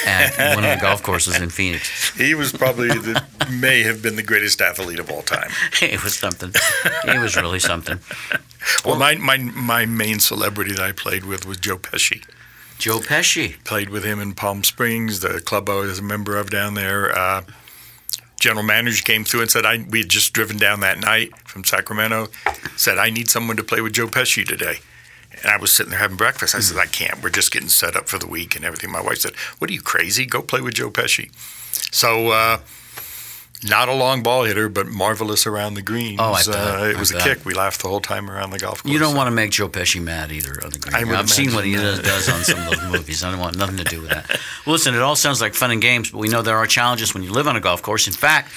at 0.06 0.54
one 0.54 0.64
of 0.64 0.70
the 0.70 0.80
golf 0.80 1.02
courses 1.02 1.40
in 1.40 1.50
Phoenix. 1.50 2.16
He 2.16 2.34
was 2.34 2.52
probably 2.52 2.88
the 2.88 3.22
may 3.50 3.82
have 3.82 4.02
been 4.02 4.16
the 4.16 4.22
greatest 4.22 4.60
athlete 4.60 4.98
of 4.98 5.10
all 5.10 5.22
time. 5.22 5.50
it 5.82 6.02
was 6.02 6.16
something. 6.16 6.52
It 7.04 7.20
was 7.20 7.36
really 7.36 7.58
something. 7.58 7.98
Well, 8.84 8.98
well 8.98 8.98
my, 8.98 9.16
my 9.16 9.38
my 9.38 9.86
main 9.86 10.20
celebrity 10.20 10.72
that 10.72 10.82
I 10.82 10.92
played 10.92 11.24
with 11.24 11.46
was 11.46 11.58
Joe 11.58 11.78
Pesci. 11.78 12.24
Joe 12.82 12.98
Pesci. 12.98 13.62
Played 13.62 13.90
with 13.90 14.02
him 14.02 14.18
in 14.18 14.34
Palm 14.34 14.64
Springs, 14.64 15.20
the 15.20 15.40
club 15.40 15.70
I 15.70 15.76
was 15.76 16.00
a 16.00 16.02
member 16.02 16.36
of 16.36 16.50
down 16.50 16.74
there. 16.74 17.16
Uh, 17.16 17.42
general 18.40 18.64
manager 18.64 19.04
came 19.04 19.22
through 19.22 19.42
and 19.42 19.50
said, 19.52 19.64
I, 19.64 19.86
we 19.88 20.00
had 20.00 20.08
just 20.08 20.32
driven 20.32 20.58
down 20.58 20.80
that 20.80 20.98
night 20.98 21.30
from 21.44 21.62
Sacramento, 21.62 22.26
said, 22.74 22.98
I 22.98 23.08
need 23.10 23.28
someone 23.28 23.56
to 23.56 23.62
play 23.62 23.80
with 23.80 23.92
Joe 23.92 24.08
Pesci 24.08 24.44
today. 24.44 24.78
And 25.30 25.52
I 25.52 25.58
was 25.58 25.72
sitting 25.72 25.90
there 25.90 26.00
having 26.00 26.16
breakfast. 26.16 26.56
I 26.56 26.58
said, 26.58 26.76
I 26.76 26.86
can't. 26.86 27.22
We're 27.22 27.30
just 27.30 27.52
getting 27.52 27.68
set 27.68 27.94
up 27.94 28.08
for 28.08 28.18
the 28.18 28.26
week 28.26 28.56
and 28.56 28.64
everything. 28.64 28.90
My 28.90 29.00
wife 29.00 29.18
said, 29.18 29.36
What 29.60 29.70
are 29.70 29.74
you, 29.74 29.80
crazy? 29.80 30.26
Go 30.26 30.42
play 30.42 30.60
with 30.60 30.74
Joe 30.74 30.90
Pesci. 30.90 31.30
So, 31.94 32.30
uh, 32.30 32.58
not 33.64 33.88
a 33.88 33.94
long 33.94 34.22
ball 34.22 34.44
hitter, 34.44 34.68
but 34.68 34.86
marvelous 34.86 35.46
around 35.46 35.74
the 35.74 35.82
greens. 35.82 36.18
Oh, 36.20 36.32
I 36.32 36.42
bet. 36.44 36.54
Uh, 36.54 36.84
it 36.84 36.98
was 36.98 37.12
I 37.12 37.16
a 37.16 37.18
bet. 37.18 37.36
kick. 37.38 37.46
We 37.46 37.54
laughed 37.54 37.82
the 37.82 37.88
whole 37.88 38.00
time 38.00 38.30
around 38.30 38.50
the 38.50 38.58
golf 38.58 38.82
course. 38.82 38.92
You 38.92 38.98
don't 38.98 39.16
want 39.16 39.28
to 39.28 39.30
make 39.30 39.50
Joe 39.50 39.68
Pesci 39.68 40.02
mad 40.02 40.32
either 40.32 40.60
on 40.64 40.70
the 40.70 40.78
green. 40.78 40.94
I 40.94 41.18
I've 41.18 41.30
seen 41.30 41.54
what 41.54 41.64
he 41.64 41.74
does, 41.74 41.98
that. 41.98 42.04
does 42.04 42.28
on 42.28 42.42
some 42.44 42.58
of 42.60 42.70
those 42.80 42.90
movies. 42.92 43.22
I 43.22 43.30
don't 43.30 43.40
want 43.40 43.56
nothing 43.56 43.76
to 43.78 43.84
do 43.84 44.00
with 44.00 44.10
that. 44.10 44.40
Listen, 44.66 44.94
it 44.94 45.00
all 45.00 45.16
sounds 45.16 45.40
like 45.40 45.54
fun 45.54 45.70
and 45.70 45.80
games, 45.80 46.10
but 46.10 46.18
we 46.18 46.28
know 46.28 46.42
there 46.42 46.56
are 46.56 46.66
challenges 46.66 47.14
when 47.14 47.22
you 47.22 47.30
live 47.32 47.46
on 47.46 47.56
a 47.56 47.60
golf 47.60 47.82
course. 47.82 48.06
In 48.06 48.12
fact, 48.12 48.50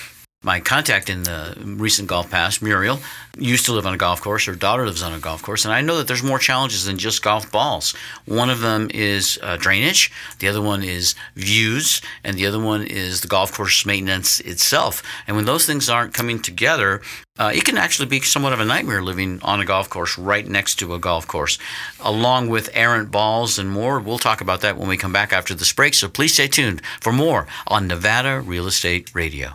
my 0.45 0.59
contact 0.59 1.09
in 1.09 1.23
the 1.23 1.57
recent 1.65 2.07
golf 2.07 2.29
past, 2.29 2.61
Muriel, 2.61 2.99
used 3.35 3.65
to 3.65 3.73
live 3.73 3.87
on 3.87 3.95
a 3.95 3.97
golf 3.97 4.21
course. 4.21 4.45
Her 4.45 4.53
daughter 4.53 4.85
lives 4.85 5.01
on 5.01 5.11
a 5.11 5.19
golf 5.19 5.41
course, 5.41 5.65
and 5.65 5.73
I 5.73 5.81
know 5.81 5.97
that 5.97 6.07
there's 6.07 6.21
more 6.21 6.37
challenges 6.37 6.85
than 6.85 6.99
just 6.99 7.23
golf 7.23 7.51
balls. 7.51 7.95
One 8.25 8.51
of 8.51 8.61
them 8.61 8.89
is 8.93 9.39
uh, 9.41 9.57
drainage, 9.57 10.11
the 10.37 10.47
other 10.47 10.61
one 10.61 10.83
is 10.83 11.15
views, 11.35 11.99
and 12.23 12.37
the 12.37 12.45
other 12.45 12.59
one 12.59 12.83
is 12.83 13.21
the 13.21 13.27
golf 13.27 13.53
course 13.53 13.87
maintenance 13.87 14.39
itself. 14.41 15.01
And 15.25 15.35
when 15.35 15.45
those 15.45 15.65
things 15.65 15.89
aren't 15.89 16.13
coming 16.13 16.39
together, 16.39 17.01
uh, 17.37 17.51
it 17.53 17.65
can 17.65 17.77
actually 17.77 18.07
be 18.07 18.21
somewhat 18.21 18.53
of 18.53 18.61
a 18.61 18.65
nightmare 18.65 19.03
living 19.03 19.39
on 19.41 19.59
a 19.59 19.65
golf 19.65 19.89
course 19.89 20.17
right 20.17 20.47
next 20.47 20.75
to 20.75 20.93
a 20.93 20.99
golf 20.99 21.27
course, 21.27 21.57
along 21.99 22.47
with 22.47 22.69
errant 22.73 23.11
balls 23.11 23.59
and 23.59 23.69
more. 23.69 23.99
We'll 23.99 24.19
talk 24.19 24.39
about 24.39 24.61
that 24.61 24.77
when 24.77 24.87
we 24.87 24.95
come 24.95 25.11
back 25.11 25.33
after 25.33 25.53
this 25.53 25.73
break. 25.73 25.93
So 25.95 26.07
please 26.07 26.33
stay 26.33 26.47
tuned 26.47 26.81
for 27.01 27.11
more 27.11 27.45
on 27.67 27.87
Nevada 27.87 28.39
Real 28.39 28.67
Estate 28.67 29.13
Radio. 29.13 29.53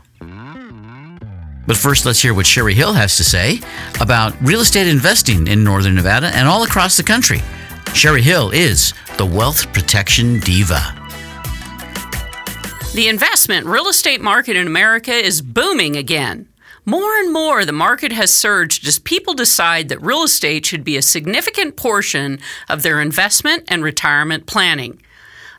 But 1.67 1.77
first, 1.77 2.05
let's 2.05 2.21
hear 2.21 2.35
what 2.35 2.47
Sherry 2.47 2.75
Hill 2.75 2.93
has 2.93 3.17
to 3.17 3.25
say 3.25 3.61
about 4.01 4.35
real 4.43 4.61
estate 4.61 4.87
investing 4.87 5.47
in 5.47 5.65
Northern 5.65 5.95
Nevada 5.95 6.27
and 6.35 6.49
all 6.49 6.65
across 6.65 6.97
the 6.97 7.03
country. 7.03 7.41
Sherry 7.95 8.23
Hill 8.23 8.51
is 8.51 8.93
the 9.17 9.25
wealth 9.25 9.73
protection 9.73 10.41
diva. 10.41 10.97
The 12.93 13.09
investment 13.09 13.67
real 13.67 13.89
estate 13.89 14.21
market 14.21 14.57
in 14.57 14.67
America 14.67 15.13
is 15.13 15.41
booming 15.41 15.97
again. 15.97 16.50
More 16.91 17.17
and 17.21 17.33
more, 17.33 17.65
the 17.65 17.73
market 17.73 18.11
has 18.11 18.35
surged 18.35 18.85
as 18.85 18.99
people 18.99 19.33
decide 19.33 19.89
that 19.89 20.03
real 20.03 20.25
estate 20.25 20.67
should 20.67 20.83
be 20.83 20.97
a 20.97 21.03
significant 21.03 21.77
portion 21.77 22.41
of 22.69 22.83
their 22.83 23.01
investment 23.01 23.63
and 23.69 23.85
retirement 23.85 24.47
planning. 24.47 25.01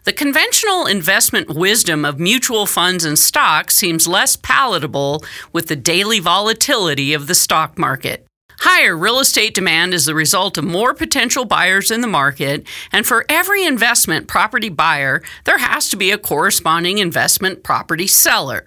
The 0.04 0.12
conventional 0.12 0.88
investment 0.88 1.48
wisdom 1.48 2.04
of 2.04 2.20
mutual 2.20 2.66
funds 2.66 3.06
and 3.06 3.18
stocks 3.18 3.78
seems 3.78 4.10
less 4.10 4.36
palatable 4.36 5.24
with 5.54 5.68
the 5.68 5.78
daily 5.78 6.20
volatility 6.20 7.14
of 7.14 7.28
the 7.28 7.36
stock 7.36 7.78
market. 7.78 8.28
Higher 8.60 8.98
real 8.98 9.20
estate 9.20 9.54
demand 9.54 9.94
is 9.94 10.08
the 10.08 10.14
result 10.14 10.58
of 10.58 10.66
more 10.66 10.94
potential 10.94 11.46
buyers 11.46 11.92
in 11.92 12.02
the 12.02 12.08
market, 12.08 12.68
and 12.92 13.06
for 13.06 13.24
every 13.30 13.64
investment 13.64 14.28
property 14.28 14.68
buyer, 14.68 15.24
there 15.46 15.60
has 15.60 15.88
to 15.92 15.96
be 15.96 16.12
a 16.12 16.18
corresponding 16.18 16.98
investment 16.98 17.64
property 17.64 18.08
seller. 18.08 18.66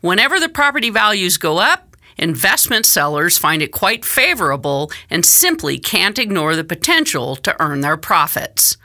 Whenever 0.00 0.38
the 0.38 0.48
property 0.48 0.90
values 0.90 1.36
go 1.36 1.58
up, 1.58 1.85
investment 2.16 2.86
sellers 2.86 3.38
find 3.38 3.62
it 3.62 3.72
quite 3.72 4.04
favorable 4.04 4.90
and 5.10 5.24
simply 5.24 5.78
can't 5.78 6.18
ignore 6.18 6.56
the 6.56 6.64
potential 6.64 7.36
to 7.36 7.56
earn 7.60 7.80
their 7.80 7.96
profits. 7.96 8.76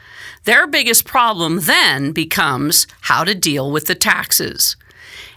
Their 0.44 0.68
biggest 0.68 1.06
problem 1.06 1.62
then 1.62 2.12
becomes 2.12 2.88
how 3.02 3.24
to 3.24 3.36
deal 3.36 3.72
with 3.72 3.86
the 3.86 3.96
taxes. 3.96 4.76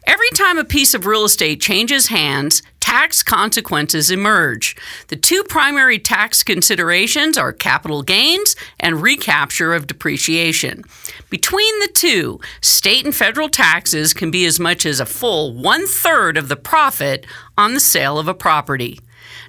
Every 0.07 0.30
time 0.30 0.59
a 0.59 0.64
piece 0.64 0.95
of 0.95 1.07
real 1.07 1.24
estate 1.24 1.61
changes 1.61 2.09
hands, 2.09 2.62
tax 2.85 3.22
consequences 3.22 4.11
emerge. 4.11 4.76
The 5.09 5.16
two 5.16 5.43
primary 5.45 5.99
tax 5.99 6.43
considerations 6.43 7.39
are 7.39 7.51
capital 7.51 8.03
gains 8.03 8.55
and 8.78 9.01
recapture 9.01 9.72
of 9.72 9.87
depreciation. 9.87 10.85
Between 11.30 11.80
the 11.80 11.89
two, 11.89 12.41
state 12.61 13.07
and 13.07 13.16
federal 13.16 13.49
taxes 13.49 14.12
can 14.12 14.30
be 14.30 14.45
as 14.45 14.61
much 14.61 14.85
as 14.85 15.01
a 15.01 15.07
full 15.07 15.55
one 15.55 15.87
third 15.87 16.37
of 16.37 16.49
the 16.49 16.57
profit 16.57 17.24
on 17.57 17.72
the 17.72 17.80
sale 17.80 18.18
of 18.18 18.28
a 18.28 18.35
property. 18.35 19.01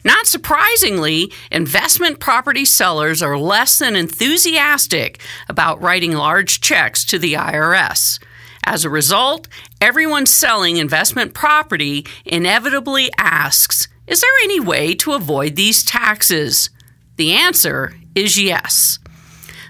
Not 0.06 0.28
surprisingly, 0.28 1.30
investment 1.52 2.22
property 2.22 2.64
sellers 2.64 3.22
are 3.22 3.38
less 3.38 3.78
than 3.80 3.98
enthusiastic 3.98 5.20
about 5.50 5.82
writing 5.82 6.14
large 6.14 6.62
checks 6.62 7.04
to 7.04 7.20
the 7.20 7.34
IRS. 7.34 8.18
As 8.66 8.84
a 8.84 8.90
result, 8.90 9.48
everyone 9.80 10.26
selling 10.26 10.78
investment 10.78 11.36
property 11.36 12.06
inevitably 12.26 13.12
asks 13.18 13.88
Is 14.08 14.22
there 14.22 14.44
any 14.44 14.60
way 14.60 14.96
to 14.96 15.14
avoid 15.14 15.56
these 15.56 15.84
taxes? 15.84 16.72
The 17.16 17.32
answer 17.32 17.96
is 18.16 18.42
yes. 18.42 18.98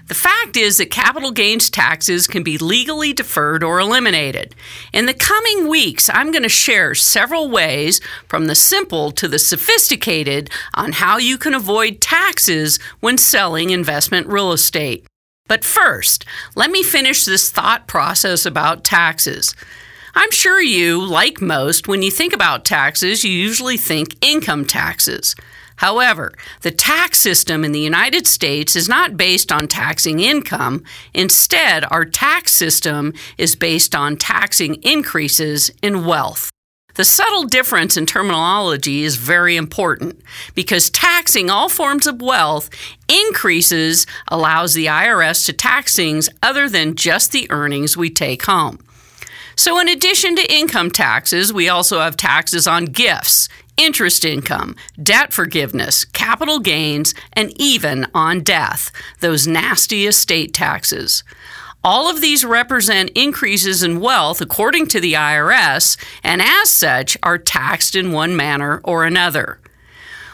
The 0.08 0.14
fact 0.14 0.56
is 0.56 0.78
that 0.78 0.90
capital 0.90 1.32
gains 1.32 1.68
taxes 1.68 2.26
can 2.28 2.42
be 2.42 2.58
legally 2.58 3.12
deferred 3.12 3.64
or 3.64 3.80
eliminated. 3.80 4.54
In 4.92 5.06
the 5.06 5.14
coming 5.14 5.68
weeks, 5.68 6.08
I'm 6.08 6.30
going 6.30 6.44
to 6.44 6.48
share 6.48 6.94
several 6.94 7.50
ways, 7.50 8.00
from 8.28 8.46
the 8.46 8.54
simple 8.54 9.10
to 9.12 9.26
the 9.26 9.40
sophisticated, 9.40 10.48
on 10.74 10.92
how 10.92 11.18
you 11.18 11.36
can 11.36 11.54
avoid 11.54 12.00
taxes 12.00 12.78
when 13.00 13.18
selling 13.18 13.70
investment 13.70 14.28
real 14.28 14.52
estate. 14.52 15.04
But 15.48 15.64
first, 15.64 16.24
let 16.54 16.70
me 16.70 16.82
finish 16.82 17.24
this 17.24 17.50
thought 17.50 17.86
process 17.86 18.46
about 18.46 18.84
taxes. 18.84 19.54
I'm 20.14 20.30
sure 20.30 20.60
you, 20.60 21.04
like 21.04 21.40
most, 21.40 21.88
when 21.88 22.02
you 22.02 22.10
think 22.10 22.32
about 22.32 22.64
taxes, 22.64 23.22
you 23.22 23.30
usually 23.30 23.76
think 23.76 24.16
income 24.24 24.64
taxes. 24.64 25.36
However, 25.76 26.32
the 26.62 26.70
tax 26.70 27.18
system 27.18 27.64
in 27.64 27.72
the 27.72 27.80
United 27.80 28.26
States 28.26 28.76
is 28.76 28.88
not 28.88 29.18
based 29.18 29.52
on 29.52 29.68
taxing 29.68 30.20
income. 30.20 30.84
Instead, 31.12 31.84
our 31.90 32.06
tax 32.06 32.52
system 32.52 33.12
is 33.36 33.56
based 33.56 33.94
on 33.94 34.16
taxing 34.16 34.76
increases 34.76 35.70
in 35.82 36.06
wealth. 36.06 36.50
The 36.96 37.04
subtle 37.04 37.44
difference 37.44 37.98
in 37.98 38.06
terminology 38.06 39.04
is 39.04 39.16
very 39.16 39.56
important 39.56 40.22
because 40.54 40.88
taxing 40.88 41.50
all 41.50 41.68
forms 41.68 42.06
of 42.06 42.22
wealth 42.22 42.70
increases 43.06 44.06
allows 44.28 44.72
the 44.72 44.86
IRS 44.86 45.44
to 45.46 45.52
tax 45.52 45.94
things 45.94 46.30
other 46.42 46.70
than 46.70 46.96
just 46.96 47.32
the 47.32 47.50
earnings 47.50 47.98
we 47.98 48.08
take 48.08 48.44
home. 48.44 48.78
So, 49.56 49.78
in 49.78 49.88
addition 49.88 50.36
to 50.36 50.52
income 50.52 50.90
taxes, 50.90 51.52
we 51.52 51.68
also 51.68 52.00
have 52.00 52.16
taxes 52.16 52.66
on 52.66 52.86
gifts, 52.86 53.48
interest 53.76 54.24
income, 54.24 54.74
debt 55.02 55.32
forgiveness, 55.32 56.04
capital 56.04 56.60
gains, 56.60 57.14
and 57.34 57.52
even 57.60 58.06
on 58.14 58.40
death, 58.40 58.90
those 59.20 59.46
nasty 59.46 60.06
estate 60.06 60.54
taxes. 60.54 61.24
All 61.86 62.10
of 62.10 62.20
these 62.20 62.44
represent 62.44 63.10
increases 63.14 63.84
in 63.84 64.00
wealth 64.00 64.40
according 64.40 64.88
to 64.88 64.98
the 64.98 65.12
IRS, 65.12 65.96
and 66.24 66.42
as 66.42 66.68
such 66.68 67.16
are 67.22 67.38
taxed 67.38 67.94
in 67.94 68.10
one 68.10 68.34
manner 68.34 68.80
or 68.82 69.04
another. 69.04 69.60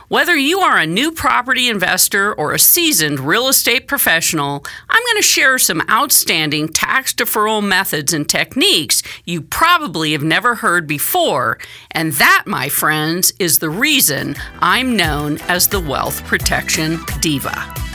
Whether 0.08 0.34
you 0.34 0.60
are 0.60 0.78
a 0.78 0.86
new 0.86 1.12
property 1.12 1.68
investor 1.68 2.32
or 2.32 2.54
a 2.54 2.58
seasoned 2.58 3.20
real 3.20 3.48
estate 3.48 3.86
professional, 3.86 4.64
I'm 4.88 5.02
going 5.04 5.18
to 5.18 5.28
share 5.28 5.58
some 5.58 5.82
outstanding 5.90 6.68
tax 6.68 7.12
deferral 7.12 7.62
methods 7.62 8.14
and 8.14 8.26
techniques 8.26 9.02
you 9.26 9.42
probably 9.42 10.12
have 10.12 10.24
never 10.24 10.54
heard 10.54 10.86
before. 10.86 11.58
And 11.90 12.14
that, 12.14 12.44
my 12.46 12.70
friends, 12.70 13.30
is 13.38 13.58
the 13.58 13.68
reason 13.68 14.36
I'm 14.60 14.96
known 14.96 15.36
as 15.42 15.68
the 15.68 15.80
Wealth 15.80 16.24
Protection 16.24 16.98
Diva. 17.20 17.91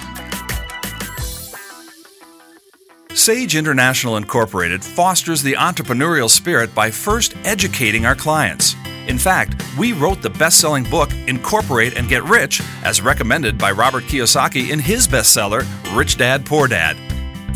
Sage 3.18 3.55
International 3.55 4.18
Incorporated 4.18 4.84
fosters 4.84 5.41
the 5.41 5.53
entrepreneurial 5.53 6.30
spirit 6.30 6.74
by 6.76 6.91
first 6.91 7.36
educating 7.45 8.05
our 8.05 8.13
clients. 8.13 8.76
In 9.07 9.18
fact, 9.18 9.59
we 9.76 9.91
wrote 9.91 10.22
the 10.22 10.30
best 10.30 10.61
selling 10.61 10.84
book, 10.84 11.09
Incorporate 11.26 11.97
and 11.97 12.07
Get 12.07 12.24
Rich, 12.26 12.61
as 12.84 13.01
recommended 13.01 13.57
by 13.57 13.72
Robert 13.72 14.03
Kiyosaki 14.03 14.70
in 14.70 14.78
his 14.78 15.07
bestseller, 15.07 15.65
Rich 15.97 16.18
Dad 16.18 16.45
Poor 16.45 16.68
Dad. 16.68 16.95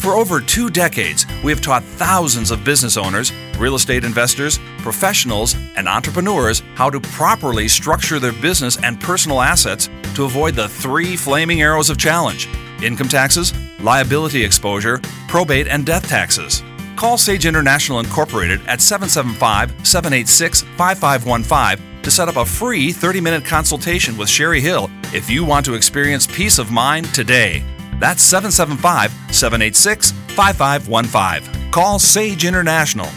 For 0.01 0.13
over 0.15 0.41
two 0.41 0.71
decades, 0.71 1.27
we 1.43 1.51
have 1.51 1.61
taught 1.61 1.83
thousands 1.83 2.49
of 2.49 2.63
business 2.63 2.97
owners, 2.97 3.31
real 3.59 3.75
estate 3.75 4.03
investors, 4.03 4.59
professionals, 4.79 5.55
and 5.75 5.87
entrepreneurs 5.87 6.63
how 6.73 6.89
to 6.89 6.99
properly 6.99 7.67
structure 7.67 8.17
their 8.17 8.33
business 8.33 8.81
and 8.81 8.99
personal 8.99 9.41
assets 9.41 9.91
to 10.15 10.25
avoid 10.25 10.55
the 10.55 10.67
three 10.67 11.15
flaming 11.15 11.61
arrows 11.61 11.91
of 11.91 11.99
challenge 11.99 12.49
income 12.83 13.07
taxes, 13.07 13.53
liability 13.79 14.43
exposure, 14.43 14.99
probate, 15.27 15.67
and 15.67 15.85
death 15.85 16.07
taxes. 16.07 16.63
Call 16.95 17.17
Sage 17.17 17.45
International 17.45 17.99
Incorporated 17.99 18.61
at 18.67 18.81
775 18.81 19.87
786 19.87 20.61
5515 20.77 22.01
to 22.03 22.11
set 22.11 22.27
up 22.27 22.37
a 22.37 22.45
free 22.45 22.91
30 22.91 23.21
minute 23.21 23.45
consultation 23.45 24.17
with 24.17 24.29
Sherry 24.29 24.61
Hill 24.61 24.89
if 25.13 25.29
you 25.29 25.43
want 25.45 25.65
to 25.65 25.73
experience 25.73 26.27
peace 26.27 26.59
of 26.59 26.71
mind 26.71 27.13
today. 27.13 27.63
That's 27.99 28.21
775 28.23 29.11
786 29.33 30.11
5515. 30.35 31.71
Call 31.71 31.99
Sage 31.99 32.45
International. 32.45 33.07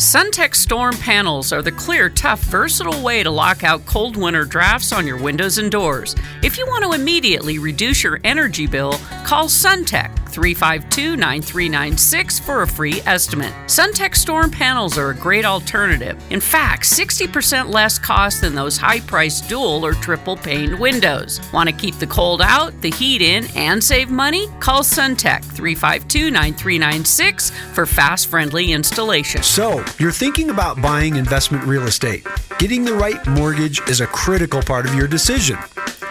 Suntech 0.00 0.54
Storm 0.54 0.94
panels 0.94 1.52
are 1.52 1.60
the 1.60 1.72
clear, 1.72 2.08
tough, 2.08 2.40
versatile 2.44 3.02
way 3.02 3.22
to 3.22 3.30
lock 3.30 3.64
out 3.64 3.84
cold 3.84 4.16
winter 4.16 4.46
drafts 4.46 4.94
on 4.94 5.06
your 5.06 5.18
windows 5.18 5.58
and 5.58 5.70
doors. 5.70 6.16
If 6.42 6.56
you 6.56 6.66
want 6.66 6.84
to 6.84 6.92
immediately 6.92 7.58
reduce 7.58 8.02
your 8.02 8.18
energy 8.24 8.66
bill, 8.66 8.94
call 9.26 9.44
Suntech 9.44 10.29
352 10.30 11.16
9396 11.16 12.40
for 12.40 12.62
a 12.62 12.66
free 12.66 13.00
estimate. 13.06 13.52
Suntech 13.66 14.14
Storm 14.14 14.50
panels 14.50 14.96
are 14.96 15.10
a 15.10 15.14
great 15.14 15.44
alternative. 15.44 16.22
In 16.30 16.40
fact, 16.40 16.84
60% 16.84 17.72
less 17.72 17.98
cost 17.98 18.40
than 18.40 18.54
those 18.54 18.76
high 18.76 19.00
priced 19.00 19.48
dual 19.48 19.84
or 19.84 19.92
triple 19.94 20.36
paned 20.36 20.78
windows. 20.78 21.40
Want 21.52 21.68
to 21.68 21.74
keep 21.74 21.96
the 21.96 22.06
cold 22.06 22.40
out, 22.40 22.80
the 22.80 22.90
heat 22.90 23.22
in, 23.22 23.46
and 23.56 23.82
save 23.82 24.10
money? 24.10 24.46
Call 24.60 24.82
Suntech 24.82 25.44
352 25.44 26.30
9396 26.30 27.50
for 27.74 27.86
fast, 27.86 28.28
friendly 28.28 28.72
installation. 28.72 29.42
So, 29.42 29.84
you're 29.98 30.12
thinking 30.12 30.50
about 30.50 30.80
buying 30.80 31.16
investment 31.16 31.64
real 31.64 31.84
estate. 31.84 32.26
Getting 32.58 32.84
the 32.84 32.94
right 32.94 33.24
mortgage 33.26 33.80
is 33.88 34.00
a 34.00 34.06
critical 34.06 34.62
part 34.62 34.86
of 34.86 34.94
your 34.94 35.08
decision. 35.08 35.58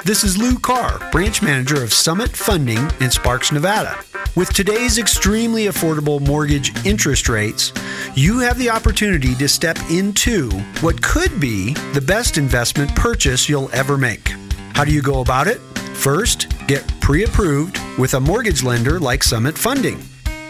This 0.05 0.23
is 0.23 0.37
Lou 0.37 0.57
Carr, 0.57 0.97
branch 1.11 1.41
manager 1.41 1.83
of 1.83 1.93
Summit 1.93 2.31
Funding 2.31 2.89
in 3.01 3.11
Sparks, 3.11 3.51
Nevada. 3.51 3.99
With 4.33 4.51
today's 4.53 4.97
extremely 4.97 5.65
affordable 5.65 6.25
mortgage 6.25 6.73
interest 6.85 7.27
rates, 7.27 7.73
you 8.15 8.39
have 8.39 8.57
the 8.57 8.69
opportunity 8.69 9.35
to 9.35 9.49
step 9.49 9.77
into 9.91 10.49
what 10.79 11.01
could 11.01 11.37
be 11.39 11.73
the 11.93 12.01
best 12.01 12.37
investment 12.37 12.95
purchase 12.95 13.49
you'll 13.49 13.69
ever 13.73 13.97
make. 13.97 14.29
How 14.73 14.85
do 14.85 14.93
you 14.93 15.01
go 15.01 15.19
about 15.19 15.47
it? 15.47 15.59
First, 15.95 16.47
get 16.65 16.87
pre 17.01 17.25
approved 17.25 17.77
with 17.97 18.13
a 18.13 18.21
mortgage 18.21 18.63
lender 18.63 18.99
like 18.99 19.21
Summit 19.21 19.57
Funding. 19.57 20.01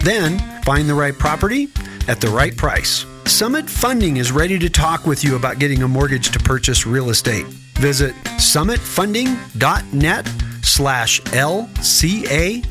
Then, 0.02 0.38
find 0.62 0.88
the 0.88 0.94
right 0.94 1.18
property 1.18 1.70
at 2.08 2.22
the 2.22 2.30
right 2.30 2.56
price. 2.56 3.04
Summit 3.26 3.68
Funding 3.68 4.18
is 4.18 4.32
ready 4.32 4.60
to 4.60 4.70
talk 4.70 5.08
with 5.08 5.24
you 5.24 5.36
about 5.36 5.58
getting 5.58 5.82
a 5.82 5.88
mortgage 5.88 6.30
to 6.32 6.40
purchase 6.40 6.86
real 6.86 7.10
estate. 7.10 7.46
Visit 7.80 8.14
summitfunding.net 8.38 10.28
slash 10.62 11.22
LCARR 11.22 12.64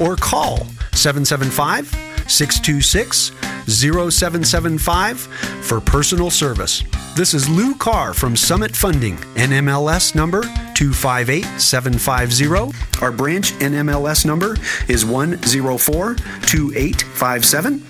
or 0.00 0.16
call 0.16 0.58
775 0.92 2.15
626 2.28 3.32
0775 3.68 5.18
for 5.62 5.80
personal 5.80 6.30
service. 6.30 6.84
This 7.16 7.34
is 7.34 7.48
Lou 7.48 7.74
Carr 7.74 8.14
from 8.14 8.36
Summit 8.36 8.76
Funding, 8.76 9.16
NMLS 9.36 10.14
number 10.14 10.42
258750. 10.74 13.02
Our 13.02 13.10
branch 13.10 13.52
NMLS 13.54 14.24
number 14.26 14.56
is 14.88 15.02
1042857. 15.04 17.82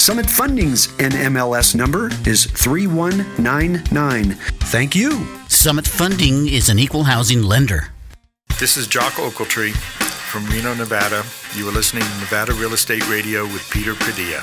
Summit 0.00 0.26
Funding's 0.26 0.86
NMLS 0.88 1.74
number 1.74 2.10
is 2.26 2.44
3199. 2.44 4.34
Thank 4.34 4.94
you. 4.94 5.26
Summit 5.48 5.86
Funding 5.86 6.48
is 6.48 6.68
an 6.68 6.78
equal 6.78 7.04
housing 7.04 7.42
lender. 7.42 7.88
This 8.60 8.76
is 8.76 8.86
Jock 8.86 9.14
Ochiltree 9.14 10.03
from 10.34 10.46
Reno, 10.46 10.74
Nevada. 10.74 11.22
You 11.54 11.68
are 11.68 11.70
listening 11.70 12.02
to 12.02 12.18
Nevada 12.18 12.54
Real 12.54 12.72
Estate 12.72 13.08
Radio 13.08 13.44
with 13.44 13.70
Peter 13.70 13.94
Padilla. 13.94 14.42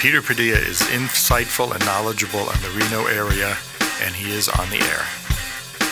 Peter 0.00 0.20
Padilla 0.20 0.58
is 0.58 0.80
insightful 0.90 1.72
and 1.72 1.84
knowledgeable 1.86 2.40
on 2.40 2.60
the 2.62 2.70
Reno 2.70 3.06
area, 3.06 3.56
and 4.02 4.12
he 4.12 4.32
is 4.32 4.48
on 4.48 4.68
the 4.70 4.78
air. 4.78 5.04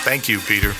Thank 0.02 0.28
you, 0.28 0.40
Peter. 0.40 0.72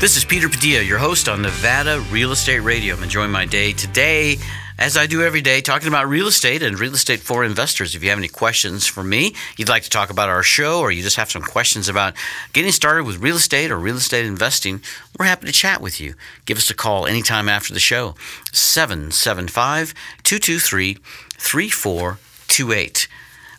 This 0.00 0.16
is 0.16 0.24
Peter 0.24 0.48
Padilla, 0.48 0.82
your 0.82 0.98
host 0.98 1.28
on 1.28 1.42
Nevada 1.42 2.00
Real 2.10 2.32
Estate 2.32 2.58
Radio. 2.58 2.96
I'm 2.96 3.04
enjoying 3.04 3.30
my 3.30 3.46
day 3.46 3.72
today, 3.72 4.38
as 4.82 4.96
I 4.96 5.06
do 5.06 5.22
every 5.22 5.42
day, 5.42 5.60
talking 5.60 5.86
about 5.86 6.08
real 6.08 6.26
estate 6.26 6.60
and 6.60 6.76
real 6.76 6.94
estate 6.94 7.20
for 7.20 7.44
investors. 7.44 7.94
If 7.94 8.02
you 8.02 8.10
have 8.10 8.18
any 8.18 8.26
questions 8.26 8.84
for 8.84 9.04
me, 9.04 9.32
you'd 9.56 9.68
like 9.68 9.84
to 9.84 9.90
talk 9.90 10.10
about 10.10 10.28
our 10.28 10.42
show, 10.42 10.80
or 10.80 10.90
you 10.90 11.04
just 11.04 11.14
have 11.14 11.30
some 11.30 11.42
questions 11.42 11.88
about 11.88 12.14
getting 12.52 12.72
started 12.72 13.04
with 13.04 13.18
real 13.18 13.36
estate 13.36 13.70
or 13.70 13.78
real 13.78 13.98
estate 13.98 14.26
investing, 14.26 14.82
we're 15.16 15.26
happy 15.26 15.46
to 15.46 15.52
chat 15.52 15.80
with 15.80 16.00
you. 16.00 16.14
Give 16.46 16.58
us 16.58 16.68
a 16.68 16.74
call 16.74 17.06
anytime 17.06 17.48
after 17.48 17.72
the 17.72 17.78
show, 17.78 18.16
775 18.50 19.94
223 20.24 20.94
3428. 21.38 23.08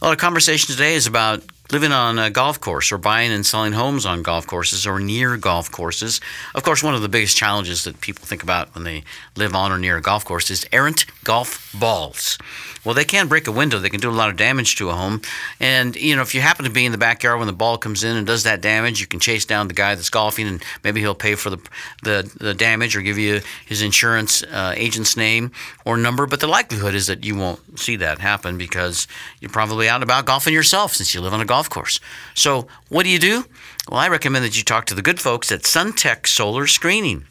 Well, 0.01 0.09
our 0.09 0.17
conversation 0.17 0.74
today 0.74 0.93
is 0.93 1.07
about 1.07 1.41
living 1.72 1.91
on 1.91 2.20
a 2.20 2.30
golf 2.30 2.59
course 2.59 2.91
or 2.91 2.97
buying 2.97 3.32
and 3.32 3.45
selling 3.45 3.74
homes 3.74 4.05
on 4.05 4.22
golf 4.22 4.45
courses 4.45 4.86
or 4.86 4.99
near 4.99 5.38
golf 5.38 5.72
courses. 5.72 6.20
Of 6.53 6.64
course, 6.64 6.84
one 6.84 6.95
of 6.95 7.01
the 7.01 7.09
biggest 7.09 7.38
challenges 7.38 7.84
that 7.86 8.01
people 8.01 8.26
think 8.26 8.43
about 8.43 8.74
when 8.76 8.84
they 8.84 9.03
live 9.36 9.55
on 9.55 9.72
or 9.72 9.78
near 9.78 9.97
a 9.97 10.01
golf 10.01 10.26
course 10.26 10.51
is 10.51 10.66
errant 10.72 11.05
golf 11.24 11.74
balls. 11.80 12.38
Well, 12.84 12.93
they 12.93 13.05
can 13.05 13.27
break 13.27 13.47
a 13.47 13.51
window. 13.51 13.79
They 13.79 13.89
can 13.89 13.99
do 13.99 14.09
a 14.09 14.11
lot 14.11 14.29
of 14.29 14.36
damage 14.36 14.75
to 14.77 14.89
a 14.89 14.93
home. 14.93 15.21
And, 15.59 15.95
you 15.95 16.15
know, 16.15 16.21
if 16.21 16.36
you 16.36 16.41
happen 16.41 16.65
to 16.65 16.71
be 16.71 16.86
in 16.86 16.91
the 16.91 16.97
backyard 16.97 17.39
when 17.39 17.47
the 17.47 17.53
ball 17.53 17.77
comes 17.77 18.03
in 18.03 18.17
and 18.17 18.27
does 18.27 18.43
that 18.43 18.61
damage, 18.61 18.99
you 18.99 19.07
can 19.07 19.19
chase 19.19 19.45
down 19.45 19.67
the 19.67 19.73
guy 19.73 19.95
that's 19.95 20.09
golfing 20.09 20.47
and 20.47 20.63
maybe 20.84 20.99
he'll 20.99 21.15
pay 21.15 21.36
for 21.36 21.49
the, 21.49 21.57
the, 22.03 22.31
the 22.39 22.53
damage 22.53 22.95
or 22.95 23.01
give 23.01 23.17
you 23.17 23.41
his 23.65 23.81
insurance 23.81 24.43
uh, 24.43 24.73
agent's 24.75 25.15
name 25.15 25.51
or 25.86 25.97
number. 25.97 26.25
But 26.25 26.41
the 26.41 26.47
likelihood 26.47 26.93
is 26.93 27.07
that 27.07 27.23
you 27.23 27.36
won't 27.36 27.79
see 27.79 27.95
that 27.97 28.19
happen 28.19 28.57
because 28.57 29.07
you're 29.39 29.49
probably 29.49 29.88
out 29.88 30.03
about 30.03 30.25
golfing 30.25 30.53
yourself 30.53 30.93
since 30.93 31.13
you 31.13 31.21
live 31.21 31.34
on 31.34 31.41
a 31.41 31.45
golf 31.45 31.69
course. 31.69 31.99
So, 32.34 32.67
what 32.89 33.03
do 33.03 33.09
you 33.09 33.19
do? 33.19 33.45
Well, 33.89 33.99
I 33.99 34.07
recommend 34.07 34.45
that 34.45 34.57
you 34.57 34.63
talk 34.63 34.86
to 34.86 34.95
the 34.95 35.01
good 35.01 35.19
folks 35.19 35.51
at 35.51 35.61
Suntech 35.61 36.27
Solar 36.27 36.67
Screening. 36.67 37.25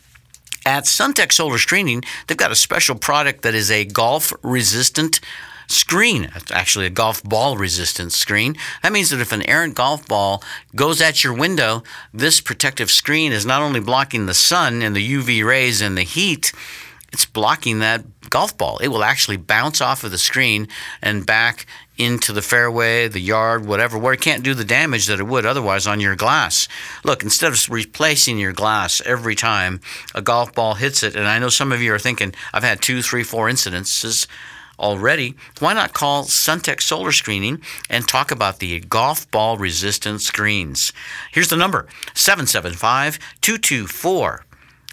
At 0.65 0.85
Suntech 0.85 1.33
Solar 1.33 1.59
Screening, 1.59 2.05
they've 2.27 2.37
got 2.37 2.53
a 2.53 2.57
special 2.57 2.95
product 2.95 3.43
that 3.43 3.55
is 3.55 3.71
a 3.71 3.85
golf 3.85 4.33
resistant 4.43 5.21
screen. 5.67 6.31
It's 6.37 6.53
actually 6.53 6.87
a 6.87 6.91
golf 6.91 7.23
ball 7.25 7.57
resistant 7.57 8.13
screen. 8.13 8.57
That 8.83 8.93
means 8.93 9.11
that 9.11 9.21
if 9.21 9.33
an 9.33 9.49
errant 9.49 9.75
golf 9.75 10.07
ball 10.07 10.43
goes 10.77 11.01
at 11.01 11.25
your 11.25 11.35
window, 11.35 11.83
this 12.13 12.41
protective 12.41 12.91
screen 12.91 13.33
is 13.33 13.47
not 13.47 13.63
only 13.63 13.81
blocking 13.81 14.27
the 14.27 14.35
sun 14.35 14.83
and 14.83 14.95
the 14.95 15.13
UV 15.13 15.45
rays 15.45 15.81
and 15.81 15.97
the 15.99 16.03
heat, 16.03 16.53
it's 17.13 17.27
blocking 17.27 17.81
that 17.81 18.05
golf 18.31 18.57
ball. 18.57 18.79
It 18.79 18.89
will 18.89 19.05
actually 19.05 19.37
bounce 19.37 19.81
off 19.81 20.05
of 20.05 20.11
the 20.11 20.19
screen 20.19 20.69
and 21.03 21.27
back 21.27 21.67
into 21.99 22.33
the 22.33 22.43
fairway, 22.43 23.09
the 23.09 23.21
yard, 23.21 23.67
whatever, 23.67 23.99
where 23.99 24.15
it 24.15 24.21
can't 24.21 24.43
do 24.43 24.55
the 24.55 24.65
damage 24.65 25.07
that 25.07 25.21
it 25.21 25.27
would 25.27 25.47
otherwise 25.47 25.87
on 25.87 26.01
your 26.01 26.17
glass. 26.17 26.69
Look, 27.05 27.23
instead 27.23 27.53
of 27.53 27.69
replacing 27.71 28.39
your 28.39 28.53
glass 28.53 29.03
every 29.05 29.35
time 29.35 29.81
a 30.15 30.23
golf 30.23 30.55
ball 30.55 30.75
hits 30.75 31.03
it, 31.03 31.15
and 31.15 31.27
I 31.27 31.39
know 31.39 31.49
some 31.49 31.73
of 31.73 31.83
you 31.83 31.93
are 31.95 31.99
thinking, 31.99 32.35
I've 32.53 32.65
had 32.65 32.81
two, 32.81 33.03
three, 33.03 33.23
four 33.23 33.49
incidences 33.49 34.27
already, 34.79 35.37
why 35.61 35.75
not 35.75 35.93
call 35.93 36.25
Suntech 36.25 36.83
Solar 36.83 37.13
Screening 37.13 37.61
and 37.89 38.07
talk 38.07 38.31
about 38.31 38.59
the 38.59 38.81
golf 38.81 39.31
ball 39.31 39.57
resistant 39.57 40.21
screens? 40.23 40.93
Here's 41.31 41.49
the 41.49 41.57
number 41.57 41.87
775 42.15 43.19
224 43.41 44.45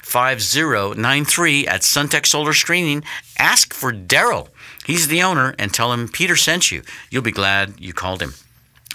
5093 0.10 1.68
at 1.68 1.82
Suntech 1.82 2.26
Solar 2.26 2.54
Screening. 2.54 3.04
Ask 3.38 3.74
for 3.74 3.94
Daryl. 3.94 4.50
He's 4.86 5.08
the 5.08 5.22
owner 5.22 5.56
and 5.60 5.74
tell 5.74 5.94
him 5.94 6.08
Peter 6.08 6.36
sent 6.36 6.72
you. 6.72 6.84
You'll 7.10 7.22
be 7.22 7.32
glad 7.32 7.76
you 7.80 7.94
called 7.94 8.22
him. 8.22 8.34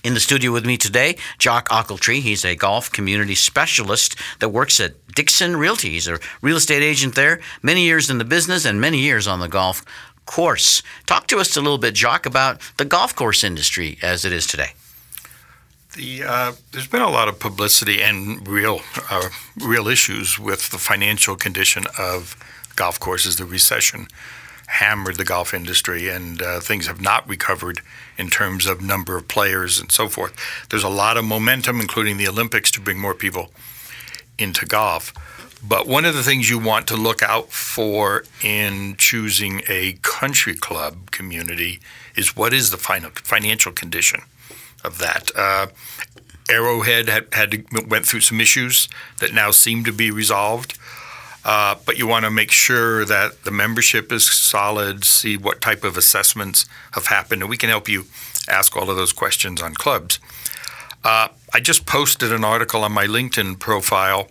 In 0.03 0.13
the 0.13 0.21
studio 0.21 0.53
with 0.53 0.67
me 0.67 0.77
today, 0.77 1.17
Jock 1.39 1.69
Ochiltree. 1.71 2.21
He's 2.21 2.45
a 2.45 2.55
golf 2.55 2.93
community 2.93 3.35
specialist 3.35 4.17
that 4.41 4.51
works 4.51 4.79
at 4.79 4.95
Dickson 5.15 5.57
Realty. 5.57 5.91
He's 5.91 6.09
a 6.09 6.19
real 6.43 6.57
estate 6.57 6.83
agent 6.83 7.15
there, 7.15 7.41
many 7.63 7.85
years 7.85 8.11
in 8.11 8.19
the 8.19 8.25
business 8.25 8.67
and 8.67 8.81
many 8.81 8.99
years 8.99 9.27
on 9.27 9.41
the 9.41 9.49
golf 9.49 9.83
course. 10.27 10.83
Talk 11.07 11.27
to 11.29 11.39
us 11.39 11.57
a 11.57 11.61
little 11.63 11.79
bit, 11.79 11.95
Jock, 11.95 12.27
about 12.27 12.61
the 12.77 12.85
golf 12.85 13.15
course 13.17 13.43
industry 13.43 13.99
as 14.03 14.27
it 14.27 14.33
is 14.33 14.47
today. 14.47 14.73
The, 15.97 16.25
uh, 16.25 16.53
there's 16.73 16.89
been 16.89 17.03
a 17.03 17.11
lot 17.11 17.29
of 17.29 17.39
publicity 17.39 18.03
and 18.03 18.47
real 18.47 18.81
uh, 19.11 19.29
real 19.57 19.87
issues 19.87 20.39
with 20.39 20.71
the 20.71 20.79
financial 20.79 21.37
condition 21.37 21.85
of 21.99 22.37
golf 22.75 22.99
courses. 22.99 23.37
The 23.37 23.45
recession 23.45 24.09
hammered 24.75 25.17
the 25.17 25.25
golf 25.25 25.55
industry, 25.55 26.09
and 26.09 26.43
uh, 26.43 26.61
things 26.61 26.87
have 26.87 27.01
not 27.01 27.29
recovered 27.29 27.81
in 28.19 28.29
terms 28.29 28.67
of 28.67 28.83
number 28.83 29.17
of 29.17 29.29
players 29.29 29.81
and 29.81 29.91
so 29.93 30.09
forth. 30.09 30.35
There's 30.69 30.83
a 30.83 30.89
lot 30.89 31.17
of 31.17 31.25
momentum, 31.25 31.81
including 31.81 32.17
the 32.17 32.29
Olympics, 32.29 32.71
to 32.73 32.81
bring 32.81 32.99
more 32.99 33.15
people 33.15 33.53
into 34.37 34.67
golf. 34.67 35.13
But 35.67 35.87
one 35.87 36.05
of 36.05 36.15
the 36.15 36.23
things 36.23 36.51
you 36.51 36.59
want 36.59 36.89
to 36.89 36.97
look 36.97 37.23
out 37.23 37.51
for 37.51 38.25
in 38.43 38.97
choosing 38.99 39.63
a 39.69 39.97
country 40.03 40.55
club 40.55 41.11
community 41.11 41.81
is 42.17 42.37
what 42.37 42.53
is 42.53 42.71
the 42.71 42.77
final 42.77 43.11
financial 43.15 43.73
condition 43.73 44.21
of 44.85 44.99
that. 44.99 45.31
Uh, 45.37 45.69
Arrowhead 46.51 47.09
had, 47.09 47.29
had 47.33 47.51
to, 47.53 47.87
went 47.89 48.07
through 48.07 48.21
some 48.21 48.41
issues 48.41 48.89
that 49.21 49.33
now 49.33 49.51
seem 49.51 49.85
to 49.85 49.93
be 49.93 50.11
resolved. 50.11 50.77
Uh, 51.45 51.77
but 51.85 51.99
you 51.99 52.07
want 52.07 52.25
to 52.25 52.31
make 52.31 52.51
sure 52.51 53.05
that 53.05 53.45
the 53.45 53.51
membership 53.51 54.11
is 54.11 54.25
solid, 54.27 55.05
see 55.05 55.37
what 55.37 55.61
type 55.61 55.85
of 55.85 55.97
assessments 55.97 56.65
have 56.93 57.07
happened, 57.07 57.43
and 57.43 57.51
we 57.51 57.57
can 57.57 57.69
help 57.69 57.89
you 57.89 58.07
ask 58.49 58.77
all 58.77 58.89
of 58.89 58.97
those 58.97 59.13
questions 59.13 59.61
on 59.61 59.75
clubs. 59.75 60.19
Uh, 61.03 61.29
I 61.53 61.61
just 61.61 61.85
posted 61.85 62.33
an 62.33 62.45
article 62.45 62.83
on 62.83 62.93
my 62.93 63.07
LinkedIn 63.07 63.59
profile 63.59 64.29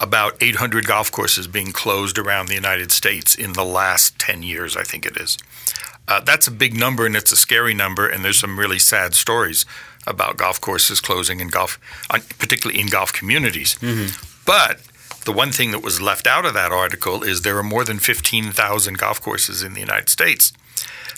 about 0.00 0.40
800 0.40 0.86
golf 0.86 1.10
courses 1.10 1.46
being 1.46 1.72
closed 1.72 2.18
around 2.18 2.46
the 2.46 2.54
United 2.54 2.92
States 2.92 3.34
in 3.34 3.54
the 3.54 3.64
last 3.64 4.18
10 4.18 4.42
years, 4.42 4.76
I 4.76 4.82
think 4.82 5.06
it 5.06 5.16
is. 5.16 5.38
Uh, 6.06 6.20
that's 6.20 6.46
a 6.46 6.50
big 6.50 6.78
number 6.78 7.04
and 7.04 7.16
it's 7.16 7.32
a 7.32 7.36
scary 7.36 7.74
number, 7.74 8.06
and 8.06 8.24
there's 8.24 8.38
some 8.38 8.58
really 8.58 8.78
sad 8.78 9.14
stories 9.14 9.66
about 10.06 10.36
golf 10.36 10.60
courses 10.60 11.00
closing 11.00 11.40
in 11.40 11.48
golf, 11.48 11.78
particularly 12.38 12.80
in 12.80 12.86
golf 12.86 13.12
communities. 13.12 13.74
Mm-hmm. 13.76 14.24
But 14.46 14.80
the 15.28 15.32
one 15.32 15.52
thing 15.52 15.72
that 15.72 15.82
was 15.82 16.00
left 16.00 16.26
out 16.26 16.46
of 16.46 16.54
that 16.54 16.72
article 16.72 17.22
is 17.22 17.42
there 17.42 17.58
are 17.58 17.62
more 17.62 17.84
than 17.84 17.98
15,000 17.98 18.96
golf 18.96 19.20
courses 19.20 19.62
in 19.62 19.74
the 19.74 19.80
United 19.80 20.08
States. 20.08 20.54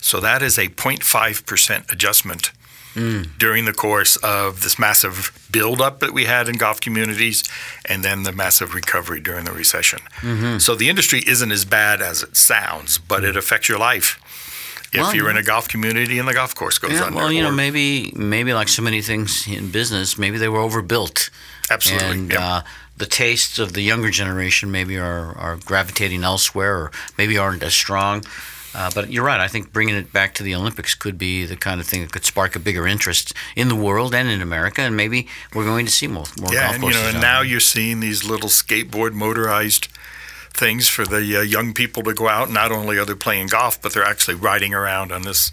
So 0.00 0.18
that 0.18 0.42
is 0.42 0.58
a 0.58 0.66
0.5% 0.66 1.92
adjustment 1.92 2.50
mm. 2.94 3.38
during 3.38 3.66
the 3.66 3.72
course 3.72 4.16
of 4.16 4.64
this 4.64 4.80
massive 4.80 5.30
buildup 5.52 6.00
that 6.00 6.12
we 6.12 6.24
had 6.24 6.48
in 6.48 6.56
golf 6.56 6.80
communities 6.80 7.44
and 7.84 8.02
then 8.02 8.24
the 8.24 8.32
massive 8.32 8.74
recovery 8.74 9.20
during 9.20 9.44
the 9.44 9.52
recession. 9.52 10.00
Mm-hmm. 10.22 10.58
So 10.58 10.74
the 10.74 10.88
industry 10.88 11.22
isn't 11.24 11.52
as 11.52 11.64
bad 11.64 12.02
as 12.02 12.24
it 12.24 12.36
sounds, 12.36 12.98
but 12.98 13.22
it 13.22 13.36
affects 13.36 13.68
your 13.68 13.78
life 13.78 14.20
if 14.92 15.00
well, 15.02 15.14
you're 15.14 15.30
in 15.30 15.36
a 15.36 15.42
golf 15.44 15.68
community 15.68 16.18
and 16.18 16.26
the 16.26 16.34
golf 16.34 16.56
course 16.56 16.78
goes 16.78 16.94
yeah, 16.94 17.04
under. 17.04 17.16
Well, 17.16 17.32
you 17.32 17.44
know, 17.44 17.52
maybe 17.52 18.12
maybe 18.16 18.52
like 18.54 18.66
so 18.66 18.82
many 18.82 19.02
things 19.02 19.46
in 19.46 19.70
business, 19.70 20.18
maybe 20.18 20.36
they 20.36 20.48
were 20.48 20.58
overbuilt. 20.58 21.30
Absolutely. 21.70 22.10
And 22.10 22.34
uh, 22.34 22.62
the 23.00 23.06
tastes 23.06 23.58
of 23.58 23.72
the 23.72 23.80
younger 23.80 24.10
generation 24.10 24.70
maybe 24.70 24.96
are, 24.98 25.36
are 25.36 25.56
gravitating 25.56 26.22
elsewhere 26.22 26.76
or 26.76 26.92
maybe 27.18 27.36
aren't 27.36 27.62
as 27.62 27.74
strong. 27.74 28.22
Uh, 28.72 28.90
but 28.94 29.10
you're 29.10 29.24
right. 29.24 29.40
I 29.40 29.48
think 29.48 29.72
bringing 29.72 29.96
it 29.96 30.12
back 30.12 30.34
to 30.34 30.44
the 30.44 30.54
Olympics 30.54 30.94
could 30.94 31.18
be 31.18 31.44
the 31.44 31.56
kind 31.56 31.80
of 31.80 31.86
thing 31.86 32.02
that 32.02 32.12
could 32.12 32.24
spark 32.24 32.54
a 32.54 32.60
bigger 32.60 32.86
interest 32.86 33.34
in 33.56 33.68
the 33.68 33.74
world 33.74 34.14
and 34.14 34.28
in 34.28 34.40
America, 34.40 34.82
and 34.82 34.96
maybe 34.96 35.26
we're 35.54 35.64
going 35.64 35.86
to 35.86 35.90
see 35.90 36.06
more. 36.06 36.26
more 36.40 36.52
yeah, 36.52 36.68
golf 36.68 36.74
and 36.76 36.84
you 36.84 36.90
know, 36.90 37.08
and 37.08 37.20
now 37.20 37.40
you're 37.40 37.58
seeing 37.58 37.98
these 37.98 38.22
little 38.22 38.48
skateboard 38.48 39.12
motorized 39.12 39.88
things 40.52 40.86
for 40.86 41.04
the 41.04 41.38
uh, 41.38 41.40
young 41.40 41.72
people 41.72 42.04
to 42.04 42.14
go 42.14 42.28
out. 42.28 42.48
Not 42.48 42.70
only 42.70 42.96
are 42.96 43.04
they 43.04 43.14
playing 43.14 43.48
golf, 43.48 43.82
but 43.82 43.92
they're 43.92 44.04
actually 44.04 44.36
riding 44.36 44.72
around 44.72 45.10
on 45.10 45.22
this 45.22 45.52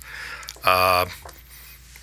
uh, 0.64 1.06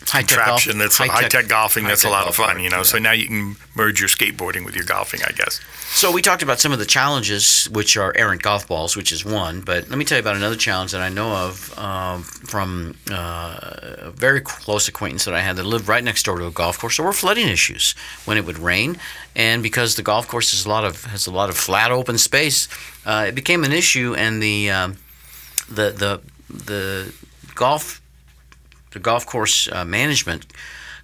contraption 0.04 0.78
that's 0.78 0.96
high-tech, 0.98 1.14
high-tech 1.14 1.48
golfing. 1.48 1.84
That's 1.84 2.04
a 2.04 2.10
lot 2.10 2.26
of 2.26 2.34
fun, 2.36 2.62
you 2.62 2.70
know. 2.70 2.78
Yeah. 2.78 2.82
So 2.82 2.98
now 2.98 3.12
you 3.12 3.26
can 3.26 3.56
merge 3.74 4.00
your 4.00 4.08
skateboarding 4.08 4.64
with 4.64 4.76
your 4.76 4.84
golfing, 4.84 5.20
I 5.26 5.32
guess. 5.32 5.60
So 5.88 6.10
we 6.10 6.22
talked 6.22 6.42
about 6.42 6.58
some 6.58 6.72
of 6.72 6.78
the 6.78 6.86
challenges, 6.86 7.68
which 7.70 7.96
are 7.96 8.12
errant 8.16 8.42
golf 8.42 8.66
balls, 8.66 8.96
which 8.96 9.12
is 9.12 9.24
one. 9.24 9.60
But 9.60 9.88
let 9.88 9.98
me 9.98 10.04
tell 10.04 10.18
you 10.18 10.22
about 10.22 10.36
another 10.36 10.56
challenge 10.56 10.92
that 10.92 11.00
I 11.00 11.08
know 11.08 11.30
of 11.32 11.78
um, 11.78 12.22
from 12.22 12.96
uh, 13.10 13.58
a 13.98 14.10
very 14.10 14.40
close 14.40 14.88
acquaintance 14.88 15.24
that 15.24 15.34
I 15.34 15.40
had 15.40 15.56
that 15.56 15.64
lived 15.64 15.88
right 15.88 16.02
next 16.02 16.24
door 16.24 16.38
to 16.38 16.46
a 16.46 16.50
golf 16.50 16.78
course. 16.78 16.96
There 16.96 17.06
were 17.06 17.12
flooding 17.12 17.48
issues 17.48 17.94
when 18.24 18.36
it 18.36 18.44
would 18.44 18.58
rain, 18.58 18.98
and 19.36 19.62
because 19.62 19.94
the 19.94 20.02
golf 20.02 20.26
course 20.26 20.50
has 20.50 20.66
a 20.66 20.68
lot 20.68 20.84
of 20.84 21.04
has 21.04 21.26
a 21.26 21.32
lot 21.32 21.48
of 21.48 21.56
flat 21.56 21.92
open 21.92 22.18
space, 22.18 22.68
uh, 23.06 23.26
it 23.28 23.34
became 23.34 23.62
an 23.64 23.72
issue, 23.72 24.14
and 24.16 24.42
the 24.42 24.70
um, 24.70 24.96
the 25.68 25.90
the 25.90 26.20
the 26.52 27.14
golf 27.54 28.00
the 28.94 29.00
golf 29.00 29.26
course 29.26 29.68
uh, 29.70 29.84
management 29.84 30.46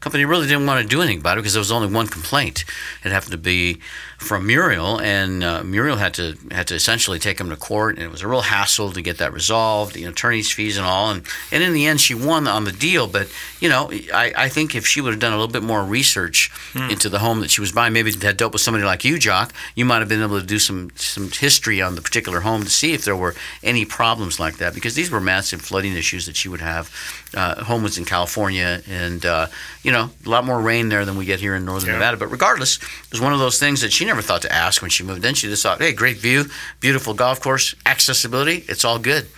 company 0.00 0.24
really 0.24 0.46
didn't 0.46 0.66
want 0.66 0.82
to 0.82 0.88
do 0.88 1.02
anything 1.02 1.20
about 1.20 1.36
it 1.36 1.40
because 1.42 1.52
there 1.52 1.60
was 1.60 1.70
only 1.70 1.92
one 1.92 2.06
complaint. 2.06 2.64
It 3.04 3.12
happened 3.12 3.32
to 3.32 3.38
be 3.38 3.80
from 4.20 4.46
Muriel, 4.46 5.00
and 5.00 5.42
uh, 5.42 5.62
Muriel 5.64 5.96
had 5.96 6.12
to 6.14 6.36
had 6.50 6.66
to 6.66 6.74
essentially 6.74 7.18
take 7.18 7.40
him 7.40 7.48
to 7.48 7.56
court, 7.56 7.96
and 7.96 8.04
it 8.04 8.10
was 8.10 8.20
a 8.20 8.28
real 8.28 8.42
hassle 8.42 8.92
to 8.92 9.00
get 9.00 9.16
that 9.16 9.32
resolved, 9.32 9.96
you 9.96 10.04
know, 10.04 10.10
attorney's 10.10 10.52
fees 10.52 10.76
and 10.76 10.86
all, 10.86 11.10
and 11.10 11.24
and 11.50 11.62
in 11.62 11.72
the 11.72 11.86
end 11.86 12.02
she 12.02 12.14
won 12.14 12.46
on 12.46 12.64
the 12.64 12.70
deal. 12.70 13.06
But 13.06 13.28
you 13.60 13.70
know, 13.70 13.90
I, 14.12 14.32
I 14.36 14.48
think 14.50 14.74
if 14.74 14.86
she 14.86 15.00
would 15.00 15.14
have 15.14 15.20
done 15.20 15.32
a 15.32 15.36
little 15.36 15.50
bit 15.50 15.62
more 15.62 15.82
research 15.82 16.50
hmm. 16.74 16.90
into 16.90 17.08
the 17.08 17.18
home 17.18 17.40
that 17.40 17.50
she 17.50 17.62
was 17.62 17.72
buying, 17.72 17.94
maybe 17.94 18.12
had 18.12 18.36
dealt 18.36 18.52
with 18.52 18.60
somebody 18.60 18.84
like 18.84 19.06
you, 19.06 19.18
Jock, 19.18 19.54
you 19.74 19.86
might 19.86 20.00
have 20.00 20.08
been 20.08 20.22
able 20.22 20.38
to 20.38 20.46
do 20.46 20.58
some 20.58 20.90
some 20.96 21.30
history 21.30 21.80
on 21.80 21.94
the 21.94 22.02
particular 22.02 22.40
home 22.40 22.62
to 22.62 22.70
see 22.70 22.92
if 22.92 23.06
there 23.06 23.16
were 23.16 23.34
any 23.62 23.86
problems 23.86 24.38
like 24.38 24.58
that, 24.58 24.74
because 24.74 24.94
these 24.94 25.10
were 25.10 25.20
massive 25.20 25.62
flooding 25.62 25.94
issues 25.94 26.26
that 26.26 26.36
she 26.36 26.50
would 26.50 26.60
have. 26.60 26.92
Uh, 27.34 27.64
home 27.64 27.82
was 27.82 27.96
in 27.96 28.04
California, 28.04 28.82
and 28.86 29.24
uh, 29.24 29.46
you 29.82 29.92
know, 29.92 30.10
a 30.26 30.28
lot 30.28 30.44
more 30.44 30.60
rain 30.60 30.90
there 30.90 31.06
than 31.06 31.16
we 31.16 31.24
get 31.24 31.40
here 31.40 31.54
in 31.54 31.64
northern 31.64 31.88
yeah. 31.88 31.94
Nevada. 31.94 32.18
But 32.18 32.26
regardless, 32.26 32.76
it 32.76 33.10
was 33.10 33.20
one 33.20 33.32
of 33.32 33.38
those 33.38 33.58
things 33.58 33.80
that 33.80 33.92
she 33.92 34.09
never 34.10 34.22
thought 34.22 34.42
to 34.42 34.52
ask 34.52 34.82
when 34.82 34.90
she 34.90 35.04
moved 35.04 35.24
in. 35.24 35.34
She 35.34 35.46
just 35.46 35.62
thought, 35.62 35.78
hey, 35.78 35.92
great 35.92 36.16
view, 36.16 36.46
beautiful 36.80 37.14
golf 37.14 37.40
course, 37.40 37.74
accessibility, 37.86 38.64
it's 38.68 38.84
all 38.84 38.98
good. 38.98 39.28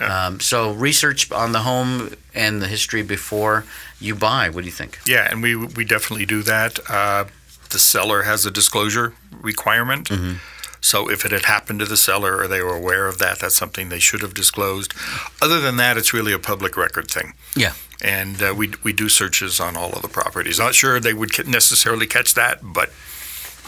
Yeah. 0.00 0.26
Um, 0.26 0.40
so 0.40 0.72
research 0.72 1.30
on 1.30 1.52
the 1.52 1.60
home 1.60 2.14
and 2.34 2.62
the 2.62 2.66
history 2.66 3.02
before 3.02 3.64
you 4.00 4.14
buy. 4.14 4.48
What 4.48 4.62
do 4.62 4.66
you 4.66 4.72
think? 4.72 4.98
Yeah, 5.06 5.28
and 5.30 5.42
we 5.42 5.54
we 5.54 5.84
definitely 5.84 6.26
do 6.26 6.42
that. 6.42 6.78
Uh, 6.90 7.24
the 7.70 7.78
seller 7.78 8.22
has 8.22 8.46
a 8.46 8.50
disclosure 8.50 9.14
requirement. 9.40 10.08
Mm-hmm. 10.08 10.36
So 10.80 11.10
if 11.10 11.24
it 11.24 11.32
had 11.32 11.44
happened 11.44 11.80
to 11.80 11.86
the 11.86 11.96
seller 11.96 12.36
or 12.36 12.48
they 12.48 12.60
were 12.60 12.76
aware 12.76 13.06
of 13.06 13.18
that, 13.18 13.38
that's 13.38 13.56
something 13.56 13.88
they 13.88 14.00
should 14.00 14.22
have 14.22 14.34
disclosed. 14.34 14.92
Other 15.40 15.60
than 15.60 15.76
that, 15.78 15.96
it's 15.96 16.12
really 16.12 16.32
a 16.32 16.38
public 16.38 16.76
record 16.76 17.10
thing. 17.10 17.32
Yeah. 17.56 17.72
And 18.02 18.42
uh, 18.42 18.54
we, 18.54 18.74
we 18.82 18.92
do 18.92 19.08
searches 19.08 19.60
on 19.60 19.76
all 19.76 19.92
of 19.92 20.02
the 20.02 20.08
properties. 20.08 20.58
Not 20.58 20.74
sure 20.74 21.00
they 21.00 21.14
would 21.14 21.48
necessarily 21.48 22.06
catch 22.06 22.34
that, 22.34 22.58
but 22.62 22.90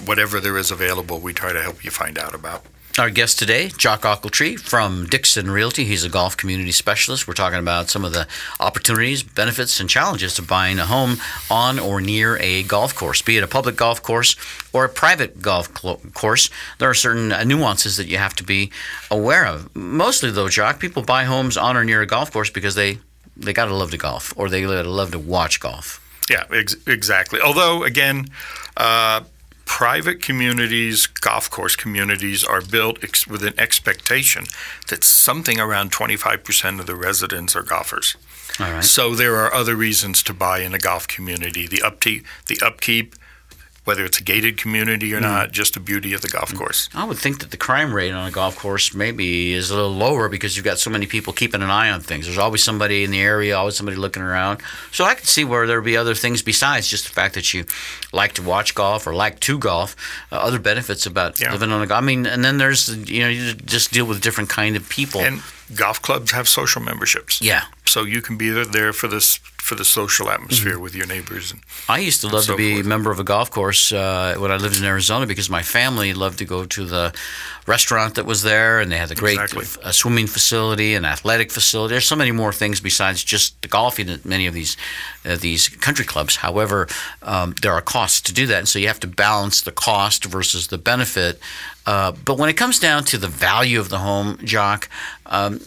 whatever 0.05 0.41
there 0.41 0.59
is 0.59 0.71
available, 0.71 1.19
we 1.19 1.33
try 1.33 1.53
to 1.53 1.63
help 1.63 1.85
you 1.85 1.91
find 1.91 2.19
out 2.19 2.35
about. 2.35 2.65
Our 2.99 3.11
guest 3.11 3.39
today, 3.39 3.69
Jock 3.77 4.03
Ochiltree 4.03 4.59
from 4.59 5.05
Dickson 5.05 5.51
Realty. 5.51 5.85
He's 5.85 6.03
a 6.03 6.09
golf 6.09 6.35
community 6.35 6.73
specialist. 6.73 7.29
We're 7.29 7.35
talking 7.35 7.59
about 7.59 7.91
some 7.91 8.07
of 8.07 8.15
the 8.15 8.27
opportunities, 8.59 9.23
benefits, 9.23 9.79
and 9.81 9.91
challenges 9.91 10.33
to 10.37 10.43
buying 10.43 10.79
a 10.79 10.87
home 10.87 11.19
on 11.51 11.79
or 11.79 12.01
near 12.01 12.39
a 12.39 12.63
golf 12.63 12.95
course, 12.95 13.21
be 13.21 13.37
it 13.37 13.45
a 13.45 13.47
public 13.47 13.77
golf 13.77 14.03
course 14.03 14.35
or 14.73 14.87
a 14.87 14.89
private 14.89 15.43
golf 15.43 15.75
course. 16.15 16.49
There 16.79 16.89
are 16.89 16.95
certain 16.95 17.33
uh, 17.33 17.45
nuances 17.45 17.99
that 17.99 18.07
you 18.07 18.17
have 18.17 18.35
to 18.37 18.45
be 18.45 18.73
aware 19.11 19.45
of. 19.45 19.77
Mostly, 19.77 20.31
though, 20.31 20.49
Jock, 20.49 20.81
people 20.81 21.03
buy 21.03 21.25
homes 21.25 21.59
on 21.59 21.77
or 21.77 21.85
near 21.85 22.01
a 22.01 22.07
golf 22.07 22.33
course 22.33 22.49
because 22.49 22.77
they 22.77 22.99
they 23.37 23.53
gotta 23.53 23.75
love 23.75 23.91
to 23.91 23.99
golf 23.99 24.33
or 24.39 24.49
they 24.49 24.63
gotta 24.63 24.89
love 24.89 25.11
to 25.11 25.19
watch 25.19 25.61
golf. 25.61 26.01
Yeah, 26.31 26.45
ex- 26.51 26.77
exactly. 26.87 27.43
Although, 27.43 27.85
again. 27.85 28.29
Uh, 28.75 29.21
private 29.67 30.23
communities, 30.23 31.07
golf 31.07 31.51
course 31.51 31.77
communities 31.77 32.43
are 32.43 32.63
built 32.63 33.05
ex- 33.05 33.27
with 33.27 33.45
an 33.45 33.53
expectation 33.59 34.47
that 34.89 35.05
something 35.05 35.61
around 35.61 35.93
25% 35.93 36.81
of 36.81 36.87
the 36.87 36.95
residents 36.95 37.55
are 37.55 37.63
golfers. 37.63 38.17
All 38.59 38.73
right. 38.73 38.85
So 38.85 39.15
there 39.15 39.37
are 39.37 39.53
other 39.53 39.77
reasons 39.77 40.23
to 40.23 40.33
buy 40.33 40.61
in 40.61 40.73
a 40.73 40.79
golf 40.79 41.07
community. 41.07 41.67
The 41.67 41.83
upkeep, 41.83 42.25
the 42.47 42.59
upkeep, 42.65 43.15
whether 43.87 44.05
it's 44.05 44.19
a 44.19 44.23
gated 44.23 44.59
community 44.59 45.15
or 45.15 45.21
not, 45.21 45.53
just 45.53 45.73
the 45.75 45.81
beauty 45.81 46.13
of 46.13 46.21
the 46.21 46.29
golf 46.29 46.53
course. 46.55 46.89
I 46.95 47.05
would 47.05 47.19
think 47.19 47.39
that 47.41 47.53
the 47.53 47.57
crime 47.57 47.95
rate 47.95 48.11
on 48.13 48.27
a 48.27 48.31
golf 48.31 48.57
course 48.59 48.93
maybe 48.93 49.55
is 49.55 49.71
a 49.71 49.75
little 49.77 49.95
lower 49.95 50.29
because 50.29 50.57
you've 50.57 50.65
got 50.65 50.79
so 50.79 50.91
many 50.91 51.07
people 51.07 51.33
keeping 51.33 51.63
an 51.63 51.71
eye 51.71 51.89
on 51.91 52.01
things. 52.01 52.27
There's 52.27 52.37
always 52.37 52.63
somebody 52.63 53.05
in 53.05 53.11
the 53.13 53.21
area, 53.21 53.57
always 53.57 53.77
somebody 53.77 53.97
looking 53.97 54.23
around. 54.23 54.61
So 54.93 55.05
I 55.05 55.15
could 55.15 55.27
see 55.29 55.45
where 55.45 55.67
there'd 55.67 55.85
be 55.85 55.97
other 55.97 56.15
things 56.15 56.43
besides 56.43 56.89
just 56.89 57.05
the 57.07 57.13
fact 57.13 57.35
that 57.35 57.55
you 57.55 57.65
like 58.13 58.33
to 58.35 58.43
watch 58.43 58.75
golf 58.75 59.07
or 59.07 59.15
like 59.15 59.39
to 59.41 59.57
golf. 59.59 59.95
Uh, 60.33 60.37
other 60.37 60.59
benefits 60.59 61.07
about 61.07 61.41
Yeah. 61.41 61.53
living 61.53 61.71
on 61.71 61.81
a 61.81 61.87
golf. 61.87 62.03
I 62.03 62.05
mean, 62.05 62.27
and 62.27 62.45
then 62.45 62.59
there's 62.59 62.89
you 63.09 63.21
know 63.23 63.29
you 63.29 63.55
just 63.55 63.93
deal 63.93 64.05
with 64.05 64.21
different 64.21 64.51
kind 64.51 64.75
of 64.77 64.89
people. 64.89 65.21
And 65.21 65.43
golf 65.77 66.03
clubs 66.03 66.33
have 66.33 66.49
social 66.49 66.83
memberships. 66.83 67.41
yeah. 67.41 67.63
So 67.87 68.03
you 68.05 68.21
can 68.21 68.37
be 68.37 68.51
there 68.51 68.93
for 68.93 69.07
this 69.09 69.39
for 69.67 69.75
the 69.75 69.85
social 69.85 70.29
atmosphere 70.31 70.75
Mm-hmm. 70.75 70.83
with 70.83 70.95
your 70.95 71.07
neighbors. 71.07 71.51
And 71.53 71.61
I 71.89 71.99
used 72.09 72.21
to 72.21 72.29
love 72.29 72.45
so 72.45 72.53
to 72.53 72.57
be 72.57 72.75
forth. 72.75 72.87
a 72.87 72.89
member 72.89 73.11
of 73.11 73.19
a 73.19 73.25
golf 73.25 73.51
course 73.51 73.93
uh, 73.93 74.37
when 74.39 74.51
I 74.53 74.57
lived 74.65 74.77
in 74.79 74.85
Arizona 74.85 75.27
because 75.27 75.51
my 75.51 75.63
family 75.63 76.15
loved 76.15 76.39
to 76.39 76.45
go 76.45 76.65
to 76.67 76.85
the 76.87 77.13
restaurant 77.67 78.15
that 78.15 78.27
was 78.27 78.43
there, 78.43 78.79
and 78.81 78.91
they 78.93 78.97
had 78.99 79.11
a 79.11 79.15
great 79.15 79.41
Exactly. 79.41 79.67
uh, 79.83 79.91
swimming 79.93 80.29
facility, 80.29 80.95
an 80.95 81.05
athletic 81.05 81.51
facility. 81.51 81.93
There's 81.95 82.07
so 82.09 82.17
many 82.17 82.33
more 82.33 82.53
things 82.53 82.81
besides 82.81 83.25
just 83.25 83.61
the 83.63 83.69
golfing 83.69 84.09
at 84.09 84.25
many 84.25 84.47
of 84.49 84.55
these 84.55 84.77
uh, 85.25 85.37
these 85.41 85.69
country 85.69 86.05
clubs. 86.05 86.37
However, 86.37 86.87
um, 87.23 87.55
there 87.63 87.73
are 87.73 87.83
costs 87.83 88.21
to 88.23 88.33
do 88.33 88.47
that, 88.47 88.59
and 88.59 88.69
so 88.69 88.79
you 88.79 88.87
have 88.87 89.01
to 89.01 89.09
balance 89.09 89.63
the 89.63 89.73
cost 89.73 90.25
versus 90.27 90.67
the 90.69 90.79
benefit. 90.79 91.41
Uh, 91.87 92.13
but 92.25 92.37
when 92.37 92.49
it 92.49 92.55
comes 92.55 92.81
down 92.81 93.05
to 93.05 93.17
the 93.17 93.29
value 93.29 93.79
of 93.79 93.89
the 93.89 93.99
home, 93.99 94.39
Jock, 94.45 94.89
um, 95.27 95.61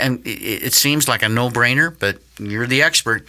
and 0.00 0.22
it, 0.24 0.72
seems 0.72 1.08
like 1.08 1.22
a 1.22 1.28
no-brainer, 1.28 1.94
but 1.98 2.18
you're 2.38 2.66
the 2.66 2.80
expert 2.82 3.26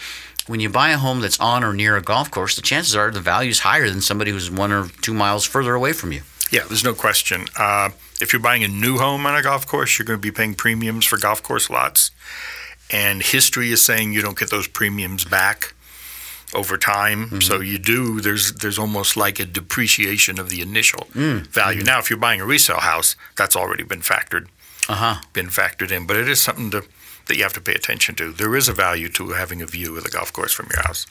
when 0.49 0.59
you 0.59 0.69
buy 0.69 0.89
a 0.89 0.97
home 0.97 1.21
that's 1.21 1.39
on 1.39 1.63
or 1.63 1.73
near 1.73 1.95
a 1.95 2.01
golf 2.01 2.32
course, 2.32 2.55
the 2.55 2.61
chances 2.63 2.95
are 2.95 3.11
the 3.11 3.19
value 3.19 3.51
is 3.51 3.59
higher 3.59 3.88
than 3.88 4.01
somebody 4.01 4.32
who's 4.32 4.49
one 4.49 4.71
or 4.71 4.88
two 5.01 5.13
miles 5.13 5.45
further 5.45 5.75
away 5.75 5.93
from 5.93 6.11
you. 6.11 6.21
Yeah, 6.51 6.63
there's 6.67 6.84
no 6.84 6.95
question. 6.95 7.45
Uh, 7.55 7.89
if 8.19 8.34
you're 8.34 8.41
buying 8.41 8.63
a 8.63 8.67
new 8.67 8.97
home 8.97 9.27
on 9.27 9.36
a 9.36 9.43
golf 9.43 9.67
course, 9.67 9.99
you're 9.99 10.07
going 10.07 10.17
to 10.17 10.21
be 10.21 10.32
paying 10.32 10.55
premiums 10.55 11.05
for 11.05 11.19
golf 11.19 11.43
course 11.43 11.69
lots. 11.69 12.09
And 12.91 13.21
history 13.21 13.71
is 13.71 13.86
saying 13.86 14.13
you 14.13 14.23
don't 14.23 14.38
get 14.38 14.49
those 14.49 14.67
premiums 14.67 15.23
back 15.23 15.75
over 16.54 16.78
time. 16.78 17.26
Mm-hmm. 17.26 17.39
So 17.41 17.60
you 17.60 17.78
do. 17.78 18.22
There's 18.22 18.54
there's 18.54 18.80
almost 18.80 19.16
like 19.16 19.39
a 19.39 19.45
depreciation 19.45 20.39
of 20.39 20.50
the 20.50 20.62
initial 20.62 21.08
mm. 21.14 21.41
mm-hmm. 21.41 21.52
value. 21.52 21.84
Now, 21.84 22.00
if 22.00 22.10
you're 22.10 22.20
buying 22.20 22.41
a 22.41 22.45
resale 22.45 22.80
house, 22.80 23.16
that's 23.36 23.56
already 23.56 23.84
been 23.84 24.02
factored 24.02 24.47
Uh 24.88 24.95
huh. 24.95 25.16
been 25.34 25.47
factored 25.50 25.91
in. 25.91 26.08
But 26.08 26.18
it 26.18 26.28
is 26.28 26.41
something 26.41 26.72
to, 26.72 26.84
that 27.28 27.38
you 27.38 27.43
have 27.43 27.54
to 27.54 27.62
pay 27.62 27.74
attention 27.74 28.16
to. 28.16 28.32
There 28.32 28.56
is 28.56 28.68
a 28.68 28.74
value 28.74 29.10
to 29.10 29.30
having 29.30 29.62
a 29.62 29.66
view 29.66 29.95
of 29.97 30.04
the 30.04 30.10
golf 30.10 30.34
course 30.34 30.54
from 30.54 30.68
your 30.72 30.82
house. 30.84 31.06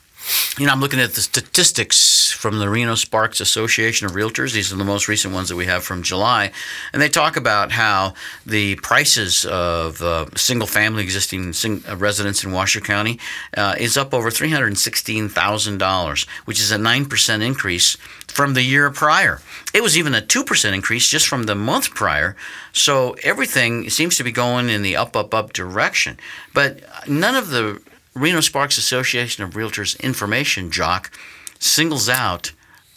You 0.59 0.67
know, 0.67 0.73
I'm 0.73 0.81
looking 0.81 0.99
at 0.99 1.15
the 1.15 1.21
statistics 1.21 2.33
from 2.33 2.59
the 2.59 2.69
Reno 2.69 2.97
Sparks 2.97 3.41
Association 3.41 4.07
of 4.07 4.13
Realtors. 4.13 4.53
These 4.53 4.73
are 4.73 4.77
the 4.77 4.85
most 4.85 5.07
recent 5.07 5.33
ones 5.33 5.49
that 5.49 5.57
we 5.57 5.67
have 5.67 5.85
from 5.85 6.03
July. 6.03 6.51
And 6.93 7.01
they 7.01 7.09
talk 7.09 7.37
about 7.37 7.71
how 7.71 8.15
the 8.45 8.75
prices 8.77 9.45
of 9.45 10.03
uh, 10.03 10.27
single 10.37 10.67
family 10.67 11.05
existing 11.05 11.53
sing- 11.53 11.85
uh, 11.89 11.97
residents 11.97 12.43
in 12.43 12.51
Washoe 12.51 12.81
County 12.81 13.21
uh, 13.57 13.77
is 13.79 13.97
up 13.97 14.13
over 14.13 14.31
$316,000, 14.31 16.29
which 16.45 16.59
is 16.59 16.73
a 16.73 16.77
9% 16.77 17.43
increase 17.43 17.97
from 18.27 18.55
the 18.55 18.63
year 18.63 18.91
prior. 18.91 19.41
It 19.73 19.83
was 19.83 19.97
even 19.97 20.15
a 20.15 20.21
2% 20.21 20.73
increase 20.73 21.09
just 21.09 21.29
from 21.29 21.45
the 21.45 21.55
month 21.55 21.95
prior. 21.95 22.35
So 22.73 23.15
everything 23.23 23.91
seems 23.91 24.17
to 24.17 24.25
be 24.25 24.33
going 24.33 24.69
in 24.71 24.83
the 24.83 24.97
up, 24.97 25.17
up, 25.17 25.33
up 25.35 25.53
direction. 25.53 26.19
But 26.53 26.81
none 27.09 27.37
of 27.37 27.51
the 27.51 27.81
Reno 28.19 28.41
Sparks 28.41 28.79
Association 28.79 29.45
of 29.45 29.55
Realtors 29.55 29.99
information, 30.01 30.71
Jock, 30.71 31.11
singles 31.59 32.09
out 32.09 32.53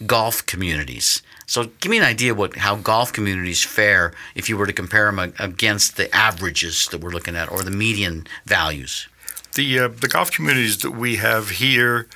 golf 0.05 0.45
communities. 0.45 1.21
So 1.45 1.65
give 1.79 1.89
me 1.89 1.97
an 1.97 2.03
idea 2.03 2.33
what 2.33 2.55
how 2.57 2.75
golf 2.77 3.11
communities 3.11 3.63
fare 3.63 4.13
if 4.35 4.47
you 4.47 4.57
were 4.57 4.67
to 4.67 4.73
compare 4.73 5.11
them 5.11 5.33
against 5.37 5.97
the 5.97 6.13
averages 6.15 6.87
that 6.87 7.01
we're 7.01 7.11
looking 7.11 7.35
at 7.35 7.51
or 7.51 7.61
the 7.63 7.71
median 7.71 8.25
values. 8.45 9.07
The 9.55 9.79
uh, 9.79 9.87
the 9.89 10.07
golf 10.07 10.31
communities 10.31 10.77
that 10.77 10.91
we 10.91 11.17
have 11.17 11.49
here 11.49 12.07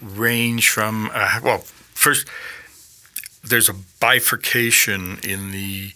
range 0.00 0.68
from 0.70 1.10
uh, 1.12 1.40
well, 1.42 1.58
first 1.58 2.26
there's 3.42 3.68
a 3.68 3.74
bifurcation 4.00 5.18
in 5.22 5.50
the 5.50 5.92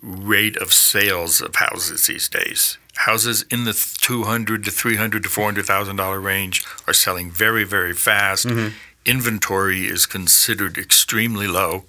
rate 0.00 0.56
of 0.56 0.72
sales 0.72 1.40
of 1.40 1.56
houses 1.56 2.06
these 2.06 2.28
days. 2.28 2.78
Houses 3.06 3.44
in 3.48 3.64
the 3.64 3.72
two 4.00 4.24
hundred 4.24 4.64
to 4.64 4.72
three 4.72 4.96
hundred 4.96 5.22
to 5.22 5.28
four 5.28 5.44
hundred 5.44 5.66
thousand 5.66 5.96
dollar 5.96 6.18
range 6.18 6.64
are 6.86 6.92
selling 6.92 7.30
very 7.30 7.64
very 7.64 7.94
fast. 7.94 8.46
Mm-hmm. 8.46 8.74
Inventory 9.06 9.86
is 9.86 10.04
considered 10.04 10.76
extremely 10.76 11.46
low 11.46 11.84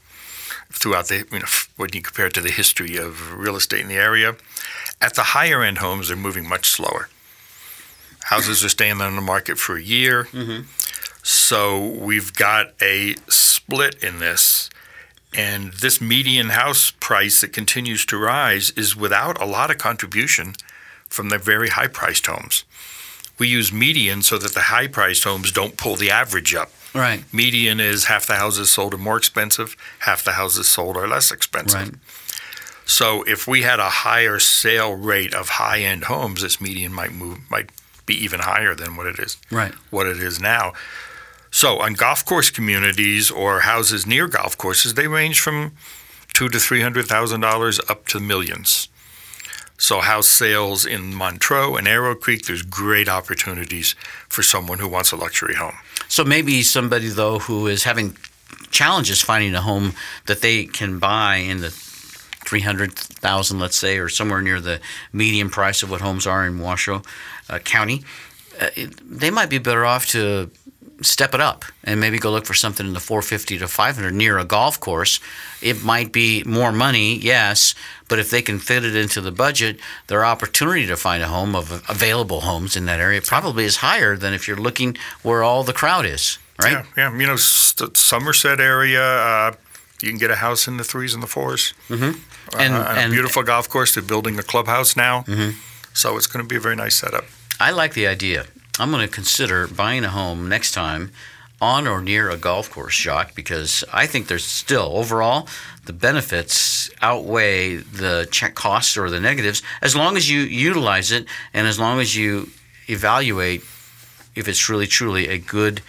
throughout 0.71 1.07
the 1.07 1.25
you 1.31 1.39
know 1.39 1.45
when 1.77 1.89
you 1.93 2.01
compare 2.03 2.27
it 2.27 2.33
to 2.35 2.41
the 2.41 2.51
history 2.51 2.95
of 2.95 3.33
real 3.33 3.55
estate 3.55 3.81
in 3.81 3.87
the 3.87 3.95
area. 3.95 4.35
At 5.01 5.15
the 5.15 5.23
higher 5.23 5.63
end 5.63 5.79
homes, 5.79 6.09
they're 6.09 6.17
moving 6.17 6.47
much 6.47 6.69
slower. 6.69 7.09
Houses 8.25 8.63
are 8.63 8.69
staying 8.69 9.01
on 9.01 9.15
the 9.15 9.21
market 9.21 9.57
for 9.57 9.77
a 9.77 9.81
year. 9.81 10.25
Mm-hmm. 10.25 10.67
So 11.23 11.87
we've 11.87 12.33
got 12.33 12.73
a 12.81 13.15
split 13.27 13.95
in 14.03 14.19
this. 14.19 14.69
And 15.33 15.73
this 15.73 15.99
median 16.01 16.49
house 16.49 16.91
price 16.91 17.41
that 17.41 17.53
continues 17.53 18.05
to 18.07 18.17
rise 18.17 18.71
is 18.71 18.95
without 18.95 19.41
a 19.41 19.45
lot 19.45 19.71
of 19.71 19.77
contribution 19.77 20.55
from 21.09 21.29
the 21.29 21.37
very 21.37 21.69
high 21.69 21.87
priced 21.87 22.25
homes. 22.27 22.63
We 23.37 23.47
use 23.47 23.71
median 23.71 24.21
so 24.21 24.37
that 24.37 24.53
the 24.53 24.61
high 24.63 24.87
priced 24.87 25.23
homes 25.23 25.51
don't 25.51 25.77
pull 25.77 25.95
the 25.95 26.11
average 26.11 26.53
up. 26.55 26.71
Right. 26.93 27.23
Median 27.33 27.79
is 27.79 28.05
half 28.05 28.25
the 28.25 28.35
houses 28.35 28.71
sold 28.71 28.93
are 28.93 28.97
more 28.97 29.17
expensive, 29.17 29.75
half 29.99 30.23
the 30.23 30.33
houses 30.33 30.67
sold 30.67 30.97
are 30.97 31.07
less 31.07 31.31
expensive. 31.31 31.79
Right. 31.79 31.93
So 32.85 33.23
if 33.23 33.47
we 33.47 33.61
had 33.61 33.79
a 33.79 33.89
higher 33.89 34.39
sale 34.39 34.93
rate 34.95 35.33
of 35.33 35.49
high 35.49 35.81
end 35.81 36.05
homes, 36.05 36.41
this 36.41 36.59
median 36.59 36.91
might 36.93 37.13
move 37.13 37.39
might 37.49 37.69
be 38.05 38.15
even 38.15 38.39
higher 38.39 38.73
than 38.73 38.95
what 38.95 39.05
it 39.05 39.19
is 39.19 39.37
Right. 39.51 39.73
what 39.91 40.07
it 40.07 40.17
is 40.17 40.39
now. 40.39 40.73
So 41.51 41.79
on 41.79 41.93
golf 41.93 42.25
course 42.25 42.49
communities 42.49 43.29
or 43.31 43.61
houses 43.61 44.05
near 44.07 44.27
golf 44.27 44.57
courses, 44.57 44.95
they 44.95 45.07
range 45.07 45.39
from 45.39 45.73
two 46.33 46.49
to 46.49 46.59
three 46.59 46.81
hundred 46.81 47.05
thousand 47.07 47.41
dollars 47.41 47.79
up 47.87 48.07
to 48.07 48.19
millions. 48.19 48.89
So 49.79 50.01
house 50.01 50.27
sales 50.27 50.85
in 50.85 51.15
Montreux 51.15 51.77
and 51.77 51.87
Arrow 51.87 52.13
Creek, 52.13 52.45
there's 52.45 52.61
great 52.61 53.07
opportunities 53.07 53.95
for 54.27 54.43
someone 54.43 54.79
who 54.79 54.89
wants 54.89 55.13
a 55.13 55.15
luxury 55.15 55.55
home. 55.55 55.77
So 56.09 56.23
maybe 56.23 56.61
somebody 56.63 57.07
though 57.07 57.39
who 57.39 57.65
is 57.67 57.83
having 57.83 58.17
challenges 58.71 59.21
finding 59.21 59.55
a 59.55 59.61
home 59.61 59.93
that 60.25 60.41
they 60.41 60.65
can 60.65 60.99
buy 60.99 61.37
in 61.37 61.61
the 61.61 61.71
three 61.71 62.61
hundred 62.61 62.93
thousand, 62.93 63.59
let's 63.59 63.77
say, 63.77 63.97
or 63.97 64.09
somewhere 64.09 64.41
near 64.41 64.59
the 64.59 64.79
median 65.13 65.49
price 65.49 65.81
of 65.81 65.89
what 65.89 66.01
homes 66.01 66.27
are 66.27 66.45
in 66.45 66.59
Washoe 66.59 67.01
uh, 67.49 67.59
County, 67.59 68.03
uh, 68.59 68.69
it, 68.75 69.19
they 69.19 69.31
might 69.31 69.49
be 69.49 69.59
better 69.59 69.85
off 69.85 70.07
to 70.07 70.51
step 71.01 71.33
it 71.33 71.41
up 71.41 71.65
and 71.83 71.99
maybe 71.99 72.19
go 72.19 72.31
look 72.31 72.45
for 72.45 72.53
something 72.53 72.85
in 72.85 72.93
the 72.93 72.99
450 72.99 73.57
to 73.59 73.67
500 73.67 74.13
near 74.13 74.37
a 74.37 74.45
golf 74.45 74.79
course. 74.79 75.19
It 75.61 75.83
might 75.83 76.11
be 76.11 76.43
more 76.45 76.71
money, 76.71 77.15
yes, 77.17 77.75
but 78.07 78.19
if 78.19 78.29
they 78.29 78.41
can 78.41 78.59
fit 78.59 78.83
it 78.85 78.95
into 78.95 79.21
the 79.21 79.31
budget, 79.31 79.79
their 80.07 80.23
opportunity 80.25 80.85
to 80.87 80.95
find 80.97 81.21
a 81.23 81.27
home 81.27 81.55
of 81.55 81.71
available 81.89 82.41
homes 82.41 82.75
in 82.75 82.85
that 82.85 82.99
area 82.99 83.21
probably 83.21 83.65
is 83.65 83.77
higher 83.77 84.15
than 84.17 84.33
if 84.33 84.47
you're 84.47 84.57
looking 84.57 84.97
where 85.23 85.43
all 85.43 85.63
the 85.63 85.73
crowd 85.73 86.05
is, 86.05 86.37
right? 86.61 86.71
Yeah, 86.73 86.85
yeah. 87.11 87.17
You 87.17 87.27
know, 87.27 87.35
Somerset 87.37 88.59
area, 88.59 89.03
uh, 89.03 89.51
you 90.01 90.09
can 90.09 90.17
get 90.17 90.31
a 90.31 90.35
house 90.37 90.67
in 90.67 90.77
the 90.77 90.83
threes 90.83 91.13
and 91.13 91.21
the 91.23 91.27
4s 91.27 91.73
Mhm. 91.89 92.19
Uh, 92.53 92.57
And- 92.57 92.73
a 92.75 92.89
and- 92.91 93.11
beautiful 93.11 93.43
golf 93.43 93.69
course. 93.69 93.93
They're 93.93 94.01
building 94.03 94.39
a 94.39 94.43
clubhouse 94.43 94.95
now, 94.95 95.23
Mhm. 95.27 95.55
so 95.93 96.17
it's 96.17 96.25
going 96.27 96.43
to 96.43 96.47
be 96.47 96.55
a 96.55 96.59
very 96.59 96.75
nice 96.75 96.95
setup. 96.95 97.25
I 97.59 97.69
like 97.71 97.93
the 97.93 98.07
idea. 98.07 98.45
I'm 98.79 98.91
going 98.91 99.05
to 99.05 99.13
consider 99.13 99.67
buying 99.67 100.05
a 100.05 100.09
home 100.09 100.47
next 100.47 100.71
time 100.71 101.11
on 101.61 101.85
or 101.85 102.01
near 102.01 102.29
a 102.29 102.37
golf 102.37 102.71
course, 102.71 102.95
Jock, 102.95 103.35
because 103.35 103.83
I 103.91 104.05
think 104.05 104.27
there's 104.27 104.45
still 104.45 104.93
overall 104.95 105.47
the 105.85 105.91
benefits 105.93 106.89
outweigh 107.01 107.77
the 107.77 108.27
check 108.31 108.55
costs 108.55 108.95
or 108.97 109.09
the 109.09 109.19
negatives 109.19 109.61
as 109.81 109.95
long 109.95 110.15
as 110.15 110.29
you 110.29 110.39
utilize 110.39 111.11
it 111.11 111.25
and 111.53 111.67
as 111.67 111.77
long 111.77 111.99
as 111.99 112.15
you 112.15 112.49
evaluate 112.87 113.61
if 114.35 114.47
it's 114.47 114.69
really 114.69 114.87
truly 114.87 115.27
a 115.27 115.37
good 115.37 115.81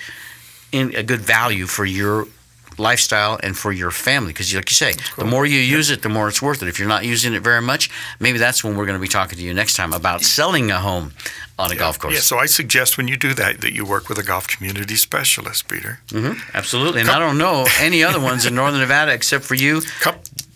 in 0.73 0.95
a 0.97 1.03
good 1.03 1.21
value 1.21 1.67
for 1.67 1.85
your 1.85 2.27
lifestyle 2.79 3.39
and 3.43 3.57
for 3.57 3.73
your 3.73 3.91
family. 3.91 4.33
Because, 4.33 4.53
like 4.55 4.71
you 4.71 4.75
say, 4.75 4.95
the 5.17 5.25
more 5.25 5.47
you 5.47 5.59
use 5.59 5.91
it, 5.91 6.03
the 6.03 6.09
more 6.09 6.29
it's 6.29 6.43
worth 6.43 6.63
it. 6.63 6.69
If 6.69 6.79
you're 6.79 6.89
not 6.89 7.05
using 7.05 7.35
it 7.35 7.43
very 7.43 7.61
much, 7.61 7.91
maybe 8.19 8.39
that's 8.39 8.65
when 8.65 8.77
we're 8.77 8.87
going 8.87 8.99
to 8.99 9.03
be 9.03 9.09
talking 9.09 9.39
to 9.39 9.45
you 9.45 9.55
next 9.55 9.77
time 9.77 9.93
about 9.93 10.23
selling 10.23 10.71
a 10.71 10.79
home 10.79 11.13
on 11.61 11.71
a 11.71 11.77
golf 11.77 11.99
course. 11.99 12.15
Yeah, 12.15 12.21
so 12.21 12.39
I 12.39 12.47
suggest 12.47 12.97
when 12.97 13.09
you 13.09 13.17
do 13.17 13.35
that 13.35 13.61
that 13.61 13.73
you 13.73 13.85
work 13.85 14.09
with 14.09 14.19
a 14.19 14.23
golf 14.23 14.49
community 14.49 14.97
specialist, 14.97 15.69
Peter. 15.69 16.01
hmm 16.11 16.33
absolutely. 16.55 17.01
And 17.03 17.11
I 17.11 17.19
don't 17.19 17.39
know 17.39 17.67
any 17.81 18.03
other 18.03 18.21
ones 18.21 18.47
in 18.47 18.55
Northern 18.55 18.81
Nevada 18.81 19.13
except 19.13 19.45
for 19.45 19.55
you. 19.55 19.83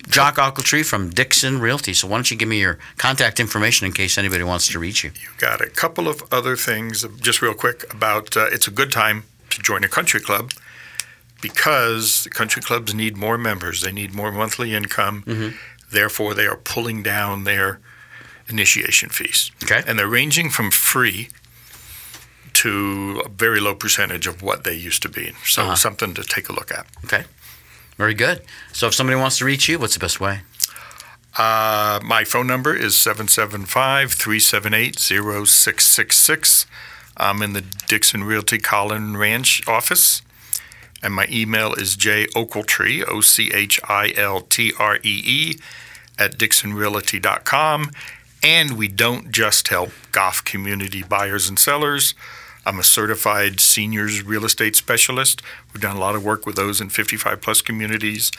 Jock 0.08 0.36
Ochiltree 0.36 0.84
from 0.84 1.10
Dickson 1.10 1.60
Realty. 1.60 1.94
So 1.94 2.06
why 2.06 2.16
don't 2.18 2.30
you 2.30 2.36
give 2.36 2.48
me 2.48 2.60
your 2.60 2.78
contact 2.98 3.40
information 3.40 3.86
in 3.86 3.92
case 3.92 4.18
anybody 4.18 4.44
wants 4.44 4.68
to 4.68 4.78
reach 4.78 5.02
you? 5.02 5.10
You 5.14 5.28
got 5.38 5.60
a 5.62 5.68
couple 5.68 6.08
of 6.08 6.22
other 6.30 6.56
things, 6.56 7.04
just 7.20 7.40
real 7.40 7.54
quick, 7.54 7.90
about 7.92 8.36
uh, 8.36 8.46
it's 8.52 8.68
a 8.68 8.70
good 8.70 8.92
time 8.92 9.24
to 9.50 9.60
join 9.62 9.82
a 9.82 9.88
country 9.88 10.20
club 10.20 10.52
because 11.40 12.28
country 12.32 12.62
clubs 12.62 12.94
need 12.94 13.16
more 13.16 13.38
members. 13.38 13.80
They 13.80 13.92
need 13.92 14.14
more 14.14 14.30
monthly 14.32 14.74
income. 14.74 15.22
Mm-hmm. 15.26 15.56
Therefore, 15.90 16.34
they 16.34 16.46
are 16.46 16.56
pulling 16.56 17.02
down 17.02 17.44
their 17.44 17.80
initiation 18.48 19.08
fees. 19.08 19.50
Okay. 19.62 19.82
And 19.86 19.98
they're 19.98 20.08
ranging 20.08 20.50
from 20.50 20.70
free 20.70 21.28
to 22.54 23.22
a 23.24 23.28
very 23.28 23.60
low 23.60 23.74
percentage 23.74 24.26
of 24.26 24.42
what 24.42 24.64
they 24.64 24.74
used 24.74 25.02
to 25.02 25.08
be. 25.08 25.32
So 25.44 25.62
Uh-huh. 25.62 25.74
something 25.76 26.14
to 26.14 26.22
take 26.22 26.48
a 26.48 26.52
look 26.52 26.70
at. 26.72 26.86
Okay. 27.04 27.24
Very 27.98 28.14
good. 28.14 28.42
So 28.72 28.86
if 28.88 28.94
somebody 28.94 29.18
wants 29.18 29.38
to 29.38 29.44
reach 29.44 29.68
you, 29.68 29.78
what's 29.78 29.94
the 29.94 30.00
best 30.00 30.20
way? 30.20 30.40
Uh, 31.36 31.98
my 32.04 32.22
phone 32.24 32.46
number 32.46 32.74
is 32.74 32.96
775 32.96 34.12
378 34.12 34.98
0666. 35.00 36.66
I'm 37.16 37.42
in 37.42 37.52
the 37.54 37.60
Dickson 37.86 38.22
Realty 38.24 38.58
Caughlin 38.58 39.16
Ranch 39.16 39.66
office. 39.66 40.22
And 41.02 41.12
my 41.12 41.26
email 41.30 41.74
is 41.74 41.96
jochiltree, 41.96 43.04
O 43.06 43.20
C 43.20 43.50
H 43.52 43.78
I 43.88 44.12
L 44.16 44.40
T 44.40 44.72
R 44.78 44.96
E 44.96 45.00
E, 45.24 45.58
at 46.18 46.38
dicksonrealty.com. 46.38 47.90
And 48.44 48.76
we 48.76 48.88
don't 48.88 49.32
just 49.32 49.68
help 49.68 49.88
golf 50.12 50.44
community 50.44 51.02
buyers 51.02 51.48
and 51.48 51.58
sellers. 51.58 52.12
I'm 52.66 52.78
a 52.78 52.82
certified 52.82 53.58
seniors 53.58 54.22
real 54.22 54.44
estate 54.44 54.76
specialist. 54.76 55.40
We've 55.72 55.80
done 55.80 55.96
a 55.96 55.98
lot 55.98 56.14
of 56.14 56.22
work 56.22 56.44
with 56.44 56.54
those 56.54 56.78
in 56.78 56.90
55 56.90 57.40
plus 57.40 57.62
communities. 57.62 58.30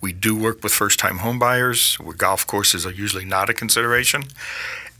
We 0.00 0.14
do 0.14 0.34
work 0.34 0.62
with 0.62 0.72
first 0.72 0.98
time 0.98 1.18
home 1.18 1.38
buyers 1.38 1.96
where 1.96 2.16
golf 2.16 2.46
courses 2.46 2.86
are 2.86 2.92
usually 2.92 3.26
not 3.26 3.50
a 3.50 3.54
consideration, 3.54 4.24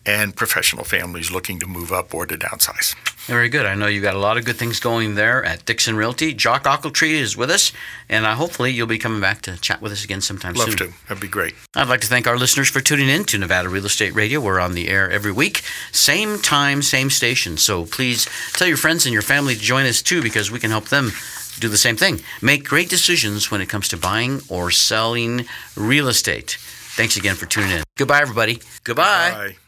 and 0.05 0.35
professional 0.35 0.85
families 0.85 1.31
looking 1.31 1.61
to 1.61 1.67
move 1.67 1.93
up 1.93 2.15
or 2.15 2.27
to 2.27 2.37
downsize. 2.37 2.95
Very 3.27 3.49
good. 3.49 3.67
I 3.67 3.75
know 3.75 3.87
you've 3.87 4.03
got 4.03 4.15
a 4.15 4.19
lot 4.19 4.37
of 4.37 4.45
good 4.45 4.57
things 4.57 4.81
going 4.81 5.15
there 5.15 5.45
at 5.45 5.65
Dickson 5.65 5.95
Realty. 5.97 6.35
Jock 6.35 6.65
Ochiltree 6.65 7.13
is 7.13 7.37
with 7.37 7.51
us, 7.51 7.73
and 8.09 8.27
uh, 8.27 8.35
hopefully 8.35 8.73
you'll 8.73 8.89
be 8.89 8.99
coming 8.99 9.21
back 9.21 9.43
to 9.43 9.57
chat 9.61 9.81
with 9.81 9.93
us 9.93 10.05
again 10.05 10.21
sometime 10.21 10.55
Love 10.55 10.71
soon. 10.71 10.89
Love 10.89 10.97
to. 11.01 11.09
That'd 11.09 11.21
be 11.21 11.29
great. 11.29 11.55
I'd 11.75 11.89
like 11.89 12.01
to 12.01 12.09
thank 12.09 12.27
our 12.27 12.37
listeners 12.37 12.69
for 12.69 12.81
tuning 12.81 13.09
in 13.09 13.25
to 13.25 13.39
Nevada 13.39 13.69
Real 13.69 13.87
Estate 13.87 14.15
Radio. 14.15 14.41
We're 14.41 14.59
on 14.59 14.73
the 14.73 14.89
air 14.89 15.11
every 15.11 15.33
week, 15.33 15.63
same 15.93 16.39
time, 16.41 16.83
same 16.83 17.11
station. 17.11 17.57
So 17.57 17.85
please 17.85 18.27
tell 18.55 18.67
your 18.67 18.77
friends 18.77 19.07
and 19.07 19.13
your 19.13 19.23
family 19.23 19.55
to 19.55 19.61
join 19.61 19.87
us 19.87 20.03
too 20.03 20.23
because 20.23 20.51
we 20.51 20.59
can 20.59 20.71
help 20.71 20.87
them 20.87 21.13
do 21.61 21.69
the 21.69 21.79
same 21.79 21.97
thing. 21.97 22.21
Make 22.41 22.65
great 22.65 22.89
decisions 22.89 23.51
when 23.51 23.61
it 23.61 23.69
comes 23.69 23.89
to 23.89 23.97
buying 23.97 24.41
or 24.49 24.71
selling 24.71 25.47
real 25.77 26.09
estate. 26.09 26.57
Thanks 26.95 27.17
again 27.17 27.37
for 27.37 27.47
tuning 27.47 27.71
in. 27.71 27.83
Goodbye, 27.97 28.21
everybody. 28.21 28.61
Goodbye. 28.85 29.45
You've 29.47 29.62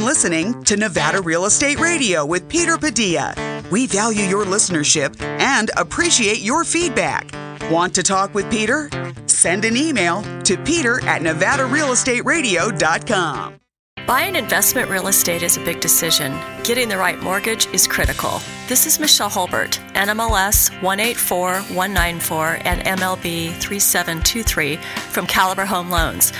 been 0.00 0.06
listening 0.06 0.64
to 0.64 0.76
Nevada 0.78 1.20
Real 1.20 1.44
Estate 1.44 1.78
Radio 1.78 2.24
with 2.24 2.48
Peter 2.48 2.78
Padilla. 2.78 3.34
We 3.70 3.86
value 3.86 4.22
your 4.22 4.46
listenership 4.46 5.20
and 5.20 5.70
appreciate 5.76 6.40
your 6.40 6.64
feedback. 6.64 7.30
Want 7.70 7.94
to 7.96 8.02
talk 8.02 8.34
with 8.34 8.50
Peter? 8.50 8.88
Send 9.26 9.66
an 9.66 9.76
email 9.76 10.22
to 10.44 10.56
peter 10.56 11.04
at 11.04 11.20
nevadarealestateradio.com. 11.20 13.56
Buying 14.06 14.36
investment 14.36 14.90
real 14.90 15.08
estate 15.08 15.42
is 15.42 15.58
a 15.58 15.64
big 15.64 15.80
decision. 15.80 16.34
Getting 16.64 16.88
the 16.88 16.96
right 16.96 17.20
mortgage 17.20 17.66
is 17.74 17.86
critical. 17.86 18.40
This 18.68 18.86
is 18.86 18.98
Michelle 18.98 19.28
Holbert, 19.28 19.78
NMLS 19.92 20.70
184194 20.82 22.46
and 22.64 22.80
MLB 22.98 23.52
3723 23.60 24.76
from 25.10 25.26
Caliber 25.26 25.66
Home 25.66 25.90
Loans. 25.90 26.32